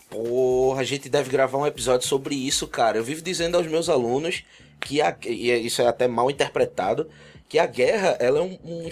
Porra, 0.09 0.81
a 0.81 0.83
gente 0.83 1.09
deve 1.09 1.29
gravar 1.29 1.57
um 1.57 1.67
episódio 1.67 2.07
sobre 2.07 2.35
isso, 2.35 2.67
cara. 2.67 2.97
Eu 2.97 3.03
vivo 3.03 3.21
dizendo 3.21 3.57
aos 3.57 3.67
meus 3.67 3.89
alunos 3.89 4.43
que 4.79 5.01
a, 5.01 5.15
e 5.25 5.51
isso 5.65 5.81
é 5.81 5.87
até 5.87 6.07
mal 6.07 6.31
interpretado, 6.31 7.07
que 7.49 7.59
a 7.59 7.65
guerra 7.65 8.15
ela 8.19 8.39
é 8.39 8.41
um, 8.41 8.57
um, 8.63 8.89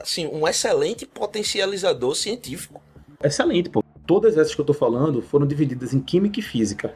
assim, 0.00 0.26
um 0.26 0.46
excelente 0.46 1.06
potencializador 1.06 2.14
científico. 2.14 2.82
Excelente, 3.22 3.70
pô. 3.70 3.82
Todas 4.06 4.36
essas 4.36 4.54
que 4.54 4.60
eu 4.60 4.64
tô 4.64 4.74
falando 4.74 5.22
foram 5.22 5.46
divididas 5.46 5.92
em 5.94 6.00
química 6.00 6.40
e 6.40 6.42
física. 6.42 6.94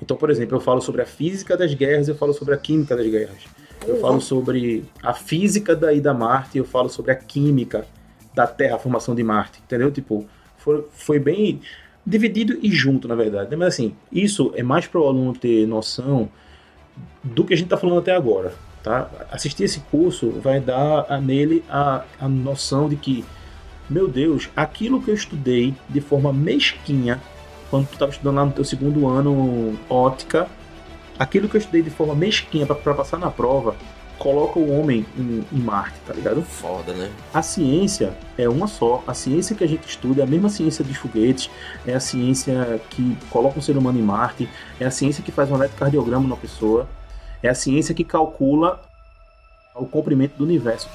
Então, 0.00 0.16
por 0.16 0.30
exemplo, 0.30 0.56
eu 0.56 0.60
falo 0.60 0.80
sobre 0.80 1.02
a 1.02 1.06
física 1.06 1.56
das 1.56 1.74
guerras, 1.74 2.08
eu 2.08 2.14
falo 2.14 2.32
sobre 2.32 2.54
a 2.54 2.56
química 2.56 2.96
das 2.96 3.06
guerras. 3.06 3.38
Eu 3.86 4.00
falo 4.00 4.20
sobre 4.20 4.84
a 5.02 5.14
física 5.14 5.74
da 5.74 5.92
ida 5.92 6.10
a 6.10 6.14
Marte, 6.14 6.58
eu 6.58 6.64
falo 6.64 6.88
sobre 6.88 7.12
a 7.12 7.16
química 7.16 7.86
da 8.34 8.46
Terra, 8.46 8.76
a 8.76 8.78
formação 8.78 9.14
de 9.14 9.22
Marte, 9.22 9.60
entendeu? 9.64 9.90
Tipo, 9.90 10.26
foi, 10.56 10.84
foi 10.92 11.18
bem 11.18 11.60
dividido 12.08 12.58
e 12.62 12.72
junto, 12.72 13.06
na 13.06 13.14
verdade. 13.14 13.54
Mas 13.54 13.68
assim, 13.68 13.94
isso 14.10 14.50
é 14.56 14.62
mais 14.62 14.86
para 14.86 15.00
o 15.00 15.06
aluno 15.06 15.34
ter 15.34 15.66
noção 15.66 16.30
do 17.22 17.44
que 17.44 17.52
a 17.52 17.56
gente 17.56 17.66
está 17.66 17.76
falando 17.76 17.98
até 17.98 18.14
agora. 18.14 18.54
Tá? 18.82 19.10
Assistir 19.30 19.64
esse 19.64 19.80
curso 19.80 20.30
vai 20.42 20.58
dar 20.58 21.04
a, 21.08 21.20
nele 21.20 21.62
a, 21.68 22.04
a 22.18 22.26
noção 22.26 22.88
de 22.88 22.96
que, 22.96 23.24
meu 23.90 24.08
Deus, 24.08 24.48
aquilo 24.56 25.02
que 25.02 25.10
eu 25.10 25.14
estudei 25.14 25.74
de 25.88 26.00
forma 26.00 26.32
mesquinha, 26.32 27.20
quando 27.68 27.86
tu 27.88 27.92
estava 27.92 28.10
estudando 28.10 28.36
lá 28.36 28.44
no 28.46 28.52
teu 28.52 28.64
segundo 28.64 29.06
ano 29.06 29.78
ótica, 29.90 30.48
aquilo 31.18 31.46
que 31.46 31.56
eu 31.56 31.60
estudei 31.60 31.82
de 31.82 31.90
forma 31.90 32.14
mesquinha 32.14 32.64
para 32.64 32.94
passar 32.94 33.18
na 33.18 33.30
prova, 33.30 33.76
coloca 34.18 34.58
o 34.58 34.78
homem 34.78 35.06
em, 35.16 35.44
em 35.52 35.58
Marte, 35.58 35.98
tá 36.06 36.12
ligado? 36.12 36.42
Foda, 36.42 36.92
né? 36.92 37.10
A 37.32 37.40
ciência 37.40 38.12
é 38.36 38.48
uma 38.48 38.66
só. 38.66 39.02
A 39.06 39.14
ciência 39.14 39.54
que 39.54 39.64
a 39.64 39.68
gente 39.68 39.88
estuda 39.88 40.22
é 40.22 40.24
a 40.24 40.26
mesma 40.26 40.48
ciência 40.48 40.84
dos 40.84 40.96
foguetes, 40.96 41.50
é 41.86 41.94
a 41.94 42.00
ciência 42.00 42.80
que 42.90 43.16
coloca 43.30 43.58
um 43.58 43.62
ser 43.62 43.76
humano 43.76 43.98
em 43.98 44.02
Marte, 44.02 44.48
é 44.80 44.86
a 44.86 44.90
ciência 44.90 45.22
que 45.22 45.30
faz 45.30 45.50
um 45.50 45.54
eletrocardiograma 45.54 46.22
numa 46.24 46.36
pessoa, 46.36 46.88
é 47.42 47.48
a 47.48 47.54
ciência 47.54 47.94
que 47.94 48.04
calcula 48.04 48.80
o 49.74 49.86
comprimento 49.86 50.36
do 50.36 50.44
universo. 50.44 50.88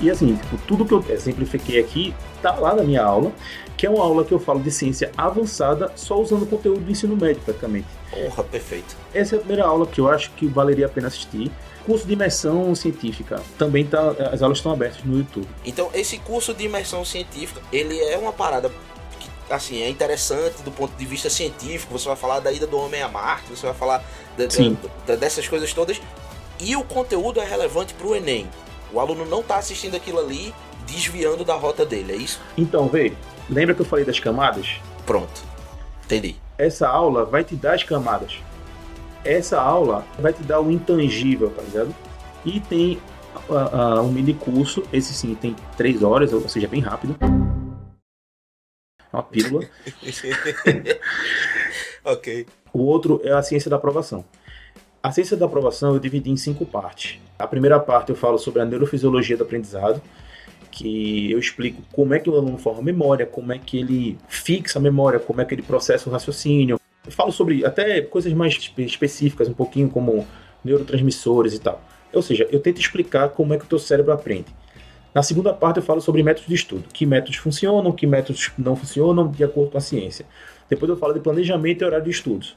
E 0.00 0.10
assim, 0.10 0.34
tipo, 0.34 0.56
tudo 0.66 0.86
que 0.86 0.94
eu 0.94 1.04
exemplifiquei 1.10 1.78
aqui 1.78 2.14
tá 2.42 2.54
lá 2.54 2.74
na 2.74 2.82
minha 2.82 3.02
aula, 3.02 3.32
que 3.76 3.86
é 3.86 3.90
uma 3.90 4.02
aula 4.04 4.24
que 4.24 4.32
eu 4.32 4.38
falo 4.38 4.60
de 4.60 4.70
ciência 4.70 5.10
avançada 5.16 5.92
só 5.96 6.20
usando 6.20 6.46
conteúdo 6.46 6.80
do 6.80 6.90
ensino 6.90 7.16
médio 7.16 7.40
praticamente. 7.44 7.86
Porra, 8.10 8.42
perfeito. 8.44 8.96
Essa 9.14 9.34
é 9.34 9.38
a 9.38 9.40
primeira 9.40 9.64
aula 9.66 9.86
que 9.86 10.00
eu 10.00 10.08
acho 10.10 10.30
que 10.32 10.46
valeria 10.46 10.86
a 10.86 10.88
pena 10.88 11.08
assistir. 11.08 11.50
Curso 11.86 12.06
de 12.06 12.12
imersão 12.12 12.74
científica. 12.74 13.40
Também 13.56 13.86
tá, 13.86 14.10
as 14.32 14.42
aulas 14.42 14.58
estão 14.58 14.70
abertas 14.72 15.02
no 15.04 15.16
YouTube. 15.18 15.48
Então, 15.64 15.88
esse 15.94 16.18
curso 16.18 16.52
de 16.52 16.64
imersão 16.64 17.04
científica, 17.04 17.60
ele 17.72 17.98
é 17.98 18.18
uma 18.18 18.32
parada 18.32 18.70
que, 19.18 19.52
assim, 19.52 19.80
é 19.82 19.88
interessante 19.88 20.62
do 20.62 20.70
ponto 20.70 20.94
de 20.96 21.06
vista 21.06 21.30
científico. 21.30 21.98
Você 21.98 22.06
vai 22.06 22.16
falar 22.16 22.40
da 22.40 22.52
ida 22.52 22.66
do 22.66 22.76
homem 22.78 23.00
a 23.02 23.08
Marte, 23.08 23.48
você 23.48 23.64
vai 23.66 23.74
falar 23.74 24.04
da- 24.36 24.44
da- 25.06 25.16
dessas 25.16 25.48
coisas 25.48 25.72
todas. 25.72 26.00
E 26.60 26.76
o 26.76 26.84
conteúdo 26.84 27.40
é 27.40 27.44
relevante 27.46 27.94
pro 27.94 28.14
Enem. 28.14 28.46
O 28.92 29.00
aluno 29.00 29.24
não 29.24 29.42
tá 29.42 29.56
assistindo 29.56 29.96
aquilo 29.96 30.18
ali 30.18 30.52
desviando 30.90 31.44
da 31.44 31.54
rota 31.54 31.86
dele, 31.86 32.12
é 32.12 32.16
isso? 32.16 32.40
Então, 32.56 32.88
vê, 32.88 33.12
lembra 33.48 33.74
que 33.74 33.80
eu 33.80 33.86
falei 33.86 34.04
das 34.04 34.18
camadas? 34.18 34.80
Pronto. 35.06 35.42
Entendi. 36.04 36.36
Essa 36.58 36.88
aula 36.88 37.24
vai 37.24 37.44
te 37.44 37.54
dar 37.54 37.74
as 37.74 37.84
camadas. 37.84 38.38
Essa 39.24 39.60
aula 39.60 40.04
vai 40.18 40.32
te 40.32 40.42
dar 40.42 40.60
o 40.60 40.70
intangível, 40.70 41.50
tá 41.50 41.62
ligado? 41.62 41.94
E 42.44 42.60
tem 42.60 42.98
ah, 43.48 43.70
ah, 43.72 44.02
um 44.02 44.10
mini 44.10 44.34
curso, 44.34 44.82
esse 44.92 45.12
sim 45.12 45.34
tem 45.34 45.54
três 45.76 46.02
horas, 46.02 46.32
ou 46.32 46.46
seja, 46.48 46.66
bem 46.66 46.80
rápido. 46.80 47.16
É 49.12 49.16
uma 49.16 49.22
pílula. 49.22 49.64
ok. 52.04 52.46
O 52.72 52.82
outro 52.82 53.20
é 53.24 53.32
a 53.32 53.42
ciência 53.42 53.68
da 53.68 53.76
aprovação. 53.76 54.24
A 55.02 55.10
ciência 55.10 55.36
da 55.36 55.46
aprovação 55.46 55.94
eu 55.94 55.98
dividi 55.98 56.30
em 56.30 56.36
cinco 56.36 56.64
partes. 56.64 57.18
A 57.38 57.46
primeira 57.46 57.80
parte 57.80 58.10
eu 58.10 58.16
falo 58.16 58.38
sobre 58.38 58.60
a 58.60 58.64
neurofisiologia 58.64 59.36
do 59.36 59.44
aprendizado, 59.44 60.00
que 60.70 61.30
eu 61.30 61.38
explico 61.38 61.82
como 61.92 62.14
é 62.14 62.18
que 62.18 62.30
o 62.30 62.36
aluno 62.36 62.58
forma 62.58 62.82
memória, 62.82 63.26
como 63.26 63.52
é 63.52 63.58
que 63.58 63.78
ele 63.78 64.18
fixa 64.28 64.78
a 64.78 64.82
memória, 64.82 65.18
como 65.18 65.40
é 65.40 65.44
que 65.44 65.54
ele 65.54 65.62
processa 65.62 66.08
o 66.08 66.12
raciocínio. 66.12 66.78
Eu 67.04 67.12
falo 67.12 67.32
sobre 67.32 67.64
até 67.64 68.00
coisas 68.00 68.32
mais 68.32 68.54
espe- 68.54 68.84
específicas, 68.84 69.48
um 69.48 69.54
pouquinho 69.54 69.88
como 69.88 70.26
neurotransmissores 70.64 71.54
e 71.54 71.58
tal. 71.58 71.82
Ou 72.12 72.22
seja, 72.22 72.48
eu 72.50 72.60
tento 72.60 72.80
explicar 72.80 73.30
como 73.30 73.54
é 73.54 73.58
que 73.58 73.64
o 73.64 73.68
teu 73.68 73.78
cérebro 73.78 74.12
aprende. 74.12 74.46
Na 75.14 75.22
segunda 75.22 75.52
parte 75.52 75.78
eu 75.78 75.82
falo 75.82 76.00
sobre 76.00 76.22
métodos 76.22 76.48
de 76.48 76.54
estudo, 76.54 76.84
que 76.92 77.04
métodos 77.04 77.36
funcionam, 77.36 77.90
que 77.92 78.06
métodos 78.06 78.52
não 78.56 78.76
funcionam 78.76 79.28
de 79.28 79.42
acordo 79.42 79.72
com 79.72 79.78
a 79.78 79.80
ciência. 79.80 80.24
Depois 80.68 80.88
eu 80.88 80.96
falo 80.96 81.12
de 81.14 81.20
planejamento 81.20 81.82
e 81.82 81.84
horário 81.84 82.04
de 82.04 82.10
estudos 82.10 82.56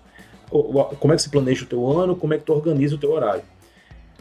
como 1.00 1.14
é 1.14 1.16
que 1.16 1.22
se 1.22 1.30
planeja 1.30 1.64
o 1.64 1.68
teu 1.68 1.88
ano, 1.88 2.16
como 2.16 2.34
é 2.34 2.38
que 2.38 2.44
tu 2.44 2.54
organiza 2.54 2.96
o 2.96 2.98
teu 2.98 3.12
horário. 3.12 3.42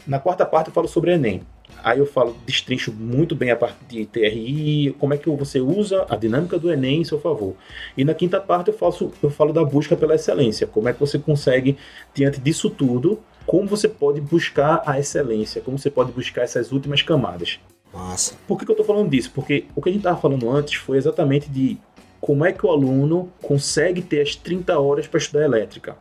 Na 0.07 0.19
quarta 0.19 0.47
parte 0.47 0.69
eu 0.69 0.73
falo 0.73 0.89
sobre 0.89 1.13
Enem, 1.13 1.43
Aí 1.83 1.99
eu 1.99 2.07
falo, 2.07 2.37
destrincho 2.47 2.93
muito 2.93 3.35
bem 3.35 3.51
a 3.51 3.57
parte 3.57 3.79
de 3.89 4.07
TRI, 4.07 4.95
como 4.99 5.15
é 5.15 5.19
que 5.19 5.29
você 5.31 5.61
usa 5.61 6.07
a 6.09 6.17
dinâmica 6.17 6.59
do 6.59 6.71
Enem 6.71 7.01
em 7.01 7.05
seu 7.05 7.21
favor. 7.21 7.55
E 7.97 8.05
na 8.05 8.15
quinta 8.15 8.41
parte 8.41 8.69
eu, 8.69 8.75
faço, 8.75 9.13
eu 9.23 9.31
falo 9.31 9.53
da 9.53 9.65
busca 9.65 9.97
pela 9.97 10.15
excelência, 10.15 10.67
como 10.67 10.89
é 10.89 10.93
que 10.93 11.01
você 11.01 11.19
consegue, 11.19 11.77
diante 12.15 12.41
disso 12.41 12.71
tudo, 12.71 13.21
como 13.47 13.67
você 13.67 13.89
pode 13.89 14.21
buscar 14.21 14.83
a 14.87 14.99
excelência, 14.99 15.61
como 15.61 15.79
você 15.79 15.91
pode 15.91 16.13
buscar 16.13 16.43
essas 16.43 16.73
últimas 16.73 17.03
camadas. 17.03 17.59
Massa. 17.93 18.35
Por 18.47 18.59
que, 18.59 18.65
que 18.65 18.71
eu 18.71 18.75
estou 18.75 18.87
falando 18.87 19.11
disso? 19.11 19.31
Porque 19.35 19.67
o 19.75 19.83
que 19.83 19.89
a 19.89 19.93
gente 19.93 20.01
estava 20.01 20.21
falando 20.21 20.51
antes 20.51 20.75
foi 20.75 20.97
exatamente 20.97 21.51
de 21.51 21.77
como 22.21 22.45
é 22.45 22.53
que 22.53 22.65
o 22.65 22.71
aluno 22.71 23.31
consegue 23.43 24.01
ter 24.01 24.23
as 24.23 24.37
30 24.37 24.79
horas 24.79 25.07
para 25.07 25.19
estudar 25.19 25.45
elétrica. 25.45 25.97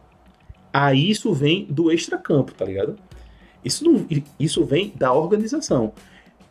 Aí 0.72 1.09
isso 1.09 1.34
vem 1.34 1.65
do 1.65 1.91
extracampo, 1.91 2.53
tá 2.53 2.63
ligado? 2.63 2.95
Isso, 3.64 3.84
não, 3.84 4.05
isso 4.39 4.64
vem 4.66 4.93
da 4.95 5.14
organização. 5.14 5.93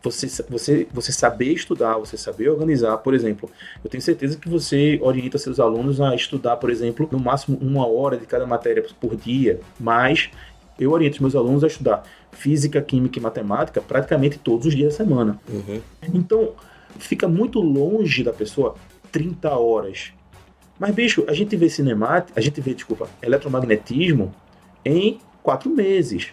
Você, 0.03 0.27
você, 0.49 0.87
você 0.91 1.11
saber 1.11 1.53
estudar, 1.53 1.97
você 1.97 2.17
saber 2.17 2.49
organizar, 2.49 2.97
por 2.97 3.13
exemplo, 3.13 3.49
eu 3.83 3.89
tenho 3.89 4.01
certeza 4.01 4.35
que 4.35 4.49
você 4.49 4.99
orienta 5.01 5.37
seus 5.37 5.59
alunos 5.59 6.01
a 6.01 6.15
estudar, 6.15 6.57
por 6.57 6.71
exemplo, 6.71 7.07
no 7.11 7.19
máximo 7.19 7.57
uma 7.61 7.85
hora 7.85 8.17
de 8.17 8.25
cada 8.25 8.47
matéria 8.47 8.83
por 8.99 9.15
dia, 9.15 9.59
mas 9.79 10.31
eu 10.79 10.91
oriento 10.91 11.17
os 11.17 11.19
meus 11.19 11.35
alunos 11.35 11.63
a 11.63 11.67
estudar 11.67 12.03
física, 12.31 12.81
química 12.81 13.19
e 13.19 13.21
matemática 13.21 13.79
praticamente 13.79 14.39
todos 14.39 14.65
os 14.65 14.75
dias 14.75 14.93
da 14.93 14.97
semana. 15.03 15.39
Uhum. 15.47 15.79
Então, 16.11 16.53
fica 16.97 17.27
muito 17.27 17.59
longe 17.59 18.23
da 18.23 18.33
pessoa 18.33 18.75
30 19.11 19.49
horas. 19.51 20.13
Mas, 20.79 20.95
bicho, 20.95 21.23
a 21.27 21.33
gente 21.33 21.55
vê 21.55 21.69
cinemática, 21.69 22.33
a 22.35 22.41
gente 22.41 22.59
vê, 22.59 22.73
desculpa, 22.73 23.07
eletromagnetismo 23.21 24.33
em 24.83 25.19
quatro 25.43 25.69
meses. 25.69 26.31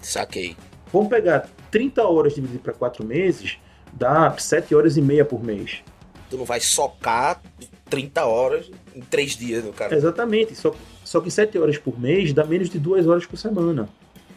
Saquei. 0.00 0.56
Vamos 0.92 1.08
pegar 1.08 1.48
30 1.70 2.02
horas 2.06 2.34
dividido 2.34 2.60
para 2.60 2.72
4 2.72 3.04
meses, 3.04 3.58
dá 3.92 4.34
7 4.36 4.74
horas 4.74 4.96
e 4.96 5.02
meia 5.02 5.24
por 5.24 5.42
mês. 5.42 5.82
Tu 6.30 6.36
não 6.36 6.44
vai 6.44 6.60
socar 6.60 7.42
30 7.88 8.24
horas 8.24 8.70
em 8.94 9.00
3 9.00 9.36
dias 9.36 9.64
no 9.64 9.72
cara. 9.72 9.94
Exatamente, 9.94 10.54
só, 10.54 10.74
só 11.04 11.20
que 11.20 11.30
7 11.30 11.58
horas 11.58 11.78
por 11.78 11.98
mês 11.98 12.32
dá 12.32 12.44
menos 12.44 12.70
de 12.70 12.78
2 12.78 13.06
horas 13.06 13.26
por 13.26 13.36
semana. 13.36 13.88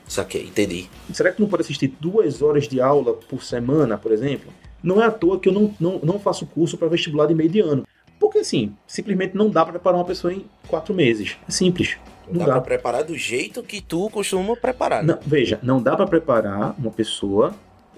Saquei, 0.07 0.43
entendi. 0.43 0.89
Será 1.13 1.31
que 1.31 1.41
não 1.41 1.47
pode 1.47 1.63
assistir 1.63 1.87
2 1.99 2.41
horas 2.41 2.67
de 2.67 2.81
aula 2.81 3.13
por 3.13 3.43
semana, 3.43 3.97
por 3.97 4.11
exemplo? 4.11 4.51
Não 4.83 5.01
é 5.01 5.05
à 5.05 5.11
toa 5.11 5.39
que 5.39 5.47
eu 5.47 5.53
não, 5.53 5.73
não, 5.79 5.99
não 5.99 6.19
faço 6.19 6.45
curso 6.45 6.77
para 6.77 6.87
vestibular 6.87 7.27
de 7.27 7.35
meio 7.35 7.49
de 7.49 7.61
ano. 7.61 7.87
Porque 8.19 8.39
assim, 8.39 8.75
simplesmente 8.85 9.35
não 9.35 9.49
dá 9.49 9.63
para 9.63 9.73
preparar 9.73 9.99
uma 9.99 10.05
pessoa 10.05 10.33
em 10.33 10.45
4 10.67 10.93
meses. 10.93 11.37
É 11.47 11.51
simples. 11.51 11.97
Não, 12.31 12.45
dá, 12.45 12.45
dá 12.45 12.51
pra 12.53 12.61
preparar 12.61 13.03
do 13.03 13.17
jeito 13.17 13.63
que 13.63 13.81
tu 13.81 14.09
costuma 14.09 14.55
preparar. 14.55 15.03
Né? 15.03 15.13
Não, 15.13 15.19
veja, 15.25 15.59
não 15.61 15.81
dá 15.81 15.95
para 15.95 16.07
preparar 16.07 16.75
uma 16.77 16.91
pessoa 16.91 17.53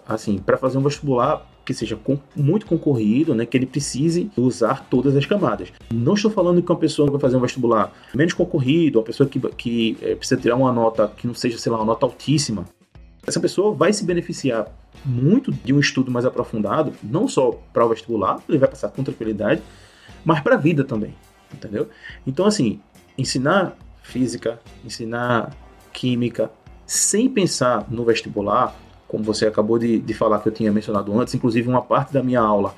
assim 0.08 0.38
para 0.38 0.58
fazer 0.58 0.78
um 0.78 0.82
vestibular 0.82 1.48
que 1.66 1.74
seja 1.74 1.98
muito 2.36 2.66
concorrido, 2.66 3.34
né, 3.34 3.46
que 3.46 3.56
ele 3.56 3.66
precise 3.66 4.30
usar 4.36 4.86
todas 4.90 5.16
as 5.16 5.26
camadas. 5.26 5.72
Não 5.94 6.14
estou 6.14 6.30
falando 6.30 6.62
que 6.62 6.70
uma 6.70 6.78
pessoa 6.78 7.10
vai 7.10 7.20
fazer 7.20 7.38
um 7.38 7.40
vestibular 7.40 7.94
menos 8.14 8.34
concorrido, 8.34 9.00
uma 9.00 9.06
pessoa 9.06 9.30
que, 9.30 9.40
que 9.52 9.98
é, 10.02 10.14
precisa 10.14 10.40
tirar 10.40 10.58
uma 10.58 10.74
nota 10.74 11.08
que 11.16 11.26
não 11.26 11.34
seja, 11.34 11.58
sei 11.58 11.72
lá, 11.72 11.78
uma 11.78 11.86
nota 11.86 12.06
altíssima, 12.06 12.66
essa 13.26 13.40
pessoa 13.40 13.74
vai 13.74 13.94
se 13.94 14.04
beneficiar 14.04 14.68
muito 15.06 15.52
de 15.52 15.74
um 15.74 15.80
estudo 15.80 16.12
mais 16.12 16.26
aprofundado, 16.26 16.94
não 17.02 17.28
só 17.28 17.52
para 17.72 17.86
o 17.86 17.90
vestibular, 17.90 18.40
ele 18.48 18.58
vai 18.58 18.70
passar 18.70 18.90
com 18.90 19.04
tranquilidade, 19.04 19.62
mas 20.26 20.42
para 20.42 20.56
a 20.56 20.58
vida 20.58 20.84
também, 20.84 21.16
entendeu? 21.54 21.88
Então, 22.28 22.46
assim, 22.46 22.82
ensinar 23.18 23.78
física, 24.04 24.60
ensinar 24.86 25.56
química, 25.92 26.52
sem 26.86 27.28
pensar 27.28 27.88
no 27.90 28.06
vestibular, 28.06 28.76
como 29.08 29.24
você 29.24 29.48
acabou 29.48 29.80
de, 29.80 30.00
de 30.00 30.14
falar 30.14 30.40
que 30.40 30.50
eu 30.50 30.54
tinha 30.54 30.72
mencionado 30.72 31.18
antes, 31.20 31.34
inclusive 31.34 31.68
uma 31.68 31.82
parte 31.82 32.14
da 32.14 32.22
minha 32.22 32.42
aula 32.42 32.76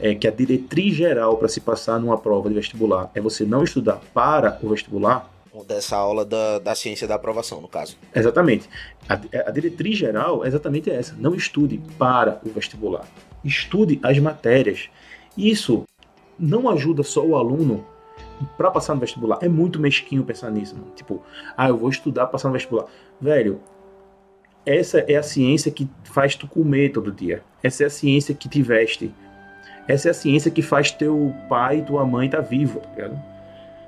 é 0.00 0.14
que 0.14 0.28
a 0.28 0.30
diretriz 0.30 0.94
geral 0.94 1.36
para 1.36 1.48
se 1.48 1.60
passar 1.60 1.98
numa 1.98 2.16
prova 2.16 2.48
de 2.48 2.54
vestibular 2.54 3.10
é 3.14 3.20
você 3.20 3.44
não 3.44 3.64
estudar 3.64 4.00
para 4.14 4.58
o 4.62 4.68
vestibular. 4.68 5.28
Dessa 5.66 5.96
aula 5.96 6.24
da, 6.24 6.60
da 6.60 6.72
ciência 6.72 7.08
da 7.08 7.16
aprovação, 7.16 7.60
no 7.60 7.66
caso. 7.66 7.96
Exatamente. 8.14 8.68
A, 9.08 9.14
a 9.48 9.50
diretriz 9.50 9.98
geral 9.98 10.44
é 10.44 10.48
exatamente 10.48 10.88
essa. 10.88 11.16
Não 11.18 11.34
estude 11.34 11.80
para 11.98 12.40
o 12.46 12.50
vestibular. 12.50 13.04
Estude 13.44 13.98
as 14.04 14.16
matérias. 14.20 14.88
Isso 15.36 15.84
não 16.38 16.68
ajuda 16.68 17.02
só 17.02 17.26
o 17.26 17.34
aluno 17.34 17.84
para 18.56 18.70
passar 18.70 18.94
no 18.94 19.00
vestibular. 19.00 19.38
É 19.40 19.48
muito 19.48 19.80
mesquinho 19.80 20.24
pensar 20.24 20.50
nisso, 20.50 20.74
mano. 20.76 20.92
Tipo, 20.94 21.22
ah, 21.56 21.68
eu 21.68 21.76
vou 21.76 21.88
estudar 21.88 22.22
para 22.22 22.32
passar 22.32 22.48
no 22.48 22.54
vestibular. 22.54 22.86
Velho, 23.20 23.60
essa 24.64 24.98
é 25.00 25.16
a 25.16 25.22
ciência 25.22 25.70
que 25.70 25.88
faz 26.04 26.34
tu 26.34 26.46
comer 26.46 26.92
todo 26.92 27.10
dia. 27.10 27.42
Essa 27.62 27.84
é 27.84 27.86
a 27.86 27.90
ciência 27.90 28.34
que 28.34 28.48
te 28.48 28.62
veste. 28.62 29.12
Essa 29.86 30.08
é 30.08 30.10
a 30.10 30.14
ciência 30.14 30.50
que 30.50 30.60
faz 30.60 30.90
teu 30.90 31.34
pai 31.48 31.78
e 31.78 31.82
tua 31.82 32.04
mãe 32.04 32.26
estar 32.26 32.42
tá 32.42 32.48
vivo, 32.48 32.80
tá 32.80 32.90
ligado? 32.90 33.18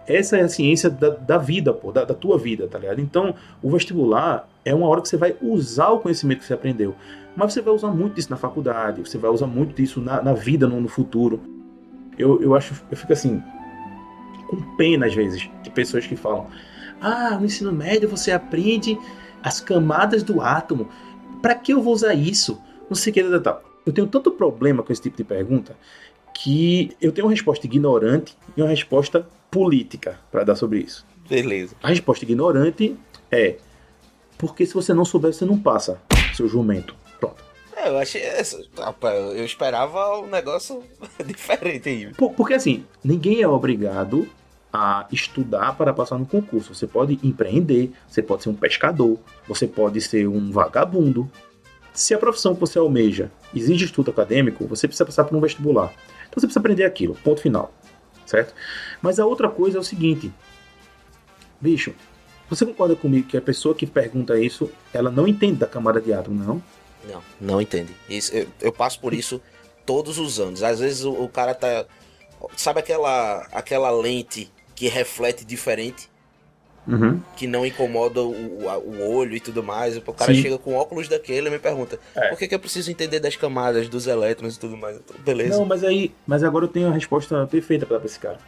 Essa 0.06 0.38
é 0.38 0.40
a 0.40 0.48
ciência 0.48 0.88
da, 0.88 1.10
da 1.10 1.38
vida, 1.38 1.72
pô, 1.72 1.92
da, 1.92 2.04
da, 2.04 2.14
tua 2.14 2.38
vida, 2.38 2.66
tá 2.66 2.78
ligado? 2.78 3.00
Então, 3.00 3.34
o 3.62 3.70
vestibular 3.70 4.48
é 4.64 4.74
uma 4.74 4.88
hora 4.88 5.02
que 5.02 5.08
você 5.08 5.16
vai 5.16 5.36
usar 5.42 5.90
o 5.90 6.00
conhecimento 6.00 6.38
que 6.38 6.46
você 6.46 6.54
aprendeu. 6.54 6.94
Mas 7.36 7.52
você 7.52 7.60
vai 7.60 7.72
usar 7.74 7.88
muito 7.88 8.14
disso 8.14 8.30
na 8.30 8.36
faculdade, 8.36 9.06
você 9.06 9.18
vai 9.18 9.30
usar 9.30 9.46
muito 9.46 9.74
disso 9.74 10.00
na, 10.00 10.22
na 10.22 10.32
vida, 10.32 10.66
no, 10.66 10.80
no 10.80 10.88
futuro. 10.88 11.40
Eu, 12.18 12.42
eu 12.42 12.54
acho, 12.54 12.74
eu 12.90 12.96
fico 12.96 13.12
assim, 13.12 13.42
com 14.50 14.76
pena 14.76 15.06
às 15.06 15.14
vezes 15.14 15.48
de 15.62 15.70
pessoas 15.70 16.06
que 16.06 16.16
falam: 16.16 16.48
"Ah, 17.00 17.36
no 17.38 17.46
ensino 17.46 17.72
médio 17.72 18.08
você 18.08 18.32
aprende 18.32 18.98
as 19.42 19.60
camadas 19.60 20.22
do 20.22 20.40
átomo. 20.40 20.88
Para 21.40 21.54
que 21.54 21.72
eu 21.72 21.80
vou 21.80 21.94
usar 21.94 22.14
isso?" 22.14 22.60
Não 22.88 22.96
sei 22.96 23.12
o 23.12 23.14
que 23.14 23.40
tal. 23.40 23.62
Eu 23.86 23.92
tenho 23.92 24.06
tanto 24.06 24.32
problema 24.32 24.82
com 24.82 24.92
esse 24.92 25.02
tipo 25.02 25.16
de 25.16 25.24
pergunta 25.24 25.76
que 26.34 26.96
eu 27.00 27.12
tenho 27.12 27.26
uma 27.26 27.32
resposta 27.32 27.66
ignorante 27.66 28.36
e 28.56 28.62
uma 28.62 28.68
resposta 28.70 29.26
política 29.50 30.18
para 30.30 30.44
dar 30.44 30.56
sobre 30.56 30.80
isso. 30.80 31.06
Beleza. 31.28 31.76
A 31.82 31.88
resposta 31.88 32.24
ignorante 32.24 32.96
é 33.30 33.56
porque 34.36 34.64
se 34.64 34.74
você 34.74 34.94
não 34.94 35.04
souber, 35.04 35.32
você 35.32 35.44
não 35.44 35.58
passa, 35.58 36.00
seu 36.34 36.48
jumento. 36.48 36.96
Pronto. 37.20 37.44
É, 37.76 37.88
eu 37.88 37.98
achei. 37.98 38.22
Eu 39.36 39.44
esperava 39.44 40.18
um 40.18 40.26
negócio 40.26 40.82
diferente 41.24 41.88
aí. 41.88 42.12
Porque 42.14 42.54
assim, 42.54 42.84
ninguém 43.04 43.42
é 43.42 43.48
obrigado 43.48 44.26
a 44.72 45.06
estudar 45.10 45.76
para 45.76 45.92
passar 45.92 46.18
no 46.18 46.26
concurso. 46.26 46.74
Você 46.74 46.86
pode 46.86 47.18
empreender, 47.22 47.92
você 48.08 48.22
pode 48.22 48.42
ser 48.42 48.50
um 48.50 48.54
pescador, 48.54 49.18
você 49.46 49.66
pode 49.66 50.00
ser 50.00 50.28
um 50.28 50.50
vagabundo. 50.50 51.30
Se 51.92 52.14
a 52.14 52.18
profissão 52.18 52.54
que 52.54 52.60
você 52.60 52.78
almeja 52.78 53.30
exige 53.54 53.84
estudo 53.84 54.10
acadêmico, 54.10 54.66
você 54.66 54.86
precisa 54.86 55.04
passar 55.04 55.24
por 55.24 55.36
um 55.36 55.40
vestibular. 55.40 55.92
Então 56.28 56.34
você 56.40 56.46
precisa 56.46 56.60
aprender 56.60 56.84
aquilo, 56.84 57.16
ponto 57.16 57.40
final. 57.40 57.72
Certo? 58.24 58.54
Mas 59.02 59.18
a 59.18 59.26
outra 59.26 59.48
coisa 59.48 59.78
é 59.78 59.80
o 59.80 59.84
seguinte: 59.84 60.32
bicho, 61.60 61.92
você 62.48 62.64
concorda 62.64 62.94
comigo 62.94 63.26
que 63.26 63.36
a 63.36 63.42
pessoa 63.42 63.74
que 63.74 63.86
pergunta 63.86 64.38
isso, 64.38 64.70
ela 64.94 65.10
não 65.10 65.26
entende 65.26 65.58
da 65.58 65.66
camada 65.66 66.00
de 66.00 66.12
átomo, 66.12 66.44
não? 66.44 66.62
Não, 67.08 67.22
não 67.40 67.60
entende. 67.60 67.94
Isso, 68.08 68.32
eu, 68.34 68.46
eu 68.60 68.72
passo 68.72 69.00
por 69.00 69.12
isso 69.12 69.40
todos 69.84 70.18
os 70.18 70.38
anos. 70.38 70.62
Às 70.62 70.78
vezes 70.78 71.04
o, 71.04 71.12
o 71.12 71.28
cara 71.28 71.54
tá. 71.54 71.84
Sabe 72.56 72.80
aquela, 72.80 73.46
aquela 73.52 73.90
lente 73.90 74.50
que 74.80 74.88
reflete 74.88 75.44
diferente. 75.44 76.08
Uhum. 76.88 77.20
Que 77.36 77.46
não 77.46 77.66
incomoda 77.66 78.22
o, 78.22 78.32
o, 78.32 79.14
olho 79.14 79.36
e 79.36 79.40
tudo 79.40 79.62
mais. 79.62 79.94
O 79.98 80.00
cara 80.00 80.34
Sim. 80.34 80.40
chega 80.40 80.56
com 80.56 80.74
óculos 80.74 81.06
daquele 81.06 81.48
e 81.48 81.50
me 81.50 81.58
pergunta: 81.58 82.00
é. 82.16 82.30
por 82.30 82.38
que, 82.38 82.48
que, 82.48 82.54
eu 82.54 82.58
preciso 82.58 82.90
entender 82.90 83.20
das 83.20 83.36
camadas, 83.36 83.90
dos 83.90 84.06
elétrons 84.06 84.56
e 84.56 84.58
tudo 84.58 84.78
mais? 84.78 84.96
Então, 84.96 85.14
beleza. 85.22 85.58
Não, 85.58 85.66
mas 85.66 85.84
aí. 85.84 86.14
Mas 86.26 86.42
agora 86.42 86.64
eu 86.64 86.68
tenho 86.70 86.88
a 86.88 86.92
resposta 86.92 87.46
perfeita 87.46 87.84
para 87.84 88.02
esse 88.06 88.18
cara. 88.18 88.38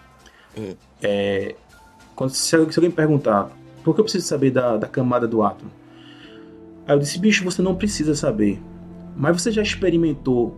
Hum. 0.56 0.74
É, 1.02 1.54
quando, 2.16 2.30
se, 2.30 2.48
se, 2.48 2.56
alguém 2.56 2.88
me 2.88 2.90
perguntar 2.90 3.50
por 3.84 3.94
que 3.94 4.00
eu 4.00 4.04
preciso 4.04 4.26
saber 4.26 4.50
da, 4.50 4.78
da 4.78 4.88
camada 4.88 5.28
do 5.28 5.42
átomo? 5.42 5.70
Aí 6.86 6.94
eu 6.96 6.98
disse: 6.98 7.18
bicho, 7.18 7.44
você 7.44 7.60
não 7.60 7.74
precisa 7.74 8.14
saber. 8.14 8.58
Mas 9.14 9.42
você 9.42 9.52
já 9.52 9.60
experimentou 9.60 10.56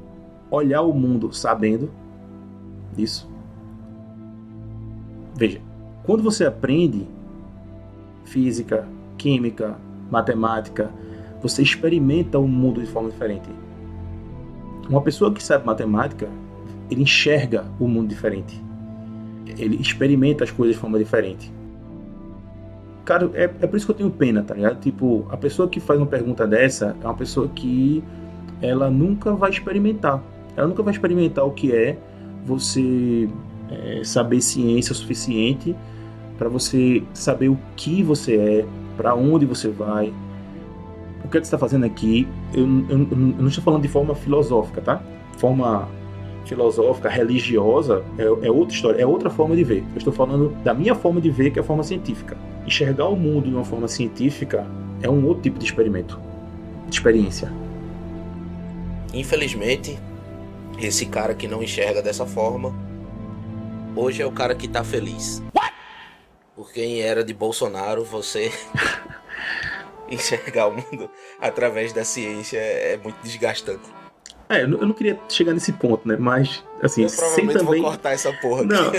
olhar 0.49 0.83
o 0.83 0.95
mundo 0.95 1.33
sabendo 1.33 1.91
disso? 2.97 3.34
Veja, 5.35 5.61
quando 6.05 6.22
você 6.22 6.45
aprende 6.45 7.07
física, 8.24 8.87
química, 9.18 9.76
matemática, 10.11 10.91
você 11.43 11.62
experimenta 11.62 12.39
o 12.39 12.47
mundo 12.47 12.80
de 12.80 12.87
forma 12.87 13.11
diferente. 13.11 13.49
Uma 14.89 15.01
pessoa 15.01 15.32
que 15.32 15.43
sabe 15.43 15.66
matemática, 15.66 16.28
ele 16.91 17.03
enxerga 17.03 17.64
o 17.80 17.89
mundo 17.89 18.09
diferente. 18.09 18.62
Ele 19.59 19.76
experimenta 19.76 20.45
as 20.45 20.51
coisas 20.51 20.76
de 20.76 20.80
forma 20.80 20.99
diferente. 20.99 21.53
Cara, 23.05 23.30
é, 23.35 23.45
é 23.45 23.66
por 23.66 23.76
isso 23.76 23.85
que 23.85 23.93
eu 23.93 23.97
tenho 23.97 24.11
pena, 24.11 24.43
tá 24.43 24.55
ligado? 24.55 24.80
Tipo, 24.80 25.26
a 25.30 25.37
pessoa 25.37 25.68
que 25.68 25.80
faz 25.80 25.99
uma 25.99 26.07
pergunta 26.07 26.47
dessa 26.47 26.97
é 27.03 27.07
uma 27.07 27.14
pessoa 27.14 27.49
que 27.49 28.03
ela 28.62 28.91
nunca 28.91 29.32
vai 29.32 29.51
experimentar. 29.51 30.22
Ela 30.57 30.68
nunca 30.68 30.82
vai 30.82 30.93
experimentar 30.93 31.45
o 31.45 31.51
que 31.51 31.74
é 31.74 31.99
você 32.45 33.28
é, 33.85 34.05
saber 34.05 34.41
ciência 34.41 34.93
o 34.93 34.97
suficiente 34.97 35.75
para 36.39 36.49
você 36.49 37.03
saber 37.14 37.49
o 37.49 37.59
que 37.77 38.03
você 38.03 38.37
é, 38.37 38.66
para 38.97 39.14
onde 39.14 39.45
você 39.47 39.68
vai. 39.68 40.12
o 41.25 41.29
que 41.29 41.39
ele 41.39 41.45
está 41.45 41.57
fazendo 41.57 41.85
aqui, 41.87 42.29
eu, 42.53 42.62
eu- 42.89 43.09
eu 43.11 43.16
não 43.16 43.49
estou 43.49 43.64
falando 43.64 43.81
de 43.83 43.89
forma 43.89 44.14
filosófica, 44.14 44.81
tá? 44.83 45.03
Forma 45.39 45.89
filosófica, 46.45 47.09
religiosa, 47.09 48.05
é, 48.18 48.25
é 48.47 48.51
outra 48.51 48.75
história, 48.75 49.01
é 49.03 49.07
outra 49.07 49.31
forma 49.31 49.57
de 49.57 49.64
ver. 49.64 49.83
Eu 49.93 49.99
estou 49.99 50.12
falando 50.12 50.51
da 50.62 50.75
minha 50.75 50.95
forma 50.95 51.20
de 51.22 51.31
ver, 51.31 51.51
que 51.51 51.59
é 51.59 51.62
a 51.62 51.64
forma 51.64 51.83
científica. 51.83 52.37
Enxergar 52.66 53.09
o 53.09 53.16
mundo 53.16 53.49
de 53.49 53.55
uma 53.55 53.64
forma 53.64 53.89
científica 53.89 54.66
é 55.01 55.09
um 55.09 55.25
outro 55.27 55.43
tipo 55.45 55.59
de 55.59 55.64
experimento, 55.64 56.20
de 56.91 56.95
experiência. 56.95 57.51
Infelizmente, 59.12 59.99
esse 60.79 61.07
cara 61.07 61.35
que 61.35 61.47
não 61.47 61.62
enxerga 61.62 62.03
dessa 62.03 62.27
forma, 62.27 62.72
hoje 63.95 64.22
é 64.22 64.26
o 64.26 64.32
cara 64.32 64.55
que 64.55 64.68
tá 64.68 64.82
feliz. 64.84 65.42
Por 66.55 66.72
quem 66.72 67.01
era 67.01 67.24
de 67.24 67.34
Bolsonaro, 67.34 68.05
você 68.05 68.53
enxergar 70.11 70.68
o 70.68 70.72
mundo 70.72 71.11
através 71.40 71.92
da 71.92 72.05
ciência 72.05 72.59
é 72.59 72.97
muito 73.03 73.16
desgastante. 73.22 73.82
É, 74.49 74.62
eu 74.62 74.68
não, 74.68 74.92
queria 74.92 75.18
chegar 75.28 75.53
nesse 75.53 75.72
ponto, 75.72 76.07
né? 76.07 76.16
Mas, 76.18 76.62
assim, 76.82 77.03
Eu 77.03 77.09
sem 77.09 77.47
também... 77.47 77.80
vou 77.80 77.90
cortar 77.90 78.12
essa 78.12 78.32
porra 78.34 78.62
aqui. 78.62 78.72
Não. 78.72 78.92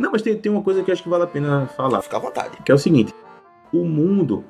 não, 0.00 0.12
mas 0.12 0.22
tem, 0.22 0.36
tem 0.36 0.50
uma 0.50 0.62
coisa 0.62 0.82
que 0.82 0.90
eu 0.90 0.92
acho 0.94 1.02
que 1.02 1.08
vale 1.08 1.24
a 1.24 1.26
pena 1.26 1.66
falar. 1.76 2.00
Fica 2.00 2.16
à 2.16 2.20
vontade. 2.20 2.56
que 2.64 2.72
é 2.72 2.74
o 2.74 2.78
seguinte: 2.78 3.14
o 3.72 3.84
mundo 3.84 4.44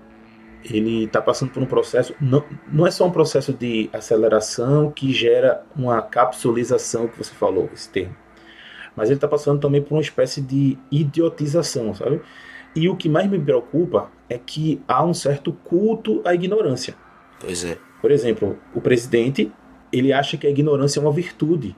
ele 0.64 1.04
está 1.04 1.20
passando 1.20 1.50
por 1.50 1.62
um 1.62 1.66
processo, 1.66 2.14
não, 2.20 2.44
não 2.70 2.86
é 2.86 2.90
só 2.90 3.06
um 3.06 3.10
processo 3.10 3.52
de 3.52 3.88
aceleração 3.92 4.90
que 4.90 5.12
gera 5.12 5.64
uma 5.76 6.02
capsulização 6.02 7.08
que 7.08 7.16
você 7.18 7.32
falou, 7.32 7.70
esse 7.72 7.88
termo, 7.88 8.14
mas 8.98 9.10
ele 9.10 9.16
está 9.16 9.28
passando 9.28 9.60
também 9.60 9.80
por 9.80 9.94
uma 9.94 10.00
espécie 10.00 10.40
de 10.40 10.76
idiotização, 10.90 11.94
sabe? 11.94 12.20
E 12.74 12.88
o 12.88 12.96
que 12.96 13.08
mais 13.08 13.30
me 13.30 13.38
preocupa 13.38 14.10
é 14.28 14.36
que 14.36 14.82
há 14.88 15.04
um 15.04 15.14
certo 15.14 15.52
culto 15.52 16.20
à 16.24 16.34
ignorância. 16.34 16.96
Pois 17.38 17.64
é. 17.64 17.78
Por 18.00 18.10
exemplo, 18.10 18.58
o 18.74 18.80
presidente 18.80 19.52
ele 19.92 20.12
acha 20.12 20.36
que 20.36 20.48
a 20.48 20.50
ignorância 20.50 20.98
é 20.98 21.02
uma 21.02 21.12
virtude. 21.12 21.76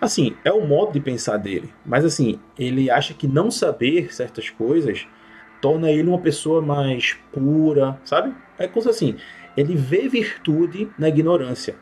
Assim, 0.00 0.34
é 0.44 0.50
o 0.50 0.66
modo 0.66 0.92
de 0.92 1.00
pensar 1.00 1.36
dele. 1.36 1.72
Mas 1.86 2.04
assim, 2.04 2.40
ele 2.58 2.90
acha 2.90 3.14
que 3.14 3.28
não 3.28 3.52
saber 3.52 4.12
certas 4.12 4.50
coisas 4.50 5.06
torna 5.60 5.92
ele 5.92 6.08
uma 6.08 6.18
pessoa 6.18 6.60
mais 6.60 7.16
pura, 7.32 8.00
sabe? 8.04 8.34
É 8.58 8.66
coisa 8.66 8.90
assim. 8.90 9.14
Ele 9.56 9.76
vê 9.76 10.08
virtude 10.08 10.90
na 10.98 11.08
ignorância, 11.08 11.76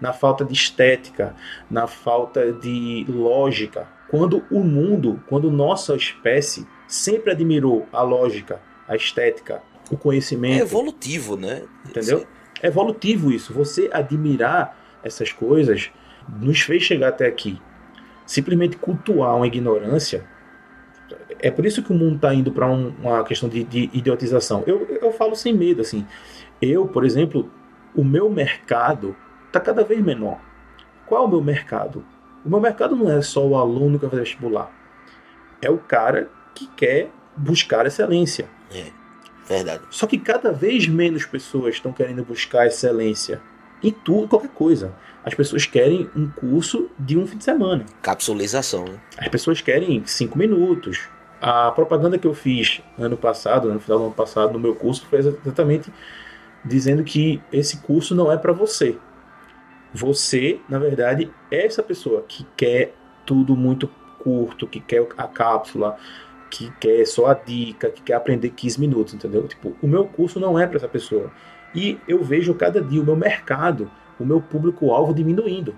na 0.00 0.14
falta 0.14 0.42
de 0.42 0.54
estética, 0.54 1.36
na 1.70 1.86
falta 1.86 2.50
de 2.50 3.04
lógica. 3.06 3.86
Quando 4.12 4.44
o 4.50 4.62
mundo, 4.62 5.22
quando 5.26 5.50
nossa 5.50 5.96
espécie 5.96 6.68
sempre 6.86 7.30
admirou 7.30 7.88
a 7.90 8.02
lógica, 8.02 8.60
a 8.86 8.94
estética, 8.94 9.62
o 9.90 9.94
É 9.94 9.96
conhecimento, 9.96 10.60
evolutivo, 10.60 11.34
né? 11.34 11.62
Entendeu? 11.88 12.26
É 12.62 12.66
evolutivo 12.66 13.32
isso. 13.32 13.54
Você 13.54 13.88
admirar 13.90 14.76
essas 15.02 15.32
coisas 15.32 15.90
nos 16.28 16.60
fez 16.60 16.82
chegar 16.82 17.08
até 17.08 17.26
aqui. 17.26 17.58
Simplesmente 18.26 18.76
cultuar 18.76 19.34
uma 19.34 19.46
ignorância. 19.46 20.26
É 21.38 21.50
por 21.50 21.64
isso 21.64 21.82
que 21.82 21.90
o 21.90 21.96
mundo 21.96 22.16
está 22.16 22.34
indo 22.34 22.52
para 22.52 22.66
uma 22.66 23.24
questão 23.24 23.48
de, 23.48 23.64
de 23.64 23.88
idiotização. 23.94 24.62
Eu, 24.66 24.86
eu 25.00 25.10
falo 25.12 25.34
sem 25.34 25.54
medo, 25.54 25.80
assim. 25.80 26.06
Eu, 26.60 26.86
por 26.86 27.06
exemplo, 27.06 27.50
o 27.96 28.04
meu 28.04 28.28
mercado 28.28 29.16
está 29.46 29.58
cada 29.58 29.82
vez 29.82 30.04
menor. 30.04 30.38
Qual 31.06 31.24
é 31.24 31.26
o 31.26 31.30
meu 31.30 31.40
mercado? 31.40 32.04
O 32.44 32.48
meu 32.48 32.60
mercado 32.60 32.96
não 32.96 33.10
é 33.10 33.22
só 33.22 33.46
o 33.46 33.56
aluno 33.56 33.98
que 33.98 34.02
vai 34.02 34.10
fazer 34.10 34.22
vestibular. 34.22 34.70
É 35.60 35.70
o 35.70 35.78
cara 35.78 36.28
que 36.54 36.66
quer 36.68 37.10
buscar 37.36 37.86
excelência. 37.86 38.48
Verdade. 39.46 39.82
Só 39.90 40.06
que 40.06 40.18
cada 40.18 40.52
vez 40.52 40.86
menos 40.86 41.26
pessoas 41.26 41.74
estão 41.74 41.92
querendo 41.92 42.24
buscar 42.24 42.66
excelência 42.66 43.40
em 43.82 43.90
tudo, 43.90 44.28
qualquer 44.28 44.50
coisa. 44.50 44.94
As 45.24 45.34
pessoas 45.34 45.66
querem 45.66 46.08
um 46.16 46.28
curso 46.28 46.90
de 46.98 47.18
um 47.18 47.26
fim 47.26 47.38
de 47.38 47.44
semana. 47.44 47.84
Capsulização, 48.00 48.84
né? 48.84 49.00
As 49.18 49.28
pessoas 49.28 49.60
querem 49.60 50.02
cinco 50.06 50.38
minutos. 50.38 51.08
A 51.40 51.70
propaganda 51.72 52.18
que 52.18 52.26
eu 52.26 52.34
fiz 52.34 52.80
ano 52.98 53.16
passado, 53.16 53.72
no 53.72 53.80
final 53.80 53.98
do 53.98 54.04
ano 54.06 54.14
passado, 54.14 54.52
no 54.52 54.58
meu 54.58 54.74
curso, 54.74 55.04
foi 55.06 55.18
exatamente 55.18 55.92
dizendo 56.64 57.02
que 57.02 57.42
esse 57.52 57.78
curso 57.78 58.14
não 58.14 58.30
é 58.30 58.36
para 58.36 58.52
você. 58.52 58.96
Você, 59.92 60.60
na 60.68 60.78
verdade, 60.78 61.30
é 61.50 61.66
essa 61.66 61.82
pessoa 61.82 62.24
que 62.26 62.46
quer 62.56 62.94
tudo 63.26 63.54
muito 63.54 63.88
curto, 64.18 64.66
que 64.66 64.80
quer 64.80 65.06
a 65.16 65.26
cápsula, 65.26 65.96
que 66.50 66.70
quer 66.78 67.06
só 67.06 67.26
a 67.26 67.34
dica, 67.34 67.90
que 67.90 68.02
quer 68.02 68.14
aprender 68.14 68.50
15 68.50 68.80
minutos, 68.80 69.14
entendeu? 69.14 69.46
Tipo, 69.46 69.74
o 69.82 69.86
meu 69.86 70.04
curso 70.04 70.38
não 70.38 70.58
é 70.58 70.66
para 70.66 70.76
essa 70.76 70.88
pessoa. 70.88 71.30
E 71.74 71.98
eu 72.06 72.22
vejo 72.22 72.54
cada 72.54 72.80
dia 72.80 73.00
o 73.00 73.04
meu 73.04 73.16
mercado, 73.16 73.90
o 74.18 74.24
meu 74.24 74.40
público-alvo 74.40 75.14
diminuindo. 75.14 75.74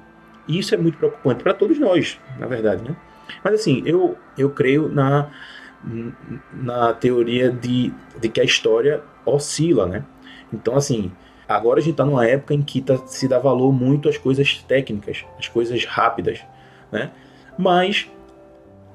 E 0.47 0.59
isso 0.59 0.75
é 0.75 0.79
muito 0.79 0.99
preocupante 0.99 1.43
para 1.43 1.55
todos 1.55 1.79
nós, 1.79 2.21
na 2.39 2.47
verdade, 2.47 2.83
né? 2.83 2.97
Mas 3.43 3.55
assim, 3.55 3.83
eu, 3.87 4.17
eu 4.37 4.51
creio 4.51 4.89
na, 4.89 5.31
na 6.53 6.93
teoria 6.93 7.51
de, 7.51 7.93
de 8.21 8.29
que 8.29 8.41
a 8.41 8.45
história 8.45 9.03
oscila, 9.25 9.87
né? 9.87 10.05
Então, 10.53 10.77
assim, 10.77 11.11
agora 11.49 11.81
a 11.81 11.83
gente 11.83 11.93
está 11.93 12.05
numa 12.05 12.27
época 12.27 12.55
em 12.55 12.63
que 12.63 12.81
tá, 12.81 12.97
se 13.07 13.29
dá 13.29 13.39
valor 13.39 13.73
muito 13.73 14.09
às 14.09 14.17
coisas 14.17 14.63
técnicas, 14.67 15.25
às 15.39 15.49
coisas 15.49 15.85
rápidas, 15.85 16.41
né? 16.91 17.11
Mas 17.57 18.09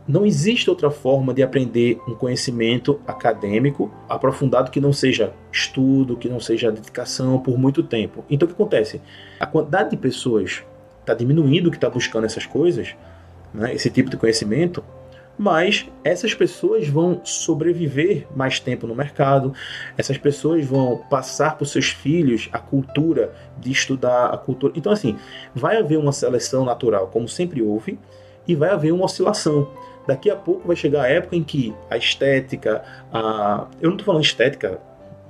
não 0.08 0.26
existe 0.26 0.70
outra 0.70 0.90
forma 0.90 1.34
de 1.34 1.44
aprender 1.44 2.02
um 2.08 2.16
conhecimento 2.16 3.00
acadêmico 3.06 3.92
aprofundado 4.10 4.72
que 4.72 4.82
não 4.82 4.92
seja 4.92 5.34
estudo, 5.52 6.18
que 6.18 6.28
não 6.28 6.40
seja 6.40 6.72
dedicação 6.72 7.40
por 7.40 7.60
muito 7.60 7.84
tempo. 7.84 8.26
Então 8.30 8.48
o 8.48 8.50
que 8.50 8.56
acontece? 8.56 9.00
A 9.40 9.46
quantidade 9.46 9.92
de 9.92 9.98
pessoas 9.98 10.64
está 11.02 11.14
diminuindo 11.14 11.70
que 11.70 11.78
está 11.78 11.90
buscando 11.90 12.26
essas 12.26 12.46
coisas, 12.46 12.96
né, 13.54 13.74
esse 13.74 13.90
tipo 13.92 14.10
de 14.10 14.18
conhecimento, 14.18 14.84
mas 15.40 15.90
essas 16.04 16.34
pessoas 16.34 16.90
vão 16.90 17.22
sobreviver 17.24 18.28
mais 18.36 18.60
tempo 18.60 18.86
no 18.86 18.94
mercado, 18.94 19.54
essas 19.98 20.18
pessoas 20.18 20.66
vão 20.66 20.98
passar 21.10 21.56
para 21.56 21.64
os 21.64 21.72
seus 21.72 21.92
filhos 21.92 22.50
a 22.52 22.60
cultura 22.60 23.34
de 23.58 23.72
estudar 23.72 24.34
a 24.34 24.38
cultura. 24.38 24.74
Então, 24.76 24.92
assim, 24.92 25.18
vai 25.56 25.78
haver 25.78 25.98
uma 25.98 26.12
seleção 26.12 26.66
natural, 26.66 27.08
como 27.08 27.30
sempre 27.30 27.62
houve, 27.62 27.98
e 28.46 28.54
vai 28.54 28.70
haver 28.70 28.92
uma 28.92 29.06
oscilação. 29.06 29.72
Daqui 30.06 30.30
a 30.30 30.36
pouco 30.36 30.68
vai 30.68 30.76
chegar 30.76 31.04
a 31.04 31.08
época 31.08 31.38
em 31.38 31.44
que 31.44 31.74
a 31.90 31.96
estética, 31.96 32.84
a... 33.14 33.66
eu 33.80 33.88
não 33.88 33.96
estou 33.96 34.08
falando 34.08 34.26
estética 34.26 34.82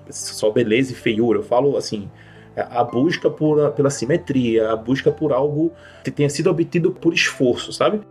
só 0.10 0.50
beleza 0.50 0.92
e 0.92 0.96
feiura, 0.96 1.38
eu 1.38 1.44
falo 1.44 1.78
assim, 1.78 2.10
a 2.56 2.84
busca 2.84 3.30
por, 3.30 3.74
pela 3.74 3.92
simetria, 3.92 4.72
a 4.72 4.76
busca 4.76 5.12
por 5.12 5.32
algo 5.32 5.72
que 6.04 6.10
tenha 6.10 6.32
sido 6.32 6.50
obtido 6.50 6.90
por 6.90 7.14
esforço, 7.14 7.72
sabe? 7.72 8.02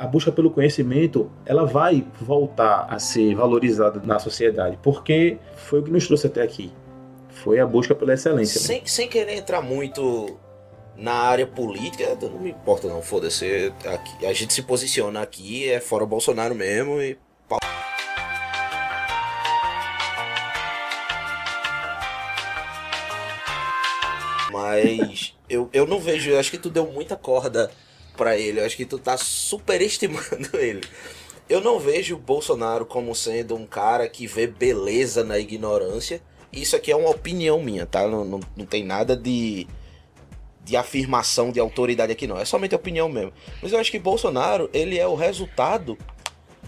A 0.00 0.06
busca 0.06 0.32
pelo 0.32 0.50
conhecimento, 0.50 1.30
ela 1.44 1.66
vai 1.66 2.02
voltar 2.22 2.86
a 2.88 2.98
ser 2.98 3.34
valorizada 3.34 4.00
na 4.02 4.18
sociedade, 4.18 4.78
porque 4.82 5.36
foi 5.56 5.80
o 5.80 5.82
que 5.82 5.90
nos 5.90 6.06
trouxe 6.06 6.26
até 6.26 6.40
aqui. 6.40 6.72
Foi 7.28 7.60
a 7.60 7.66
busca 7.66 7.94
pela 7.94 8.14
excelência. 8.14 8.58
né? 8.62 8.66
Sem, 8.66 8.86
sem 8.86 9.06
querer 9.10 9.34
entrar 9.34 9.60
muito 9.60 10.38
na 10.96 11.12
área 11.12 11.46
política, 11.46 12.16
não 12.22 12.38
me 12.40 12.48
importa 12.52 12.88
não, 12.88 13.02
foda-se. 13.02 13.70
Aqui- 13.84 14.24
A 14.24 14.32
gente 14.32 14.54
se 14.54 14.62
posiciona 14.62 15.20
aqui, 15.20 15.68
é 15.68 15.80
fora 15.80 16.02
o 16.04 16.06
Bolsonaro 16.06 16.54
mesmo 16.54 16.98
e. 17.02 17.18
Mas 24.52 25.34
eu, 25.48 25.68
eu 25.72 25.86
não 25.86 26.00
vejo, 26.00 26.30
eu 26.30 26.38
acho 26.40 26.50
que 26.50 26.58
tu 26.58 26.68
deu 26.70 26.86
muita 26.86 27.16
corda 27.16 27.70
pra 28.16 28.36
ele, 28.36 28.60
eu 28.60 28.64
acho 28.64 28.76
que 28.76 28.84
tu 28.84 28.98
tá 28.98 29.16
superestimando 29.16 30.50
ele. 30.58 30.80
Eu 31.48 31.60
não 31.60 31.80
vejo 31.80 32.14
o 32.14 32.18
Bolsonaro 32.18 32.86
como 32.86 33.14
sendo 33.14 33.56
um 33.56 33.66
cara 33.66 34.08
que 34.08 34.26
vê 34.26 34.46
beleza 34.46 35.24
na 35.24 35.38
ignorância. 35.38 36.22
Isso 36.52 36.76
aqui 36.76 36.92
é 36.92 36.96
uma 36.96 37.10
opinião 37.10 37.60
minha, 37.60 37.86
tá? 37.86 38.06
Não, 38.06 38.24
não, 38.24 38.40
não 38.56 38.64
tem 38.64 38.84
nada 38.84 39.16
de, 39.16 39.66
de 40.64 40.76
afirmação 40.76 41.50
de 41.50 41.58
autoridade 41.58 42.12
aqui, 42.12 42.26
não. 42.26 42.38
É 42.38 42.44
somente 42.44 42.74
opinião 42.74 43.08
mesmo. 43.08 43.32
Mas 43.60 43.72
eu 43.72 43.80
acho 43.80 43.90
que 43.90 43.98
Bolsonaro, 43.98 44.70
ele 44.72 44.98
é 44.98 45.06
o 45.06 45.16
resultado 45.16 45.98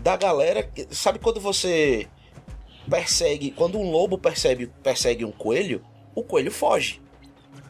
da 0.00 0.16
galera. 0.16 0.68
Sabe 0.90 1.20
quando 1.20 1.40
você 1.40 2.08
persegue. 2.88 3.50
Quando 3.52 3.78
um 3.78 3.90
lobo 3.90 4.18
percebe, 4.18 4.70
persegue 4.82 5.24
um 5.24 5.32
coelho, 5.32 5.84
o 6.14 6.22
coelho 6.22 6.50
foge. 6.50 7.00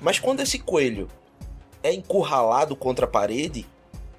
Mas 0.01 0.19
quando 0.19 0.41
esse 0.41 0.59
coelho 0.59 1.09
é 1.83 1.93
encurralado 1.93 2.75
contra 2.77 3.05
a 3.07 3.09
parede 3.09 3.67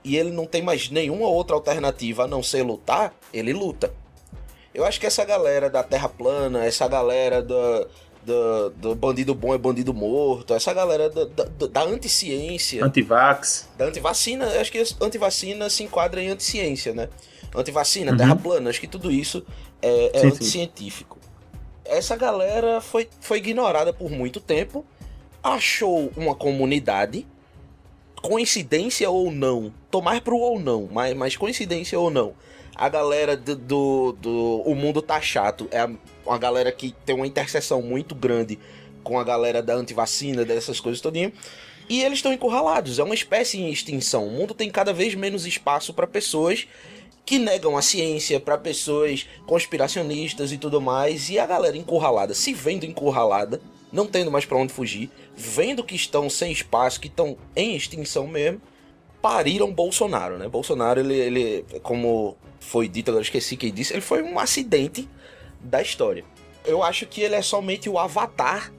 e 0.03 0.17
ele 0.17 0.31
não 0.31 0.45
tem 0.45 0.61
mais 0.61 0.89
nenhuma 0.89 1.27
outra 1.27 1.55
alternativa 1.55 2.23
a 2.23 2.27
não 2.27 2.43
ser 2.43 2.63
lutar, 2.63 3.13
ele 3.33 3.53
luta. 3.53 3.93
Eu 4.73 4.83
acho 4.85 4.99
que 4.99 5.05
essa 5.05 5.23
galera 5.23 5.69
da 5.69 5.83
Terra 5.83 6.09
plana, 6.09 6.65
essa 6.65 6.87
galera 6.87 7.41
do, 7.41 7.87
do, 8.25 8.69
do 8.71 8.95
bandido 8.95 9.33
bom 9.35 9.53
é 9.53 9.57
bandido 9.57 9.93
morto, 9.93 10.53
essa 10.53 10.73
galera 10.73 11.09
da, 11.09 11.25
da, 11.25 11.67
da 11.67 11.83
anticiência, 11.83 12.83
Antivax. 12.83 13.69
da 13.77 13.85
antivacina, 13.85 14.45
eu 14.45 14.59
acho 14.61 14.71
que 14.71 14.83
antivacina 14.99 15.69
se 15.69 15.83
enquadra 15.83 16.21
em 16.21 16.29
anticiência, 16.29 16.93
né? 16.93 17.07
Antivacina, 17.55 18.11
Uhum. 18.11 18.17
terra 18.17 18.35
plana, 18.35 18.69
acho 18.69 18.81
que 18.81 18.87
tudo 18.87 19.11
isso 19.11 19.45
é, 19.81 20.07
é 20.07 20.19
Sim, 20.19 20.19
sim. 20.21 20.27
anticientífico. 20.35 21.19
essa 21.85 22.15
galera 22.15 22.81
foi, 22.81 23.07
foi 23.21 23.37
ignorada 23.37 23.93
por 23.93 24.09
muito 24.09 24.39
tempo, 24.41 24.83
achou 25.43 26.11
uma 26.17 26.33
comunidade, 26.33 27.27
coincidência 28.23 29.09
ou 29.09 29.29
não, 29.29 29.71
tomar 29.91 30.21
pro 30.21 30.37
ou 30.37 30.57
não, 30.57 30.87
mas, 30.89 31.13
mas 31.13 31.35
coincidência 31.35 31.99
ou 31.99 32.09
não, 32.09 32.33
a 32.73 32.87
galera 32.87 33.35
do, 33.35 33.53
do, 33.53 34.11
do 34.13 34.63
O 34.65 34.73
Mundo 34.73 35.01
Tá 35.01 35.19
Chato 35.19 35.67
é 35.69 35.87
uma 36.25 36.37
galera 36.37 36.71
que 36.71 36.95
tem 37.05 37.13
uma 37.13 37.27
interseção 37.27 37.81
muito 37.81 38.15
grande 38.15 38.57
com 39.03 39.19
a 39.19 39.25
galera 39.25 39.61
da 39.61 39.75
antivacina, 39.75 40.45
dessas 40.45 40.79
coisas 40.79 41.01
todinho. 41.01 41.33
E 41.89 42.01
eles 42.01 42.19
estão 42.19 42.31
encurralados, 42.31 42.97
é 42.97 43.03
uma 43.03 43.13
espécie 43.13 43.59
em 43.59 43.69
extinção. 43.69 44.25
O 44.25 44.31
mundo 44.31 44.53
tem 44.53 44.69
cada 44.71 44.93
vez 44.93 45.13
menos 45.13 45.45
espaço 45.45 45.93
para 45.93 46.07
pessoas 46.07 46.65
que 47.25 47.37
negam 47.37 47.75
a 47.75 47.81
ciência, 47.81 48.39
para 48.39 48.57
pessoas 48.57 49.27
conspiracionistas 49.45 50.53
e 50.53 50.57
tudo 50.57 50.79
mais. 50.79 51.29
E 51.29 51.37
a 51.37 51.45
galera 51.45 51.75
encurralada, 51.75 52.33
se 52.33 52.53
vendo 52.53 52.85
encurralada, 52.85 53.61
não 53.93 54.05
tendo 54.07 54.29
mais 54.31 54.43
para 54.43 54.57
onde 54.57 54.73
fugir, 54.73 55.09
vendo 55.37 55.83
que 55.83 55.95
estão 55.95 56.29
sem 56.29 56.51
espaço, 56.51 56.99
que 56.99 57.07
estão 57.07 57.37
em 57.55 57.75
extinção 57.75 58.27
mesmo, 58.27 58.59
pariram 59.21 59.71
Bolsonaro, 59.71 60.37
né? 60.37 60.49
Bolsonaro, 60.49 60.99
ele, 60.99 61.13
ele 61.15 61.65
como 61.81 62.35
foi 62.59 62.89
dito, 62.89 63.09
agora 63.11 63.21
eu 63.21 63.23
esqueci 63.23 63.55
quem 63.55 63.71
disse, 63.71 63.93
ele 63.93 64.01
foi 64.01 64.21
um 64.23 64.37
acidente 64.39 65.07
da 65.61 65.81
história. 65.81 66.25
Eu 66.65 66.81
acho 66.83 67.05
que 67.05 67.21
ele 67.21 67.35
é 67.35 67.41
somente 67.41 67.87
o 67.89 67.97
avatar 67.99 68.73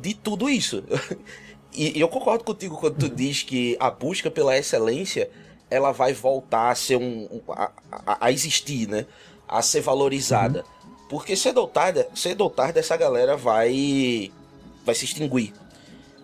de 0.00 0.14
tudo 0.14 0.48
isso. 0.50 0.82
E, 1.76 1.98
e 1.98 2.00
eu 2.00 2.06
concordo 2.08 2.44
contigo 2.44 2.76
quando 2.76 2.94
tu 2.98 3.08
diz 3.08 3.42
que 3.42 3.76
a 3.80 3.90
busca 3.90 4.30
pela 4.30 4.56
excelência 4.56 5.28
ela 5.68 5.90
vai 5.90 6.12
voltar 6.12 6.70
a 6.70 6.74
ser 6.76 6.94
um. 6.94 7.24
um- 7.24 7.40
a, 7.52 7.72
a- 7.90 8.18
a 8.26 8.30
existir, 8.30 8.86
né? 8.88 9.06
A 9.48 9.60
ser 9.60 9.80
valorizada. 9.80 10.64
Porque 11.08 11.34
cedo 11.34 11.58
ou 11.58 11.66
tarde, 11.66 12.06
cedo 12.14 12.42
ou 12.42 12.48
tarde 12.50 12.78
essa 12.78 12.96
galera 12.96 13.36
vai. 13.36 14.30
Vai 14.84 14.94
se 14.94 15.04
extinguir. 15.04 15.52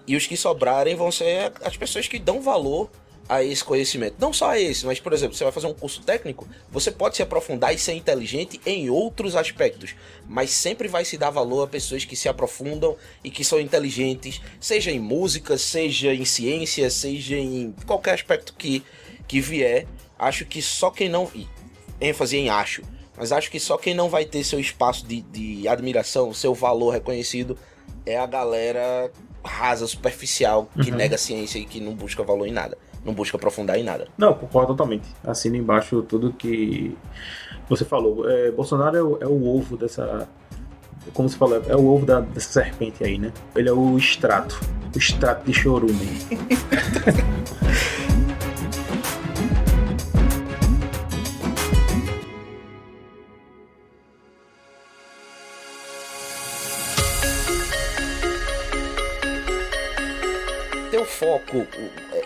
E 0.06 0.16
os 0.16 0.26
que 0.26 0.36
sobrarem 0.36 0.94
vão 0.94 1.12
ser 1.12 1.52
as 1.62 1.76
pessoas 1.76 2.08
que 2.08 2.18
dão 2.18 2.40
valor 2.40 2.90
a 3.30 3.44
esse 3.44 3.62
conhecimento. 3.62 4.16
Não 4.18 4.32
só 4.32 4.50
a 4.50 4.58
esse, 4.58 4.84
mas, 4.84 4.98
por 4.98 5.12
exemplo, 5.12 5.36
você 5.36 5.44
vai 5.44 5.52
fazer 5.52 5.68
um 5.68 5.72
curso 5.72 6.02
técnico, 6.02 6.48
você 6.68 6.90
pode 6.90 7.14
se 7.14 7.22
aprofundar 7.22 7.72
e 7.72 7.78
ser 7.78 7.92
inteligente 7.92 8.60
em 8.66 8.90
outros 8.90 9.36
aspectos, 9.36 9.94
mas 10.26 10.50
sempre 10.50 10.88
vai 10.88 11.04
se 11.04 11.16
dar 11.16 11.30
valor 11.30 11.62
a 11.62 11.66
pessoas 11.68 12.04
que 12.04 12.16
se 12.16 12.28
aprofundam 12.28 12.96
e 13.22 13.30
que 13.30 13.44
são 13.44 13.60
inteligentes, 13.60 14.40
seja 14.60 14.90
em 14.90 14.98
música, 14.98 15.56
seja 15.56 16.12
em 16.12 16.24
ciência, 16.24 16.90
seja 16.90 17.36
em 17.36 17.72
qualquer 17.86 18.14
aspecto 18.14 18.52
que, 18.58 18.82
que 19.28 19.40
vier. 19.40 19.86
Acho 20.18 20.44
que 20.44 20.60
só 20.60 20.90
quem 20.90 21.08
não. 21.08 21.30
ênfase 22.00 22.36
em 22.36 22.48
acho. 22.48 22.82
Mas 23.16 23.30
acho 23.30 23.48
que 23.48 23.60
só 23.60 23.76
quem 23.76 23.94
não 23.94 24.08
vai 24.08 24.24
ter 24.24 24.42
seu 24.42 24.58
espaço 24.58 25.06
de, 25.06 25.20
de 25.20 25.68
admiração, 25.68 26.34
seu 26.34 26.52
valor 26.52 26.90
reconhecido, 26.90 27.56
é 28.06 28.18
a 28.18 28.26
galera 28.26 29.10
rasa, 29.44 29.86
superficial, 29.86 30.68
que 30.82 30.90
nega 30.90 31.14
a 31.14 31.18
ciência 31.18 31.58
e 31.58 31.64
que 31.64 31.80
não 31.80 31.94
busca 31.94 32.22
valor 32.22 32.46
em 32.46 32.52
nada. 32.52 32.76
Não 33.04 33.14
busca 33.14 33.36
aprofundar 33.36 33.78
em 33.78 33.82
nada. 33.82 34.08
Não, 34.18 34.34
concordo 34.34 34.68
totalmente. 34.68 35.08
Assina 35.24 35.56
embaixo 35.56 36.02
tudo 36.02 36.32
que 36.34 36.94
você 37.68 37.84
falou. 37.84 38.28
É, 38.28 38.50
Bolsonaro 38.50 38.96
é 38.96 39.02
o, 39.02 39.18
é 39.22 39.26
o 39.26 39.56
ovo 39.56 39.76
dessa. 39.76 40.28
Como 41.14 41.28
você 41.28 41.38
falou, 41.38 41.62
é 41.66 41.74
o 41.74 41.86
ovo 41.86 42.04
da- 42.04 42.20
dessa 42.20 42.62
serpente 42.62 43.02
aí, 43.02 43.18
né? 43.18 43.32
Ele 43.56 43.70
é 43.70 43.72
o 43.72 43.96
extrato. 43.96 44.60
O 44.94 44.98
extrato 44.98 45.46
de 45.46 45.54
chorume. 45.54 45.94
Teu 61.00 61.06
foco 61.06 61.66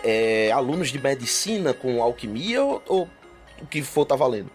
é 0.03 0.51
alunos 0.51 0.89
de 0.89 1.01
medicina 1.01 1.73
com 1.73 2.03
alquimia 2.03 2.61
ou, 2.61 2.83
ou 2.89 3.09
o 3.61 3.65
que 3.65 3.81
for 3.81 4.03
tá 4.03 4.17
valendo? 4.17 4.49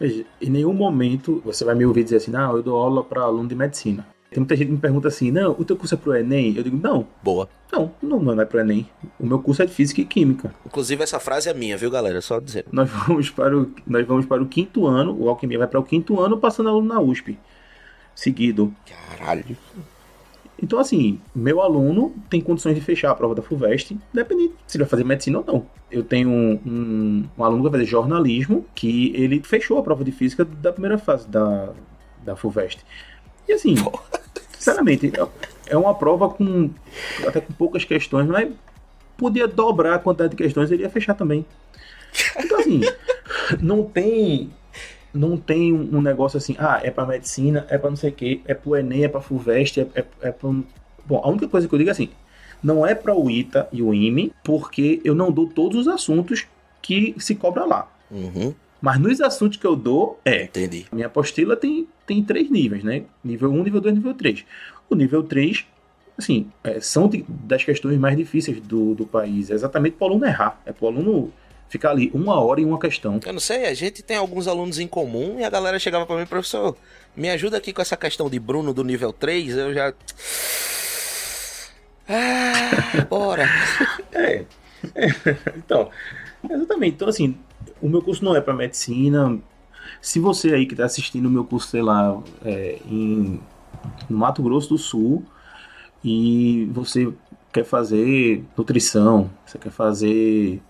Veja, 0.00 0.24
em 0.40 0.48
nenhum 0.48 0.72
momento 0.72 1.42
você 1.44 1.62
vai 1.62 1.74
me 1.74 1.84
ouvir 1.84 2.04
dizer 2.04 2.16
assim, 2.16 2.30
não, 2.30 2.56
eu 2.56 2.62
dou 2.62 2.80
aula 2.80 3.04
para 3.04 3.20
aluno 3.20 3.46
de 3.46 3.54
medicina. 3.54 4.06
Tem 4.30 4.38
muita 4.38 4.56
gente 4.56 4.68
que 4.68 4.72
me 4.72 4.78
pergunta 4.78 5.08
assim, 5.08 5.30
não, 5.30 5.54
o 5.58 5.62
teu 5.62 5.76
curso 5.76 5.94
é 5.94 5.98
pro 5.98 6.16
Enem? 6.16 6.56
Eu 6.56 6.62
digo, 6.62 6.78
não, 6.82 7.06
Boa. 7.22 7.50
não, 7.70 7.92
não, 8.00 8.18
não 8.18 8.40
é 8.40 8.46
pro 8.46 8.60
Enem. 8.60 8.88
O 9.20 9.26
meu 9.26 9.40
curso 9.40 9.60
é 9.60 9.66
de 9.66 9.74
Física 9.74 10.00
e 10.00 10.06
Química. 10.06 10.54
Inclusive 10.64 11.02
essa 11.02 11.20
frase 11.20 11.50
é 11.50 11.52
minha, 11.52 11.76
viu, 11.76 11.90
galera? 11.90 12.22
Só 12.22 12.40
dizendo. 12.40 12.68
Nós 12.72 12.88
vamos 12.88 13.28
para 13.28 13.54
o, 13.54 13.70
nós 13.86 14.06
vamos 14.06 14.24
para 14.24 14.42
o 14.42 14.46
quinto 14.46 14.86
ano, 14.86 15.14
o 15.20 15.28
Alquimia 15.28 15.58
vai 15.58 15.68
para 15.68 15.78
o 15.78 15.84
quinto 15.84 16.18
ano 16.18 16.38
passando 16.38 16.70
aluno 16.70 16.88
na 16.88 16.98
USP. 16.98 17.38
Seguido. 18.14 18.74
Caralho. 18.86 19.54
Então, 20.60 20.78
assim, 20.78 21.20
meu 21.34 21.60
aluno 21.62 22.12
tem 22.28 22.40
condições 22.40 22.74
de 22.74 22.80
fechar 22.80 23.10
a 23.10 23.14
prova 23.14 23.34
da 23.34 23.42
FUVEST, 23.42 23.96
independente 24.12 24.54
se 24.66 24.76
ele 24.76 24.84
vai 24.84 24.90
fazer 24.90 25.04
medicina 25.04 25.38
ou 25.38 25.44
não. 25.44 25.66
Eu 25.90 26.02
tenho 26.02 26.28
um, 26.28 26.60
um, 26.66 27.24
um 27.38 27.44
aluno 27.44 27.62
que 27.62 27.70
vai 27.70 27.80
fazer 27.80 27.90
jornalismo, 27.90 28.66
que 28.74 29.12
ele 29.14 29.40
fechou 29.44 29.78
a 29.78 29.82
prova 29.82 30.02
de 30.02 30.10
física 30.12 30.44
da 30.44 30.72
primeira 30.72 30.98
fase 30.98 31.28
da, 31.28 31.70
da 32.24 32.34
FUVEST. 32.34 32.84
E 33.48 33.52
assim, 33.52 33.76
sinceramente, 34.52 35.12
é- 35.16 35.72
é 35.72 35.76
uma 35.76 35.94
prova 35.94 36.28
com 36.28 36.70
até 37.26 37.40
com 37.40 37.52
poucas 37.52 37.84
questões, 37.84 38.26
mas 38.26 38.50
podia 39.16 39.46
dobrar 39.46 39.94
a 39.94 39.98
quantidade 39.98 40.30
de 40.30 40.36
questões, 40.36 40.70
ele 40.70 40.82
ia 40.82 40.90
fechar 40.90 41.14
também. 41.14 41.46
Então, 42.36 42.58
assim, 42.58 42.80
não 43.62 43.84
tem 43.84 44.50
não 45.12 45.36
tem 45.36 45.72
um 45.72 46.00
negócio 46.02 46.36
assim, 46.36 46.54
ah, 46.58 46.80
é 46.82 46.90
pra 46.90 47.06
medicina, 47.06 47.66
é 47.68 47.78
pra 47.78 47.90
não 47.90 47.96
sei 47.96 48.10
o 48.10 48.12
que, 48.14 48.42
é 48.46 48.54
pro 48.54 48.76
Enem, 48.76 49.04
é 49.04 49.08
pra 49.08 49.20
FUVEST, 49.20 49.80
é, 49.80 49.86
é, 49.94 50.04
é 50.22 50.32
pra... 50.32 50.50
Bom, 51.06 51.20
a 51.24 51.28
única 51.28 51.48
coisa 51.48 51.66
que 51.66 51.74
eu 51.74 51.78
digo 51.78 51.88
é 51.90 51.92
assim, 51.92 52.10
não 52.62 52.86
é 52.86 52.94
pra 52.94 53.14
o 53.14 53.30
ITA 53.30 53.66
e 53.72 53.82
o 53.82 53.94
IME, 53.94 54.32
porque 54.44 55.00
eu 55.04 55.14
não 55.14 55.32
dou 55.32 55.46
todos 55.46 55.78
os 55.86 55.88
assuntos 55.88 56.46
que 56.82 57.14
se 57.18 57.34
cobra 57.34 57.64
lá. 57.64 57.90
Uhum, 58.10 58.54
Mas 58.80 58.98
nos 59.00 59.20
assuntos 59.20 59.56
que 59.58 59.66
eu 59.66 59.74
dou, 59.74 60.20
é. 60.24 60.44
entendi. 60.44 60.86
A 60.90 60.94
minha 60.94 61.06
apostila 61.06 61.56
tem, 61.56 61.86
tem 62.06 62.22
três 62.22 62.50
níveis, 62.50 62.84
né? 62.84 63.02
Nível 63.24 63.50
1, 63.50 63.62
nível 63.64 63.80
2, 63.80 63.94
nível 63.94 64.14
3. 64.14 64.44
O 64.90 64.94
nível 64.94 65.22
3, 65.22 65.64
assim, 66.16 66.46
é, 66.62 66.80
são 66.80 67.08
de- 67.08 67.24
das 67.28 67.64
questões 67.64 67.98
mais 67.98 68.16
difíceis 68.16 68.60
do, 68.60 68.94
do 68.94 69.06
país. 69.06 69.50
É 69.50 69.54
exatamente 69.54 69.96
pro 69.96 70.06
aluno 70.06 70.24
errar. 70.26 70.60
É 70.66 70.72
pro 70.72 70.86
aluno 70.88 71.32
ficar 71.68 71.90
ali 71.90 72.10
uma 72.14 72.40
hora 72.40 72.60
em 72.60 72.64
uma 72.64 72.78
questão. 72.78 73.20
Eu 73.24 73.32
não 73.32 73.40
sei, 73.40 73.66
a 73.66 73.74
gente 73.74 74.02
tem 74.02 74.16
alguns 74.16 74.48
alunos 74.48 74.78
em 74.78 74.86
comum 74.86 75.38
e 75.38 75.44
a 75.44 75.50
galera 75.50 75.78
chegava 75.78 76.06
pra 76.06 76.16
mim, 76.16 76.26
professor, 76.26 76.76
me 77.14 77.28
ajuda 77.30 77.56
aqui 77.56 77.72
com 77.72 77.82
essa 77.82 77.96
questão 77.96 78.28
de 78.30 78.38
Bruno 78.38 78.72
do 78.72 78.84
nível 78.84 79.12
3, 79.12 79.56
eu 79.56 79.74
já. 79.74 79.92
Ah, 82.10 83.04
bora. 83.10 83.46
É. 84.10 84.46
então, 85.56 85.90
exatamente. 86.48 86.94
Então, 86.94 87.08
assim, 87.08 87.36
o 87.82 87.88
meu 87.88 88.00
curso 88.00 88.24
não 88.24 88.34
é 88.34 88.40
para 88.40 88.54
medicina. 88.54 89.38
Se 90.00 90.18
você 90.18 90.54
aí 90.54 90.66
que 90.66 90.72
está 90.72 90.86
assistindo 90.86 91.26
o 91.26 91.30
meu 91.30 91.44
curso, 91.44 91.68
sei 91.68 91.82
lá, 91.82 92.20
é, 92.44 92.78
em, 92.86 93.38
no 94.08 94.16
Mato 94.16 94.42
Grosso 94.42 94.70
do 94.70 94.78
Sul, 94.78 95.24
e 96.02 96.68
você 96.72 97.12
quer 97.52 97.64
fazer 97.64 98.44
nutrição, 98.56 99.30
você 99.44 99.58
quer 99.58 99.70
fazer 99.70 100.62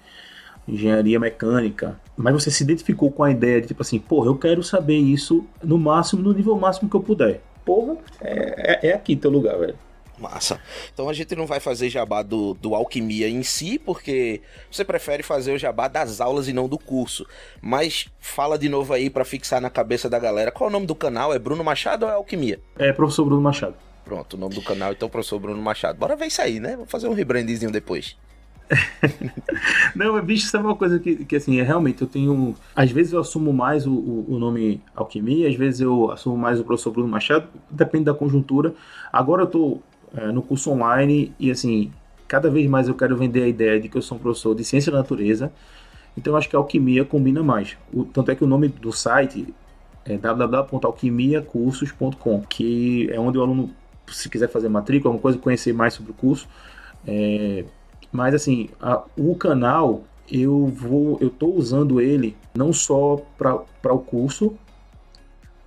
engenharia 0.69 1.19
mecânica, 1.19 1.99
mas 2.17 2.35
você 2.35 2.51
se 2.51 2.63
identificou 2.63 3.11
com 3.11 3.25
a 3.25 3.31
ideia 3.31 3.61
de 3.61 3.69
tipo 3.69 3.83
assim, 3.83 3.99
porra, 3.99 4.27
eu 4.27 4.37
quero 4.37 4.63
saber 4.63 4.99
isso 4.99 5.47
no 5.63 5.79
máximo, 5.79 6.23
no 6.23 6.33
nível 6.33 6.57
máximo 6.57 6.89
que 6.89 6.97
eu 6.97 7.03
puder. 7.03 7.41
Porra, 7.65 7.97
é, 8.21 8.87
é, 8.87 8.91
é 8.91 8.95
aqui 8.95 9.17
teu 9.17 9.31
lugar, 9.31 9.59
velho. 9.59 9.75
Massa. 10.19 10.61
Então 10.93 11.09
a 11.09 11.13
gente 11.13 11.35
não 11.37 11.47
vai 11.47 11.61
fazer 11.61 11.89
jabá 11.89 12.23
do, 12.23 12.55
do 12.55 12.75
alquimia 12.75 13.29
em 13.29 13.43
si, 13.43 13.79
porque 13.79 14.41
você 14.71 14.85
prefere 14.85 15.23
fazer 15.23 15.53
o 15.53 15.59
jabá 15.59 15.87
das 15.87 16.21
aulas 16.21 16.49
e 16.49 16.53
não 16.53 16.69
do 16.69 16.77
curso. 16.77 17.25
Mas 17.63 18.09
fala 18.19 18.59
de 18.59 18.69
novo 18.69 18.93
aí 18.93 19.09
pra 19.09 19.25
fixar 19.25 19.61
na 19.61 19.71
cabeça 19.71 20.11
da 20.11 20.19
galera. 20.19 20.51
Qual 20.51 20.69
é 20.69 20.71
o 20.71 20.73
nome 20.73 20.87
do 20.87 20.95
canal? 20.95 21.33
É 21.33 21.39
Bruno 21.39 21.63
Machado 21.63 22.05
ou 22.05 22.11
é 22.11 22.15
Alquimia? 22.15 22.61
É 22.77 22.93
professor 22.93 23.25
Bruno 23.25 23.41
Machado. 23.41 23.77
Pronto, 24.05 24.35
o 24.35 24.41
nome 24.41 24.55
do 24.55 24.63
canal 24.63 24.93
então 24.93 25.09
professor 25.09 25.39
Bruno 25.39 25.63
Machado. 25.63 25.99
Bora 25.99 26.17
ver 26.17 26.27
isso 26.27 26.43
aí, 26.43 26.59
né? 26.59 26.77
Vou 26.77 26.87
fazer 26.87 27.07
um 27.07 27.13
rebrandzinho 27.13 27.71
depois. 27.71 28.17
Não, 29.95 30.21
bicho, 30.23 30.47
sabe 30.49 30.65
uma 30.65 30.77
coisa 30.77 30.99
que, 30.99 31.25
que 31.25 31.37
assim, 31.37 31.59
é 31.59 31.63
realmente, 31.63 32.03
eu 32.03 32.09
tenho. 32.09 32.55
Às 32.75 32.91
vezes 32.91 33.13
eu 33.13 33.21
assumo 33.21 33.53
mais 33.53 33.87
o, 33.87 33.93
o, 33.93 34.39
nome 34.39 34.83
Alquimia, 34.95 35.49
às 35.49 35.55
vezes 35.55 35.81
eu 35.81 36.11
assumo 36.11 36.37
mais 36.37 36.61
o 36.61 36.65
professor 36.65 36.91
Bruno 36.91 37.09
Machado, 37.09 37.49
depende 37.71 38.05
da 38.05 38.15
conjuntura. 38.15 38.75
Agora 39.13 39.43
eu 39.43 39.47
tô 39.47 39.79
é, 40.15 40.27
no 40.33 40.43
curso 40.43 40.71
online 40.71 41.33
e 41.39 41.51
assim, 41.51 41.93
cada 42.27 42.51
vez 42.51 42.69
mais 42.69 42.89
eu 42.89 42.95
quero 42.95 43.17
vender 43.17 43.43
a 43.43 43.49
ideia 43.49 43.81
de 43.81 43.89
que 43.89 43.97
eu 43.97 44.03
sou 44.03 44.17
um 44.19 44.21
professor 44.21 44.55
de 44.55 44.65
ciência 44.65 44.93
da 44.93 44.99
natureza. 44.99 45.53
Então 46.17 46.33
eu 46.33 46.37
acho 46.37 46.49
que 46.49 46.57
alquimia 46.57 47.05
combina 47.05 47.43
mais. 47.43 47.77
O- 47.93 48.05
tanto 48.05 48.31
é 48.31 48.35
que 48.35 48.45
o 48.45 48.47
nome 48.47 48.69
do 48.69 48.93
site 48.93 49.53
é 50.05 50.17
www.alquimiacursos.com, 50.17 52.43
que 52.49 53.09
é 53.11 53.19
onde 53.21 53.39
o 53.39 53.43
aluno, 53.43 53.71
se 54.09 54.29
quiser 54.29 54.49
fazer 54.49 54.69
matrícula, 54.69 55.11
alguma 55.11 55.23
coisa, 55.23 55.39
conhecer 55.39 55.73
mais 55.73 55.95
sobre 55.95 56.13
o 56.13 56.15
curso. 56.15 56.49
É, 57.07 57.65
mas 58.13 58.35
assim, 58.35 58.69
a- 58.81 59.03
o 59.17 59.35
canal 59.35 60.03
eu 60.31 60.67
vou, 60.67 61.17
eu 61.21 61.31
tô 61.31 61.47
usando 61.49 62.01
ele 62.01 62.37
não 62.55 62.73
só 62.73 63.17
para 63.39 63.93
o 63.95 63.99
curso, 63.99 64.57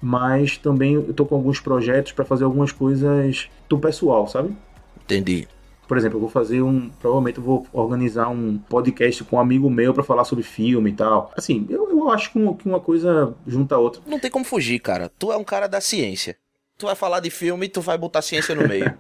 mas 0.02 0.58
também 0.58 0.94
eu 0.96 1.14
tô 1.14 1.26
com 1.26 1.36
alguns 1.36 1.60
projetos 1.60 2.12
para 2.12 2.26
fazer 2.26 2.44
algumas 2.44 2.72
coisas 2.72 3.50
do 3.70 3.78
pessoal, 3.78 4.28
sabe? 4.28 4.56
Entendi. 5.04 5.48
Por 5.88 5.98
exemplo, 5.98 6.16
eu 6.18 6.22
vou 6.22 6.30
fazer 6.30 6.62
um. 6.62 6.90
Provavelmente 7.02 7.38
eu 7.38 7.44
vou 7.44 7.68
organizar 7.74 8.30
um 8.30 8.58
podcast 8.58 9.24
com 9.26 9.36
um 9.36 9.40
amigo 9.40 9.70
meu 9.70 9.94
para 9.94 10.04
falar 10.04 10.24
sobre 10.24 10.44
filme 10.44 10.90
e 10.92 10.94
tal. 10.94 11.32
Assim, 11.36 11.66
eu, 11.70 11.90
eu 11.90 12.10
acho 12.10 12.32
que 12.32 12.40
uma, 12.40 12.56
que 12.56 12.66
uma 12.68 12.80
coisa 12.80 13.36
junta 13.46 13.76
a 13.76 13.78
outra. 13.78 14.02
Não 14.08 14.18
tem 14.18 14.32
como 14.32 14.46
fugir, 14.46 14.80
cara. 14.80 15.12
Tu 15.20 15.32
é 15.34 15.38
um 15.38 15.44
cara 15.44 15.68
da 15.68 15.82
ciência. 15.82 16.38
Tu 16.78 16.86
vai 16.86 16.96
falar 16.96 17.20
de 17.20 17.30
filme 17.30 17.66
e 17.66 17.70
tu 17.70 17.82
vai 17.82 17.98
botar 17.98 18.22
ciência 18.22 18.56
no 18.56 18.66
meio. 18.68 18.94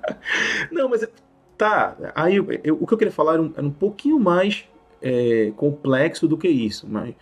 Não, 0.72 0.88
mas 0.88 1.06
tá. 1.56 1.96
Aí 2.14 2.36
eu- 2.36 2.46
eu- 2.62 2.78
o 2.80 2.86
que 2.86 2.94
eu 2.94 2.98
queria 2.98 3.12
falar 3.12 3.34
era 3.34 3.42
um, 3.42 3.52
era 3.56 3.66
um 3.66 3.70
pouquinho 3.70 4.18
mais 4.18 4.68
é, 5.06 5.52
complexo 5.56 6.26
do 6.26 6.38
que 6.38 6.48
isso. 6.48 6.86
Mas, 6.88 7.14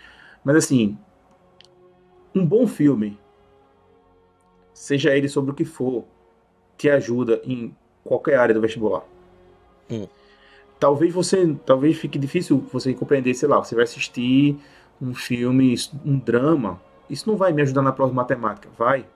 mas 0.45 0.57
assim, 0.57 0.97
um 2.33 2.47
bom 2.47 2.65
filme, 2.67 3.19
seja 4.73 5.17
ele 5.17 5.29
sobre 5.29 5.51
o 5.51 5.55
que 5.55 5.65
for, 5.65 6.05
te 6.77 6.89
ajuda 6.89 7.41
em 7.45 7.75
qualquer 8.05 8.39
área 8.39 8.55
do 8.55 8.61
vestibular. 8.61 9.05
Hum. 9.91 10.07
Talvez 10.79 11.13
você, 11.13 11.57
talvez 11.67 11.97
fique 11.97 12.19
difícil 12.19 12.59
você 12.73 12.95
compreender, 12.95 13.35
sei 13.35 13.49
lá, 13.49 13.59
você 13.59 13.75
vai 13.75 13.85
assistir 13.85 14.57
um 15.01 15.15
filme, 15.15 15.75
um 16.05 16.19
drama, 16.19 16.81
isso 17.11 17.29
não 17.29 17.37
vai 17.37 17.53
me 17.53 17.63
ajudar 17.63 17.83
na 17.83 17.93
prova 17.93 18.11
de 18.11 18.17
matemática, 18.17 18.69
vai. 18.77 19.07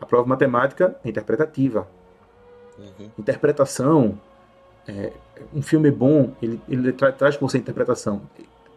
A 0.00 0.06
prova 0.06 0.24
de 0.24 0.30
matemática 0.30 0.96
é 1.04 1.08
interpretativa 1.08 1.88
Uhum. 2.82 3.10
interpretação, 3.18 4.18
é, 4.88 5.12
um 5.54 5.62
filme 5.62 5.90
bom, 5.90 6.32
ele, 6.42 6.60
ele 6.68 6.92
tra- 6.92 7.12
traz 7.12 7.36
com 7.36 7.48
você 7.48 7.58
interpretação. 7.58 8.22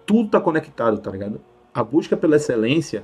Tudo 0.05 0.29
tá 0.29 0.39
conectado, 0.39 0.99
tá 0.99 1.09
ligado? 1.09 1.41
A 1.73 1.83
busca 1.83 2.15
pela 2.15 2.35
excelência 2.35 3.03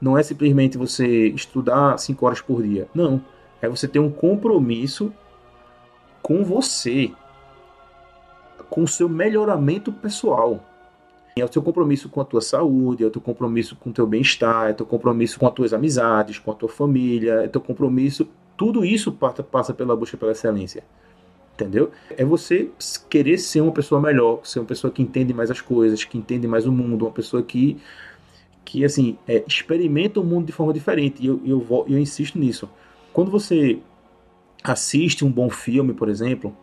não 0.00 0.16
é 0.16 0.22
simplesmente 0.22 0.78
você 0.78 1.28
estudar 1.28 1.98
cinco 1.98 2.24
horas 2.26 2.40
por 2.40 2.62
dia. 2.62 2.86
Não. 2.94 3.20
É 3.60 3.68
você 3.68 3.88
ter 3.88 3.98
um 3.98 4.10
compromisso 4.10 5.12
com 6.22 6.44
você, 6.44 7.10
com 8.70 8.84
o 8.84 8.88
seu 8.88 9.08
melhoramento 9.08 9.92
pessoal. 9.92 10.64
É 11.36 11.44
o 11.44 11.52
seu 11.52 11.62
compromisso 11.62 12.08
com 12.08 12.20
a 12.20 12.24
tua 12.24 12.40
saúde, 12.40 13.02
é 13.02 13.06
o 13.06 13.10
teu 13.10 13.20
compromisso 13.20 13.76
com 13.76 13.90
o 13.90 13.92
teu 13.92 14.06
bem-estar, 14.06 14.68
é 14.68 14.72
o 14.72 14.74
teu 14.74 14.86
compromisso 14.86 15.38
com 15.38 15.46
as 15.46 15.54
tuas 15.54 15.72
amizades, 15.72 16.38
com 16.38 16.50
a 16.50 16.54
tua 16.54 16.68
família, 16.68 17.42
é 17.42 17.46
o 17.46 17.50
teu 17.50 17.60
compromisso 17.60 18.28
tudo 18.58 18.84
isso 18.84 19.12
passa, 19.12 19.72
pela 19.72 19.96
busca 19.96 20.16
pela 20.16 20.32
excelência. 20.32 20.82
Entendeu? 21.54 21.90
É 22.16 22.24
você 22.24 22.70
querer 23.08 23.38
ser 23.38 23.60
uma 23.60 23.72
pessoa 23.72 24.00
melhor, 24.00 24.40
ser 24.44 24.58
uma 24.58 24.66
pessoa 24.66 24.92
que 24.92 25.00
entende 25.00 25.32
mais 25.32 25.50
as 25.50 25.60
coisas, 25.60 26.04
que 26.04 26.18
entende 26.18 26.46
mais 26.46 26.66
o 26.66 26.72
mundo, 26.72 27.04
uma 27.04 27.10
pessoa 27.12 27.42
que, 27.42 27.78
que 28.64 28.84
assim, 28.84 29.16
é, 29.26 29.44
experimenta 29.46 30.20
o 30.20 30.24
mundo 30.24 30.46
de 30.46 30.52
forma 30.52 30.72
diferente. 30.72 31.22
E 31.22 31.26
eu, 31.26 31.40
eu, 31.46 31.86
eu 31.88 31.98
insisto 31.98 32.38
nisso. 32.38 32.68
Quando 33.12 33.30
você 33.30 33.78
assiste 34.62 35.24
um 35.24 35.30
bom 35.30 35.48
filme, 35.48 35.94
por 35.94 36.08
exemplo, 36.08 36.54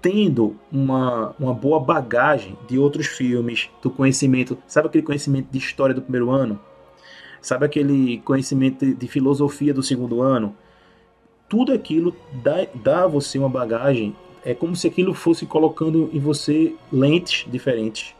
tendo 0.00 0.56
uma, 0.70 1.34
uma 1.40 1.54
boa 1.54 1.80
bagagem 1.80 2.56
de 2.68 2.78
outros 2.78 3.06
filmes, 3.06 3.68
do 3.82 3.90
conhecimento, 3.90 4.56
sabe 4.66 4.88
aquele 4.88 5.04
conhecimento 5.04 5.48
de 5.50 5.58
história 5.58 5.94
do 5.94 6.02
primeiro 6.02 6.30
ano? 6.30 6.58
Sabe 7.40 7.66
aquele 7.66 8.18
conhecimento 8.18 8.94
de 8.94 9.08
filosofia 9.08 9.74
do 9.74 9.82
segundo 9.82 10.22
ano? 10.22 10.54
Tudo 11.48 11.72
aquilo 11.72 12.14
dá, 12.42 12.66
dá 12.74 13.04
a 13.04 13.06
você 13.06 13.38
uma 13.38 13.48
bagagem. 13.48 14.14
É 14.44 14.54
como 14.54 14.76
se 14.76 14.86
aquilo 14.86 15.14
fosse 15.14 15.46
colocando 15.46 16.10
em 16.12 16.18
você 16.18 16.74
lentes 16.92 17.46
diferentes. 17.50 18.14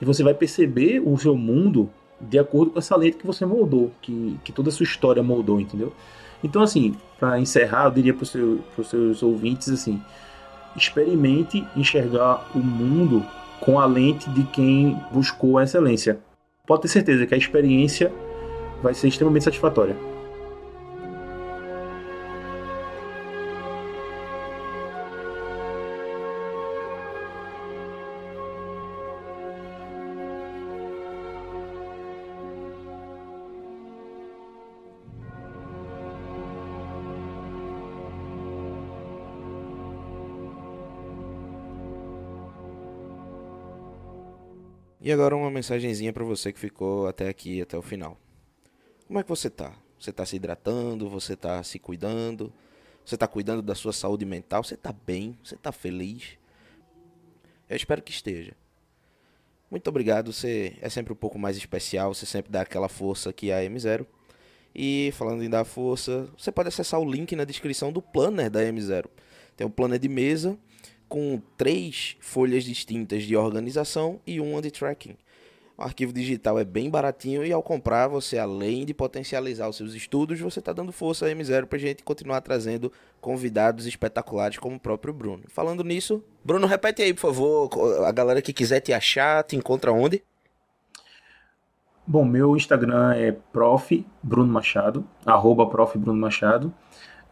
E 0.00 0.04
você 0.04 0.22
vai 0.22 0.34
perceber 0.34 1.00
o 1.04 1.16
seu 1.18 1.36
mundo 1.36 1.90
de 2.20 2.38
acordo 2.38 2.70
com 2.70 2.78
essa 2.78 2.96
lente 2.96 3.16
que 3.16 3.26
você 3.26 3.44
moldou, 3.44 3.90
que, 4.00 4.38
que 4.44 4.52
toda 4.52 4.68
a 4.68 4.72
sua 4.72 4.84
história 4.84 5.22
moldou, 5.22 5.60
entendeu? 5.60 5.92
Então, 6.42 6.62
assim, 6.62 6.96
para 7.18 7.38
encerrar, 7.38 7.84
eu 7.86 7.90
diria 7.90 8.14
para 8.14 8.24
seu, 8.24 8.60
os 8.76 8.88
seus 8.88 9.22
ouvintes 9.22 9.68
assim: 9.68 10.00
experimente 10.76 11.64
enxergar 11.76 12.50
o 12.54 12.58
mundo 12.58 13.24
com 13.60 13.78
a 13.78 13.86
lente 13.86 14.28
de 14.30 14.42
quem 14.44 14.98
buscou 15.12 15.58
a 15.58 15.64
excelência. 15.64 16.18
Pode 16.66 16.82
ter 16.82 16.88
certeza 16.88 17.26
que 17.26 17.34
a 17.34 17.38
experiência 17.38 18.12
vai 18.82 18.94
ser 18.94 19.08
extremamente 19.08 19.44
satisfatória. 19.44 20.11
E 45.04 45.10
agora 45.10 45.34
uma 45.34 45.50
mensagenzinha 45.50 46.12
pra 46.12 46.22
você 46.22 46.52
que 46.52 46.60
ficou 46.60 47.08
até 47.08 47.28
aqui, 47.28 47.60
até 47.60 47.76
o 47.76 47.82
final. 47.82 48.16
Como 49.08 49.18
é 49.18 49.24
que 49.24 49.28
você 49.28 49.50
tá? 49.50 49.74
Você 49.98 50.12
tá 50.12 50.24
se 50.24 50.36
hidratando? 50.36 51.10
Você 51.10 51.34
tá 51.34 51.60
se 51.64 51.76
cuidando? 51.80 52.52
Você 53.04 53.16
tá 53.16 53.26
cuidando 53.26 53.62
da 53.62 53.74
sua 53.74 53.92
saúde 53.92 54.24
mental? 54.24 54.62
Você 54.62 54.76
tá 54.76 54.92
bem? 54.92 55.36
Você 55.42 55.56
tá 55.56 55.72
feliz? 55.72 56.38
Eu 57.68 57.74
espero 57.74 58.00
que 58.00 58.12
esteja. 58.12 58.54
Muito 59.68 59.88
obrigado, 59.88 60.32
você 60.32 60.76
é 60.80 60.88
sempre 60.88 61.12
um 61.12 61.16
pouco 61.16 61.36
mais 61.36 61.56
especial, 61.56 62.14
você 62.14 62.24
sempre 62.24 62.52
dá 62.52 62.60
aquela 62.60 62.88
força 62.88 63.32
que 63.32 63.50
a 63.50 63.58
M0. 63.58 64.06
E 64.72 65.10
falando 65.14 65.42
em 65.42 65.50
dar 65.50 65.64
força, 65.64 66.28
você 66.38 66.52
pode 66.52 66.68
acessar 66.68 67.00
o 67.00 67.10
link 67.10 67.34
na 67.34 67.44
descrição 67.44 67.92
do 67.92 68.00
planner 68.00 68.48
da 68.48 68.60
M0. 68.60 69.06
Tem 69.56 69.66
um 69.66 69.70
planner 69.70 69.98
de 69.98 70.08
mesa 70.08 70.56
com 71.12 71.38
três 71.58 72.16
folhas 72.20 72.64
distintas 72.64 73.24
de 73.24 73.36
organização 73.36 74.18
e 74.26 74.40
uma 74.40 74.62
de 74.62 74.70
tracking. 74.70 75.14
O 75.76 75.82
arquivo 75.82 76.10
digital 76.10 76.58
é 76.58 76.64
bem 76.64 76.88
baratinho 76.88 77.44
e 77.44 77.52
ao 77.52 77.62
comprar 77.62 78.08
você, 78.08 78.38
além 78.38 78.86
de 78.86 78.94
potencializar 78.94 79.68
os 79.68 79.76
seus 79.76 79.92
estudos, 79.92 80.40
você 80.40 80.58
está 80.58 80.72
dando 80.72 80.90
força 80.90 81.26
à 81.26 81.28
M0 81.28 81.66
para 81.66 81.76
a 81.76 81.80
gente 81.80 82.02
continuar 82.02 82.40
trazendo 82.40 82.90
convidados 83.20 83.84
espetaculares 83.84 84.56
como 84.56 84.76
o 84.76 84.80
próprio 84.80 85.12
Bruno. 85.12 85.42
Falando 85.48 85.84
nisso, 85.84 86.24
Bruno, 86.42 86.66
repete 86.66 87.02
aí, 87.02 87.12
por 87.12 87.20
favor, 87.20 87.68
a 88.06 88.10
galera 88.10 88.40
que 88.40 88.54
quiser 88.54 88.80
te 88.80 88.94
achar, 88.94 89.44
te 89.44 89.54
encontra 89.54 89.92
onde? 89.92 90.22
Bom, 92.06 92.24
meu 92.24 92.56
Instagram 92.56 93.12
é 93.16 93.32
prof. 93.52 94.06
Bruno 94.22 94.50
Machado, 94.50 95.06
arroba 95.26 95.66
prof. 95.66 95.98
Bruno 95.98 96.18
Machado. 96.18 96.72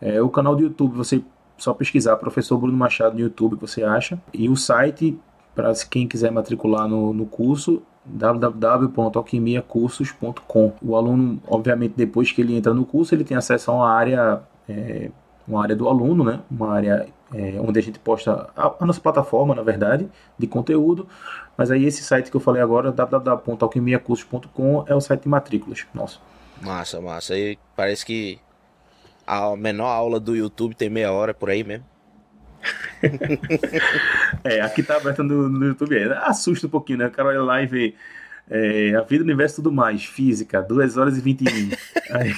É, 0.03 0.21
o 0.21 0.29
canal 0.29 0.55
do 0.55 0.65
YouTube, 0.65 0.95
você 0.97 1.23
só 1.61 1.73
pesquisar 1.75 2.17
professor 2.17 2.59
Bruno 2.59 2.77
Machado 2.77 3.15
no 3.15 3.21
YouTube 3.21 3.55
que 3.57 3.61
você 3.61 3.85
acha. 3.85 4.19
E 4.33 4.49
o 4.49 4.57
site, 4.57 5.17
para 5.55 5.73
quem 5.89 6.09
quiser 6.09 6.33
matricular 6.33 6.89
no, 6.89 7.13
no 7.13 7.27
curso, 7.27 7.83
www.alquimiacursos.com. 8.05 10.73
O 10.83 10.97
aluno, 10.97 11.41
obviamente, 11.47 11.93
depois 11.97 12.33
que 12.33 12.41
ele 12.41 12.57
entra 12.57 12.73
no 12.73 12.87
curso, 12.87 13.15
ele 13.15 13.25
tem 13.25 13.37
acesso 13.37 13.71
a 13.71 13.75
uma 13.75 13.91
área, 13.91 14.41
é, 14.69 15.11
uma 15.47 15.63
área 15.63 15.77
do 15.77 15.87
aluno, 15.87 16.25
né? 16.25 16.41
Uma 16.51 16.73
área 16.73 17.07
é, 17.35 17.61
onde 17.61 17.79
a 17.79 17.83
gente 17.83 17.99
posta 17.99 18.49
a, 18.57 18.73
a 18.81 18.87
nossa 18.87 19.01
plataforma, 19.01 19.55
na 19.55 19.63
verdade, 19.63 20.09
de 20.39 20.47
conteúdo. 20.47 21.07
Mas 21.57 21.71
aí 21.71 21.85
esse 21.85 22.03
site 22.03 22.31
que 22.31 22.37
eu 22.37 22.41
falei 22.41 22.63
agora, 22.63 22.91
www.alquimiacursos.com, 22.91 24.85
é 24.87 24.95
o 24.95 25.01
site 25.01 25.25
de 25.25 25.29
matrículas. 25.29 25.87
Nossa. 25.93 26.19
Massa, 26.63 26.99
massa. 27.01 27.37
E 27.37 27.59
parece 27.77 28.05
que 28.05 28.39
a 29.31 29.57
menor 29.57 29.87
aula 29.87 30.19
do 30.19 30.35
YouTube 30.35 30.75
tem 30.75 30.91
meia 30.91 31.13
hora 31.13 31.33
por 31.33 31.51
aí 31.51 31.63
mesmo. 31.63 31.87
É, 34.43 34.61
aqui 34.61 34.83
tá 34.83 34.97
aberto 34.97 35.23
no, 35.23 35.49
no 35.49 35.67
YouTube. 35.67 35.97
É, 35.97 36.13
assusta 36.27 36.67
um 36.67 36.71
pouquinho, 36.71 36.99
né? 36.99 37.07
O 37.07 37.11
cara 37.11 37.29
olha 37.29 37.43
lá 37.43 37.63
e 37.63 37.67
vê 37.67 37.95
é, 38.49 38.95
a 38.95 39.03
vida, 39.03 39.23
o 39.23 39.27
universo 39.27 39.57
e 39.57 39.63
tudo 39.63 39.73
mais. 39.73 40.05
Física, 40.05 40.63
2 40.63 40.97
horas 40.97 41.17
e 41.17 41.21
20 41.21 41.43
minutos. 41.43 41.79
Aí, 42.11 42.35